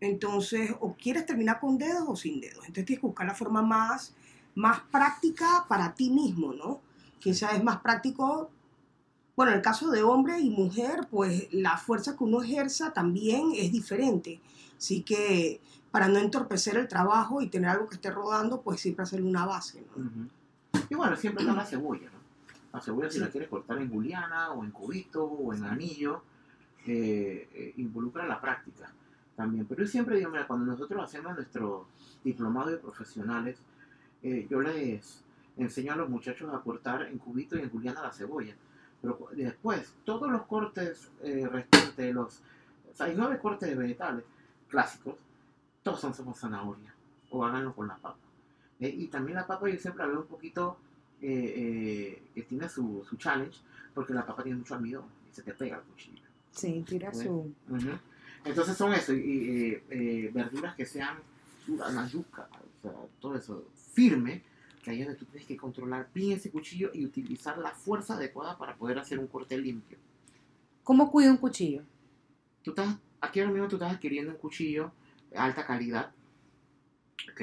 Entonces, 0.00 0.72
o 0.80 0.94
quieres 0.94 1.24
terminar 1.24 1.58
con 1.58 1.78
dedos 1.78 2.04
o 2.06 2.16
sin 2.16 2.40
dedos. 2.40 2.58
Entonces 2.66 2.84
tienes 2.84 3.00
que 3.00 3.06
buscar 3.06 3.26
la 3.26 3.34
forma 3.34 3.62
más 3.62 4.14
más 4.54 4.80
práctica 4.90 5.66
para 5.68 5.94
ti 5.94 6.08
mismo, 6.10 6.54
¿no? 6.54 6.80
Quizás 7.20 7.52
es 7.54 7.62
más 7.62 7.78
práctico, 7.80 8.50
bueno, 9.36 9.52
en 9.52 9.58
el 9.58 9.62
caso 9.62 9.90
de 9.90 10.02
hombre 10.02 10.40
y 10.40 10.48
mujer, 10.48 11.06
pues 11.10 11.48
la 11.52 11.76
fuerza 11.76 12.16
que 12.16 12.24
uno 12.24 12.42
ejerza 12.42 12.92
también 12.92 13.52
es 13.54 13.70
diferente. 13.70 14.40
Así 14.78 15.02
que 15.02 15.60
para 15.90 16.08
no 16.08 16.18
entorpecer 16.18 16.76
el 16.76 16.88
trabajo 16.88 17.42
y 17.42 17.48
tener 17.48 17.70
algo 17.70 17.86
que 17.86 17.96
esté 17.96 18.10
rodando, 18.10 18.62
pues 18.62 18.80
siempre 18.80 19.02
hacerle 19.02 19.26
una 19.26 19.46
base, 19.46 19.84
¿no? 19.94 20.02
Ujú. 20.02 20.28
Y 20.90 20.94
bueno, 20.94 21.16
siempre 21.16 21.42
está 21.42 21.54
la 21.54 21.64
cebolla, 21.64 22.06
¿no? 22.10 22.18
La 22.72 22.80
cebolla 22.80 23.10
si 23.10 23.18
la 23.18 23.28
quieres 23.28 23.48
cortar 23.48 23.78
en 23.78 23.90
juliana 23.90 24.50
o 24.52 24.64
en 24.64 24.70
cubito 24.70 25.24
o 25.24 25.54
en 25.54 25.64
anillo, 25.64 26.22
eh, 26.86 27.48
eh, 27.52 27.74
involucra 27.76 28.26
la 28.26 28.40
práctica 28.40 28.92
también. 29.34 29.66
Pero 29.66 29.82
yo 29.82 29.88
siempre 29.88 30.16
digo, 30.16 30.30
mira, 30.30 30.46
cuando 30.46 30.66
nosotros 30.66 31.02
hacemos 31.02 31.34
nuestro 31.34 31.88
diplomado 32.24 32.70
de 32.70 32.78
profesionales, 32.78 33.58
eh, 34.22 34.46
yo 34.50 34.60
les 34.60 35.22
enseño 35.56 35.92
a 35.92 35.96
los 35.96 36.08
muchachos 36.08 36.52
a 36.54 36.60
cortar 36.60 37.02
en 37.02 37.18
cubito 37.18 37.56
y 37.56 37.60
en 37.60 37.70
juliana 37.70 38.02
la 38.02 38.12
cebolla. 38.12 38.54
Pero 39.02 39.28
después, 39.32 39.92
todos 40.04 40.30
los 40.30 40.42
cortes 40.46 41.08
eh, 41.22 41.46
restantes, 41.50 42.14
los, 42.14 42.40
o 42.92 42.94
sea, 42.96 43.06
hay 43.06 43.14
nueve 43.16 43.38
cortes 43.38 43.68
de 43.68 43.74
vegetales 43.74 44.24
clásicos, 44.68 45.14
todos 45.82 46.00
son 46.00 46.12
como 46.12 46.34
zanahoria, 46.34 46.92
o 47.30 47.44
háganlo 47.44 47.74
con 47.74 47.88
la 47.88 47.96
papa. 47.96 48.18
Eh, 48.80 48.88
y 48.88 49.06
también 49.06 49.36
la 49.36 49.46
papa 49.46 49.68
yo 49.68 49.78
siempre 49.78 50.06
veo 50.06 50.20
un 50.20 50.26
poquito 50.26 50.76
eh, 51.22 51.52
eh, 51.56 52.22
que 52.34 52.42
tiene 52.42 52.68
su, 52.68 53.04
su 53.08 53.16
challenge, 53.16 53.58
porque 53.94 54.12
la 54.12 54.26
papa 54.26 54.42
tiene 54.42 54.58
mucho 54.58 54.74
almidón 54.74 55.04
y 55.30 55.34
se 55.34 55.42
te 55.42 55.52
pega 55.54 55.76
el 55.76 55.82
cuchillo. 55.82 56.22
Sí, 56.50 56.84
tira 56.86 57.12
Sí. 57.12 57.24
su... 57.24 57.52
Ujú. 57.68 57.90
Entonces 58.44 58.76
son 58.76 58.92
eso, 58.92 59.12
y, 59.12 59.18
eh, 59.72 59.84
eh, 59.90 60.30
verduras 60.32 60.74
que 60.76 60.86
sean 60.86 61.16
la 61.68 62.06
yuca, 62.06 62.48
o 62.52 62.82
sea, 62.82 62.92
todo 63.20 63.34
eso 63.36 63.64
firme, 63.92 64.42
que 64.86 64.92
ahí 64.92 65.00
es 65.00 65.06
donde 65.06 65.18
tú 65.18 65.24
tienes 65.24 65.48
que 65.48 65.56
controlar 65.56 66.08
bien 66.14 66.30
ese 66.38 66.48
cuchillo 66.48 66.92
y 66.94 67.04
utilizar 67.04 67.58
la 67.58 67.72
fuerza 67.72 68.14
adecuada 68.14 68.56
para 68.56 68.76
poder 68.76 69.00
hacer 69.00 69.18
un 69.18 69.26
corte 69.26 69.58
limpio. 69.58 69.98
¿Cómo 70.84 71.10
cuida 71.10 71.32
un 71.32 71.38
cuchillo? 71.38 71.82
Tú 72.62 72.70
estás, 72.70 72.96
aquí 73.20 73.40
ahora 73.40 73.50
mismo 73.50 73.66
tú 73.66 73.74
estás 73.76 73.92
adquiriendo 73.92 74.30
un 74.30 74.38
cuchillo 74.38 74.92
de 75.32 75.38
alta 75.38 75.66
calidad, 75.66 76.12
¿ok? 77.32 77.40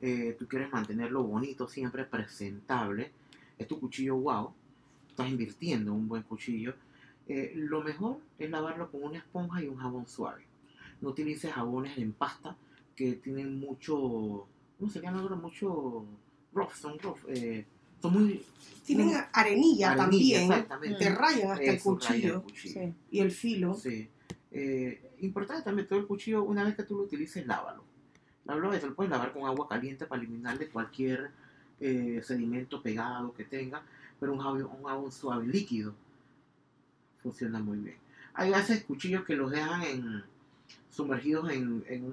Eh, 0.00 0.34
tú 0.38 0.48
quieres 0.48 0.72
mantenerlo 0.72 1.24
bonito, 1.24 1.68
siempre 1.68 2.06
presentable, 2.06 3.12
es 3.58 3.68
tu 3.68 3.78
cuchillo 3.78 4.16
wow, 4.16 4.54
estás 5.10 5.28
invirtiendo 5.28 5.90
en 5.90 5.96
un 5.98 6.08
buen 6.08 6.22
cuchillo. 6.22 6.74
Eh, 7.28 7.52
lo 7.54 7.82
mejor 7.82 8.18
es 8.38 8.48
lavarlo 8.48 8.90
con 8.90 9.02
una 9.02 9.18
esponja 9.18 9.62
y 9.62 9.68
un 9.68 9.76
jabón 9.76 10.08
suave. 10.08 10.46
No 11.02 11.10
utilices 11.10 11.52
jabones 11.52 11.98
en 11.98 12.14
pasta 12.14 12.56
que 12.96 13.12
tienen 13.12 13.60
mucho, 13.60 14.46
¿cómo 14.78 14.90
se 14.90 15.02
llama 15.02 15.20
ahora? 15.20 15.36
Mucho 15.36 16.06
rough, 16.58 16.74
son 16.74 16.98
rough, 16.98 17.18
eh, 17.28 17.64
son 18.00 18.12
muy... 18.12 18.44
Tienen 18.84 19.10
arenilla, 19.32 19.92
arenilla, 19.92 19.96
también, 19.96 20.42
Exactamente. 20.42 20.98
te 20.98 21.14
rayan 21.14 21.50
hasta 21.50 21.62
el 21.62 21.76
Eso, 21.76 21.98
raya 22.00 22.08
el 22.08 22.12
cuchillo 22.16 22.42
cuchillo. 22.42 22.80
Sí. 22.80 22.94
y 23.10 23.20
el 23.20 23.30
filo. 23.30 23.74
Sí. 23.74 24.08
Eh, 24.50 25.12
importante 25.20 25.62
también 25.62 25.86
todo 25.86 25.98
el 25.98 26.06
cuchillo, 26.06 26.42
una 26.42 26.64
vez 26.64 26.74
que 26.74 26.84
tú 26.84 26.96
lo 26.96 27.02
utilices, 27.02 27.46
lávalo. 27.46 27.84
Lávalo, 28.46 28.72
eso 28.72 28.86
lo 28.86 28.94
puedes 28.94 29.10
lavar 29.10 29.32
con 29.32 29.44
agua 29.44 29.68
caliente 29.68 30.06
para 30.06 30.22
eliminarle 30.22 30.68
cualquier 30.68 31.30
eh, 31.80 32.22
sedimento 32.24 32.82
pegado 32.82 33.34
que 33.34 33.44
tenga, 33.44 33.82
pero 34.18 34.32
un 34.32 34.38
jabón, 34.38 34.64
un 34.64 34.84
jabón 34.84 35.12
suave 35.12 35.46
líquido 35.46 35.94
funciona 37.22 37.58
muy 37.58 37.78
bien. 37.78 37.96
Hay 38.34 38.50
veces 38.50 38.84
cuchillos 38.84 39.24
que 39.24 39.36
los 39.36 39.50
dejan 39.50 39.82
en, 39.82 40.24
sumergidos 40.90 41.50
en, 41.50 41.84
en 41.88 42.04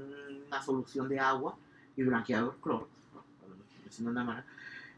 una 0.47 0.61
solución 0.61 1.07
de 1.07 1.19
agua 1.19 1.57
y 1.95 2.03
blanqueador 2.03 2.57
cloro, 2.61 2.89
una 4.03 4.45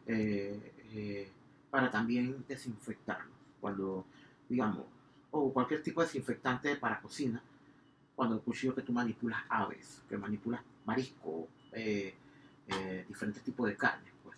eh, 0.06 0.74
eh, 0.94 1.30
para 1.70 1.92
también 1.92 2.46
desinfectarlos. 2.48 3.36
Cuando, 3.60 4.06
digamos, 4.48 4.86
o 5.32 5.52
cualquier 5.52 5.84
tipo 5.84 6.02
de 6.02 6.08
desinfectante 6.08 6.76
para 6.78 7.02
cocina, 7.02 7.42
cuando 8.16 8.36
el 8.36 8.42
cuchillo 8.42 8.74
que 8.74 8.82
tú 8.82 8.94
manipulas 8.94 9.44
aves, 9.50 10.02
que 10.10 10.18
manipulas 10.18 10.62
marisco, 10.86 11.48
eh, 11.74 12.16
eh, 12.68 13.06
diferentes 13.08 13.44
tipos 13.44 13.68
de 13.68 13.76
carne, 13.76 14.10
pues 14.24 14.38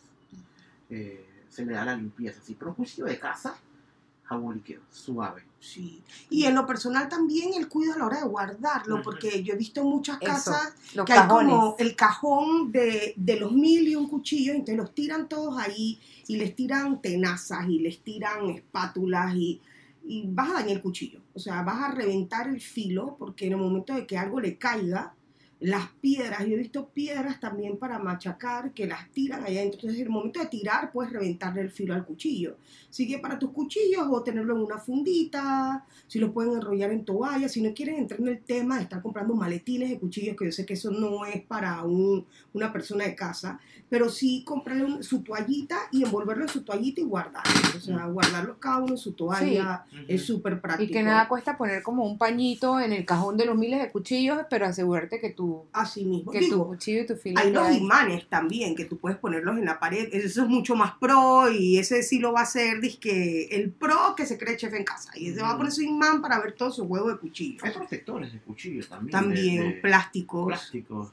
se 1.49 1.65
le 1.65 1.73
da 1.73 1.85
la 1.85 1.95
limpieza. 1.95 2.41
Sí, 2.41 2.55
pero 2.57 2.71
un 2.71 2.75
cuchillo 2.75 3.05
de 3.05 3.19
casa, 3.19 3.57
suave. 4.91 5.43
Sí. 5.59 6.01
Y 6.29 6.45
en 6.45 6.55
lo 6.55 6.65
personal 6.65 7.09
también 7.09 7.53
el 7.53 7.67
cuidado 7.67 7.95
a 7.95 7.99
la 7.99 8.05
hora 8.05 8.19
de 8.21 8.27
guardarlo, 8.27 9.01
porque 9.01 9.43
yo 9.43 9.53
he 9.53 9.57
visto 9.57 9.81
en 9.81 9.87
muchas 9.87 10.17
Eso, 10.21 10.31
casas 10.31 10.73
Los 10.93 11.05
que 11.05 11.13
hay 11.13 11.27
como 11.27 11.75
el 11.77 11.95
cajón 11.95 12.71
de, 12.71 13.13
de 13.17 13.39
los 13.39 13.51
mil 13.51 13.87
y 13.87 13.95
un 13.95 14.07
cuchillo, 14.07 14.53
entonces 14.53 14.77
los 14.77 14.93
tiran 14.93 15.27
todos 15.27 15.57
ahí 15.57 15.99
y 16.27 16.37
les 16.37 16.55
tiran 16.55 17.01
tenazas 17.01 17.67
y 17.67 17.79
les 17.79 17.99
tiran 17.99 18.49
espátulas 18.49 19.35
y, 19.35 19.59
y 20.05 20.23
vas 20.27 20.49
a 20.49 20.53
dañar 20.53 20.77
el 20.77 20.81
cuchillo. 20.81 21.21
O 21.33 21.39
sea, 21.39 21.61
vas 21.63 21.83
a 21.83 21.91
reventar 21.91 22.47
el 22.47 22.61
filo 22.61 23.15
porque 23.19 23.47
en 23.47 23.53
el 23.53 23.59
momento 23.59 23.93
de 23.93 24.07
que 24.07 24.17
algo 24.17 24.39
le 24.39 24.57
caiga, 24.57 25.13
las 25.61 25.89
piedras, 25.99 26.39
yo 26.45 26.53
he 26.53 26.57
visto 26.57 26.87
piedras 26.87 27.39
también 27.39 27.77
para 27.77 27.99
machacar 27.99 28.73
que 28.73 28.87
las 28.87 29.09
tiran 29.11 29.43
allá 29.43 29.59
adentro. 29.59 29.79
Entonces, 29.81 29.99
en 29.99 30.05
el 30.07 30.11
momento 30.13 30.39
de 30.39 30.45
tirar, 30.45 30.91
puedes 30.91 31.11
reventarle 31.11 31.61
el 31.61 31.69
filo 31.69 31.93
al 31.93 32.05
cuchillo. 32.05 32.55
Así 32.89 33.07
que 33.07 33.19
para 33.19 33.37
tus 33.37 33.51
cuchillos, 33.51 34.07
o 34.09 34.23
tenerlo 34.23 34.55
en 34.55 34.61
una 34.61 34.77
fundita, 34.77 35.85
si 36.07 36.19
los 36.19 36.31
pueden 36.31 36.53
enrollar 36.53 36.91
en 36.91 37.03
toalla, 37.03 37.49
si 37.49 37.61
no 37.61 37.73
quieren 37.73 37.95
entrar 37.95 38.19
en 38.21 38.29
el 38.29 38.39
tema 38.41 38.77
de 38.77 38.83
estar 38.83 39.01
comprando 39.01 39.33
maletines 39.35 39.89
de 39.89 39.99
cuchillos, 39.99 40.37
que 40.37 40.45
yo 40.45 40.51
sé 40.51 40.65
que 40.65 40.73
eso 40.75 40.91
no 40.91 41.25
es 41.25 41.41
para 41.41 41.83
un- 41.83 42.25
una 42.53 42.71
persona 42.71 43.03
de 43.03 43.15
casa, 43.15 43.59
pero 43.89 44.09
sí 44.09 44.43
comprarle 44.45 44.85
un- 44.85 45.03
su 45.03 45.21
toallita 45.23 45.77
y 45.91 46.03
envolverlo 46.03 46.43
en 46.43 46.49
su 46.49 46.63
toallita 46.63 47.01
y 47.01 47.03
guardarlo. 47.03 47.51
O 47.75 47.79
sea, 47.81 48.05
guardarlos 48.05 48.57
cada 48.59 48.77
uno 48.79 48.91
en 48.93 48.97
su 48.97 49.11
toalla 49.13 49.85
es 50.07 50.23
súper 50.25 50.61
práctico. 50.61 50.89
Y 50.89 50.91
que 50.91 51.03
nada 51.03 51.27
cuesta 51.27 51.57
poner 51.57 51.83
como 51.83 52.05
un 52.05 52.17
pañito 52.17 52.79
en 52.79 52.93
el 52.93 53.05
cajón 53.05 53.35
de 53.37 53.45
los 53.45 53.57
miles 53.57 53.81
de 53.81 53.91
cuchillos, 53.91 54.39
pero 54.49 54.65
asegurarte 54.65 55.19
que 55.19 55.31
tu, 55.49 55.65
Así 55.73 56.05
mismo. 56.05 56.31
que 56.31 56.47
tu 56.49 56.65
cuchillo 56.67 57.01
y 57.01 57.05
tu 57.05 57.15
filo 57.15 57.39
hay 57.39 57.51
los 57.51 57.63
ahí. 57.67 57.77
imanes 57.77 58.27
también, 58.29 58.75
que 58.75 58.85
tú 58.85 58.97
puedes 58.97 59.17
ponerlos 59.17 59.57
en 59.57 59.65
la 59.65 59.79
pared. 59.79 60.09
Eso 60.13 60.43
es 60.43 60.47
mucho 60.49 60.75
más 60.75 60.93
pro 60.99 61.49
y 61.51 61.77
ese 61.77 62.03
sí 62.03 62.19
lo 62.19 62.31
va 62.33 62.41
a 62.41 62.43
hacer 62.43 62.81
dizque, 62.81 63.45
el 63.51 63.71
pro 63.71 64.13
que 64.15 64.25
se 64.25 64.37
cree 64.37 64.57
chef 64.57 64.73
en 64.73 64.83
casa. 64.83 65.11
Y 65.15 65.31
se 65.33 65.41
va 65.41 65.51
a 65.51 65.57
poner 65.57 65.71
su 65.71 65.81
imán 65.81 66.21
para 66.21 66.39
ver 66.39 66.53
todo 66.53 66.71
su 66.71 66.83
huevo 66.83 67.09
de 67.09 67.17
cuchillo. 67.17 67.59
Hay 67.63 67.71
protectores 67.73 68.31
de 68.33 68.39
cuchillo 68.39 68.87
también. 68.87 69.11
También, 69.11 69.57
de- 69.61 69.67
de 69.75 69.81
plásticos. 69.81 70.47
plásticos. 70.47 71.11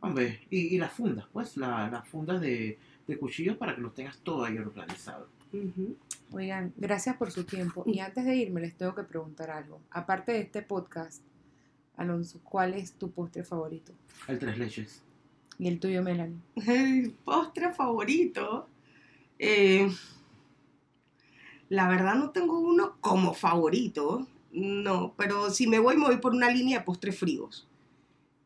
Hombre, 0.00 0.40
y, 0.50 0.74
y 0.74 0.78
las 0.78 0.92
fundas, 0.92 1.26
pues, 1.32 1.56
la- 1.56 1.88
las 1.90 2.08
fundas 2.08 2.40
de, 2.40 2.78
de 3.06 3.18
cuchillos 3.18 3.56
para 3.56 3.74
que 3.74 3.80
los 3.82 3.94
tengas 3.94 4.18
todo 4.18 4.44
ahí 4.44 4.56
organizado. 4.58 5.28
Oigan, 6.32 6.72
gracias 6.76 7.16
por 7.16 7.30
su 7.32 7.44
tiempo. 7.44 7.82
Y 7.86 7.98
antes 7.98 8.24
de 8.24 8.36
irme 8.36 8.60
les 8.60 8.74
tengo 8.76 8.94
que 8.94 9.02
preguntar 9.02 9.50
algo. 9.50 9.80
Aparte 9.90 10.32
de 10.32 10.40
este 10.40 10.62
podcast, 10.62 11.22
Alonso, 11.96 12.40
¿cuál 12.42 12.74
es 12.74 12.92
tu 12.92 13.10
postre 13.10 13.44
favorito? 13.44 13.92
El 14.28 14.38
tres 14.38 14.58
leches. 14.58 15.02
Y 15.58 15.68
el 15.68 15.78
tuyo, 15.78 16.02
Melanie. 16.02 16.38
El 16.66 17.12
postre 17.12 17.72
favorito. 17.74 18.66
eh, 19.38 19.90
la 21.68 21.88
verdad 21.88 22.14
no 22.16 22.30
tengo 22.30 22.58
uno 22.58 22.96
como 23.00 23.34
favorito. 23.34 24.26
No, 24.52 25.14
pero 25.16 25.50
si 25.50 25.66
me 25.68 25.78
voy, 25.78 25.96
me 25.96 26.06
voy 26.06 26.16
por 26.16 26.32
una 26.34 26.50
línea 26.50 26.78
de 26.80 26.84
postres 26.84 27.18
fríos. 27.18 27.68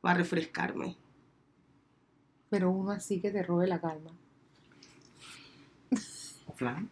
Para 0.00 0.18
refrescarme. 0.18 0.96
Pero 2.50 2.70
uno 2.70 2.90
así 2.90 3.20
que 3.20 3.30
te 3.30 3.42
robe 3.42 3.66
la 3.66 3.80
calma. 3.80 4.10
Flan. 6.54 6.88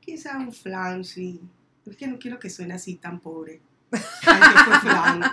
Quizás 0.00 0.36
un 0.36 0.52
flan, 0.52 1.04
sí. 1.04 1.40
Es 1.86 1.96
que 1.96 2.06
no 2.06 2.18
quiero 2.18 2.38
que 2.38 2.50
suene 2.50 2.74
así 2.74 2.96
tan 2.96 3.20
pobre. 3.20 3.60
Tan 3.90 4.40
que 4.52 4.58
fue 4.64 4.80
flan. 4.80 5.24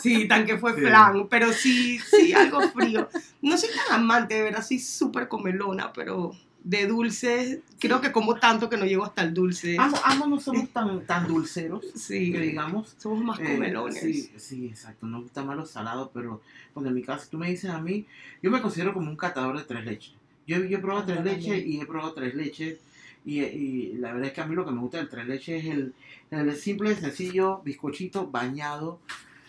Sí, 0.00 0.28
tan 0.28 0.44
que 0.46 0.58
fue 0.58 0.74
Sí. 0.74 0.80
flan. 0.80 1.28
Pero 1.28 1.52
sí, 1.52 1.98
sí, 1.98 2.32
algo 2.32 2.60
frío. 2.70 3.08
No 3.42 3.56
soy 3.56 3.70
tan 3.88 4.00
amante, 4.00 4.34
de 4.34 4.42
ver 4.42 4.56
así 4.56 4.78
súper 4.78 5.28
comelona, 5.28 5.92
pero 5.92 6.32
de 6.62 6.86
dulces, 6.86 7.58
creo 7.78 8.00
que 8.00 8.10
como 8.10 8.36
tanto 8.36 8.70
que 8.70 8.76
no 8.78 8.86
llego 8.86 9.04
hasta 9.04 9.22
el 9.22 9.34
dulce. 9.34 9.76
Ambos, 9.78 10.00
ambos 10.04 10.28
no 10.28 10.40
somos 10.40 10.68
tan, 10.70 11.04
tan 11.06 11.26
dulceros, 11.28 11.84
Sí, 11.94 12.32
que 12.32 12.40
digamos. 12.40 12.94
somos 12.98 13.22
más 13.22 13.38
Eh, 13.40 13.44
comelones. 13.44 14.00
sí, 14.00 14.32
sí, 14.38 14.66
exacto. 14.68 15.06
No 15.06 15.20
gusta 15.22 15.42
más 15.42 15.56
lo 15.56 15.66
salado, 15.66 16.10
pero 16.14 16.40
cuando 16.72 16.88
en 16.88 16.94
mi 16.94 17.02
caso 17.02 17.26
tú 17.30 17.36
me 17.38 17.50
dices 17.50 17.68
a 17.70 17.80
mí, 17.80 18.06
yo 18.42 18.50
me 18.50 18.62
considero 18.62 18.94
como 18.94 19.10
un 19.10 19.16
catador 19.16 19.58
de 19.58 19.64
tres 19.64 19.84
leches. 19.84 20.14
Yo, 20.46 20.58
yo 20.64 20.78
he 20.78 20.80
probado 20.80 21.04
Ah, 21.04 21.06
tres 21.06 21.24
leches 21.24 21.66
y 21.66 21.80
he 21.80 21.86
probado 21.86 22.12
tres 22.14 22.34
leches. 22.34 22.78
Y, 23.24 23.40
y 23.40 23.92
la 23.94 24.12
verdad 24.12 24.28
es 24.28 24.32
que 24.34 24.40
a 24.42 24.46
mí 24.46 24.54
lo 24.54 24.64
que 24.66 24.70
me 24.72 24.80
gusta 24.80 24.98
del 24.98 25.08
tres 25.08 25.26
leches 25.26 25.64
es 25.64 25.70
el, 25.72 25.94
el 26.30 26.54
simple, 26.56 26.94
sencillo 26.94 27.62
bizcochito 27.64 28.26
bañado 28.30 29.00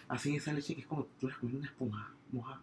así 0.07 0.29
en 0.29 0.35
esa 0.37 0.53
leche 0.53 0.75
que 0.75 0.81
es 0.81 0.87
como 0.87 1.07
tú 1.19 1.27
eres 1.27 1.37
comiendo 1.39 1.59
una 1.59 1.67
esponja 1.69 2.09
mojada. 2.31 2.61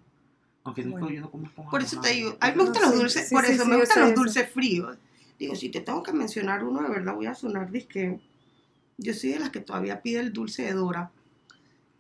Aunque 0.65 0.85
no, 0.85 0.93
Bueno. 0.93 1.11
yo 1.11 1.21
no 1.21 1.31
como 1.31 1.47
esponja 1.47 1.71
Por 1.71 1.83
eso 1.83 1.97
mojada. 1.97 2.13
te 2.15 2.19
digo, 2.19 2.37
a 2.41 2.51
mí 2.51 2.57
me 2.57 2.65
gustan 2.65 2.83
los 2.83 2.95
dulces, 2.99 3.29
sí, 3.29 3.35
por 3.35 3.45
sí, 3.45 3.53
eso 3.53 3.65
sí, 3.65 3.71
me 3.71 3.77
gustan 3.77 4.01
los 4.03 4.13
eso. 4.13 4.21
dulces 4.21 4.51
fríos. 4.51 4.97
Digo, 5.39 5.55
si 5.57 5.69
te 5.71 5.81
tengo 5.81 6.03
que 6.03 6.13
mencionar 6.13 6.65
uno, 6.65 6.83
de 6.83 6.89
verdad 6.89 7.15
voy 7.15 7.27
a 7.27 7.35
sonar, 7.35 7.71
que 7.89 8.19
yo 8.97 9.13
soy 9.15 9.31
de 9.31 9.41
las 9.41 9.51
que 9.51 9.61
todavía 9.61 10.01
pide 10.01 10.21
el 10.21 10.33
dulce 10.33 10.63
de 10.63 10.73
Dora. 10.73 11.11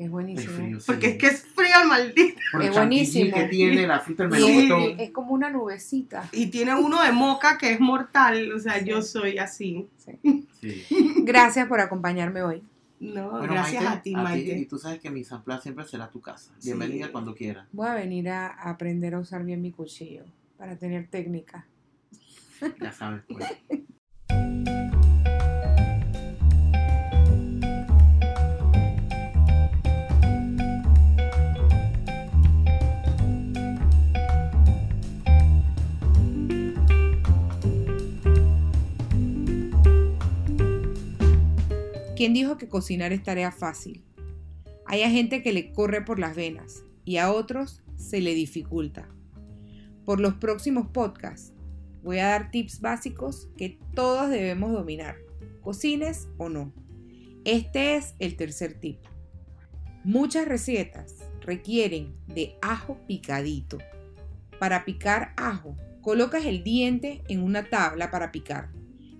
Es 0.04 0.10
buenísimo. 0.10 0.52
frío, 0.56 0.80
sí. 0.80 0.86
Porque 0.86 1.06
es 1.08 1.16
que 1.18 1.26
es 1.26 1.42
frío 1.44 1.86
maldito. 1.86 2.40
Por 2.52 2.62
el 2.62 2.68
Es 2.68 2.74
buenísimo. 2.76 3.34
que 3.36 3.44
tiene, 3.44 3.86
la 3.86 4.00
fruta 4.00 4.26
del 4.26 4.40
Y 4.40 4.96
es, 5.02 5.10
como 5.10 5.32
una 5.32 5.50
nubecita. 5.50 6.28
Y 6.32 6.46
tiene 6.48 6.74
uno 6.74 7.02
de 7.02 7.12
moca 7.12 7.56
que 7.58 7.72
es 7.72 7.80
mortal. 7.80 8.52
O 8.52 8.58
sea, 8.58 8.82
yo 8.82 9.00
soy 9.02 9.38
así. 9.38 9.88
Sí. 9.98 10.46
Sí. 10.60 10.86
Gracias 11.24 11.66
por 11.68 11.80
acompañarme 11.80 12.42
hoy. 12.42 12.62
No, 13.00 13.30
Bueno, 13.32 13.52
gracias 13.54 13.82
Maite, 13.82 13.98
a 13.98 14.02
ti, 14.02 14.10
Y 14.10 14.14
Maite. 14.14 14.66
tú 14.70 14.78
sabes 14.78 15.00
que 15.00 15.10
mi 15.10 15.24
Samplá 15.24 15.60
siempre 15.60 15.84
será 15.86 16.08
tu 16.10 16.20
casa. 16.20 16.52
Bienvenida 16.62 17.06
Sí. 17.06 17.12
cuando 17.12 17.34
quieras. 17.34 17.66
Voy 17.72 17.88
a 17.88 17.94
venir 17.94 18.28
a 18.28 18.46
a 18.48 18.70
aprender 18.70 19.14
a 19.14 19.18
usar 19.18 19.44
bien 19.44 19.60
mi 19.60 19.72
cuchillo 19.72 20.24
para 20.56 20.76
tener 20.76 21.08
técnica. 21.08 21.66
Ya 22.80 22.92
sabes. 22.92 23.22
pues. 23.28 23.44
¿Quién 42.22 42.34
dijo 42.34 42.56
que 42.56 42.68
cocinar 42.68 43.12
es 43.12 43.24
tarea 43.24 43.50
fácil? 43.50 44.04
Hay 44.86 45.02
a 45.02 45.10
gente 45.10 45.42
que 45.42 45.52
le 45.52 45.72
corre 45.72 46.02
por 46.02 46.20
las 46.20 46.36
venas 46.36 46.84
y 47.04 47.16
a 47.16 47.32
otros 47.32 47.82
se 47.96 48.20
le 48.20 48.32
dificulta. 48.32 49.08
Por 50.04 50.20
los 50.20 50.34
próximos 50.34 50.86
podcasts 50.86 51.52
voy 52.00 52.20
a 52.20 52.28
dar 52.28 52.52
tips 52.52 52.80
básicos 52.80 53.48
que 53.56 53.76
todos 53.92 54.30
debemos 54.30 54.70
dominar, 54.70 55.16
cocines 55.62 56.28
o 56.38 56.48
no. 56.48 56.72
Este 57.44 57.96
es 57.96 58.14
el 58.20 58.36
tercer 58.36 58.78
tip. 58.78 59.00
Muchas 60.04 60.46
recetas 60.46 61.16
requieren 61.40 62.14
de 62.28 62.54
ajo 62.62 63.00
picadito. 63.08 63.78
Para 64.60 64.84
picar 64.84 65.34
ajo, 65.36 65.76
colocas 66.02 66.44
el 66.44 66.62
diente 66.62 67.24
en 67.28 67.42
una 67.42 67.68
tabla 67.68 68.12
para 68.12 68.30
picar. 68.30 68.70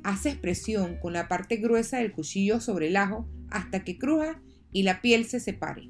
Haces 0.05 0.37
presión 0.37 0.97
con 1.01 1.13
la 1.13 1.29
parte 1.29 1.57
gruesa 1.57 1.99
del 1.99 2.13
cuchillo 2.13 2.61
sobre 2.61 2.89
el 2.89 2.97
ajo 2.97 3.29
hasta 3.51 3.85
que 3.85 3.99
cruja 3.99 4.41
y 4.73 4.83
la 4.83 5.01
piel 5.01 5.25
se 5.25 5.41
separe. 5.41 5.89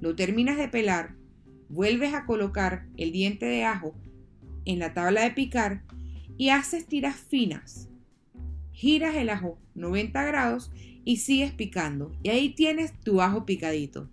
Lo 0.00 0.14
terminas 0.14 0.56
de 0.56 0.68
pelar, 0.68 1.16
vuelves 1.68 2.14
a 2.14 2.26
colocar 2.26 2.86
el 2.96 3.12
diente 3.12 3.46
de 3.46 3.64
ajo 3.64 3.94
en 4.64 4.78
la 4.78 4.94
tabla 4.94 5.22
de 5.22 5.30
picar 5.30 5.82
y 6.36 6.50
haces 6.50 6.86
tiras 6.86 7.16
finas. 7.16 7.88
Giras 8.72 9.16
el 9.16 9.30
ajo 9.30 9.58
90 9.74 10.24
grados 10.24 10.70
y 11.04 11.18
sigues 11.18 11.52
picando. 11.52 12.12
Y 12.22 12.30
ahí 12.30 12.50
tienes 12.50 12.92
tu 13.00 13.20
ajo 13.20 13.44
picadito. 13.44 14.08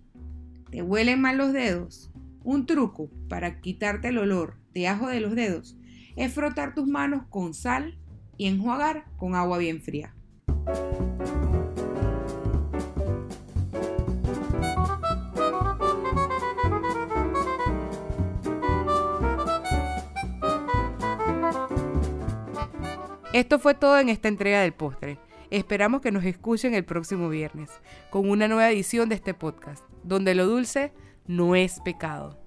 ¿Te 0.70 0.82
huelen 0.82 1.20
mal 1.20 1.38
los 1.38 1.52
dedos? 1.52 2.10
Un 2.42 2.66
truco 2.66 3.10
para 3.28 3.60
quitarte 3.60 4.08
el 4.08 4.18
olor 4.18 4.56
de 4.72 4.88
ajo 4.88 5.08
de 5.08 5.20
los 5.20 5.34
dedos 5.34 5.76
es 6.16 6.32
frotar 6.32 6.74
tus 6.74 6.86
manos 6.86 7.24
con 7.28 7.54
sal 7.54 7.98
y 8.40 8.46
enjuagar 8.46 9.04
con 9.18 9.34
agua 9.34 9.58
bien 9.58 9.82
fría. 9.82 10.14
Esto 23.34 23.58
fue 23.58 23.74
todo 23.74 23.98
en 23.98 24.08
esta 24.08 24.28
entrega 24.28 24.62
del 24.62 24.72
postre. 24.72 25.18
Esperamos 25.50 26.00
que 26.00 26.10
nos 26.10 26.24
escuchen 26.24 26.72
el 26.72 26.86
próximo 26.86 27.28
viernes 27.28 27.68
con 28.08 28.26
una 28.30 28.48
nueva 28.48 28.70
edición 28.70 29.10
de 29.10 29.16
este 29.16 29.34
podcast, 29.34 29.84
donde 30.02 30.34
lo 30.34 30.46
dulce 30.46 30.94
no 31.26 31.56
es 31.56 31.78
pecado. 31.80 32.40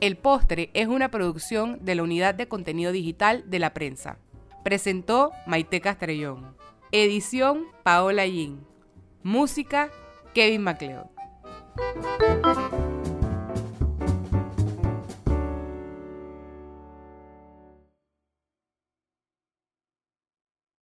El 0.00 0.16
postre 0.16 0.70
es 0.72 0.88
una 0.88 1.10
producción 1.10 1.78
de 1.84 1.94
la 1.94 2.02
unidad 2.02 2.34
de 2.34 2.48
contenido 2.48 2.90
digital 2.90 3.44
de 3.50 3.58
la 3.58 3.74
prensa. 3.74 4.18
Presentó 4.66 5.30
Maite 5.46 5.80
Castrellón. 5.80 6.56
Edición 6.90 7.66
Paola 7.84 8.26
Yin. 8.26 8.66
Música 9.22 9.90
Kevin 10.34 10.64
MacLeod. 10.64 11.06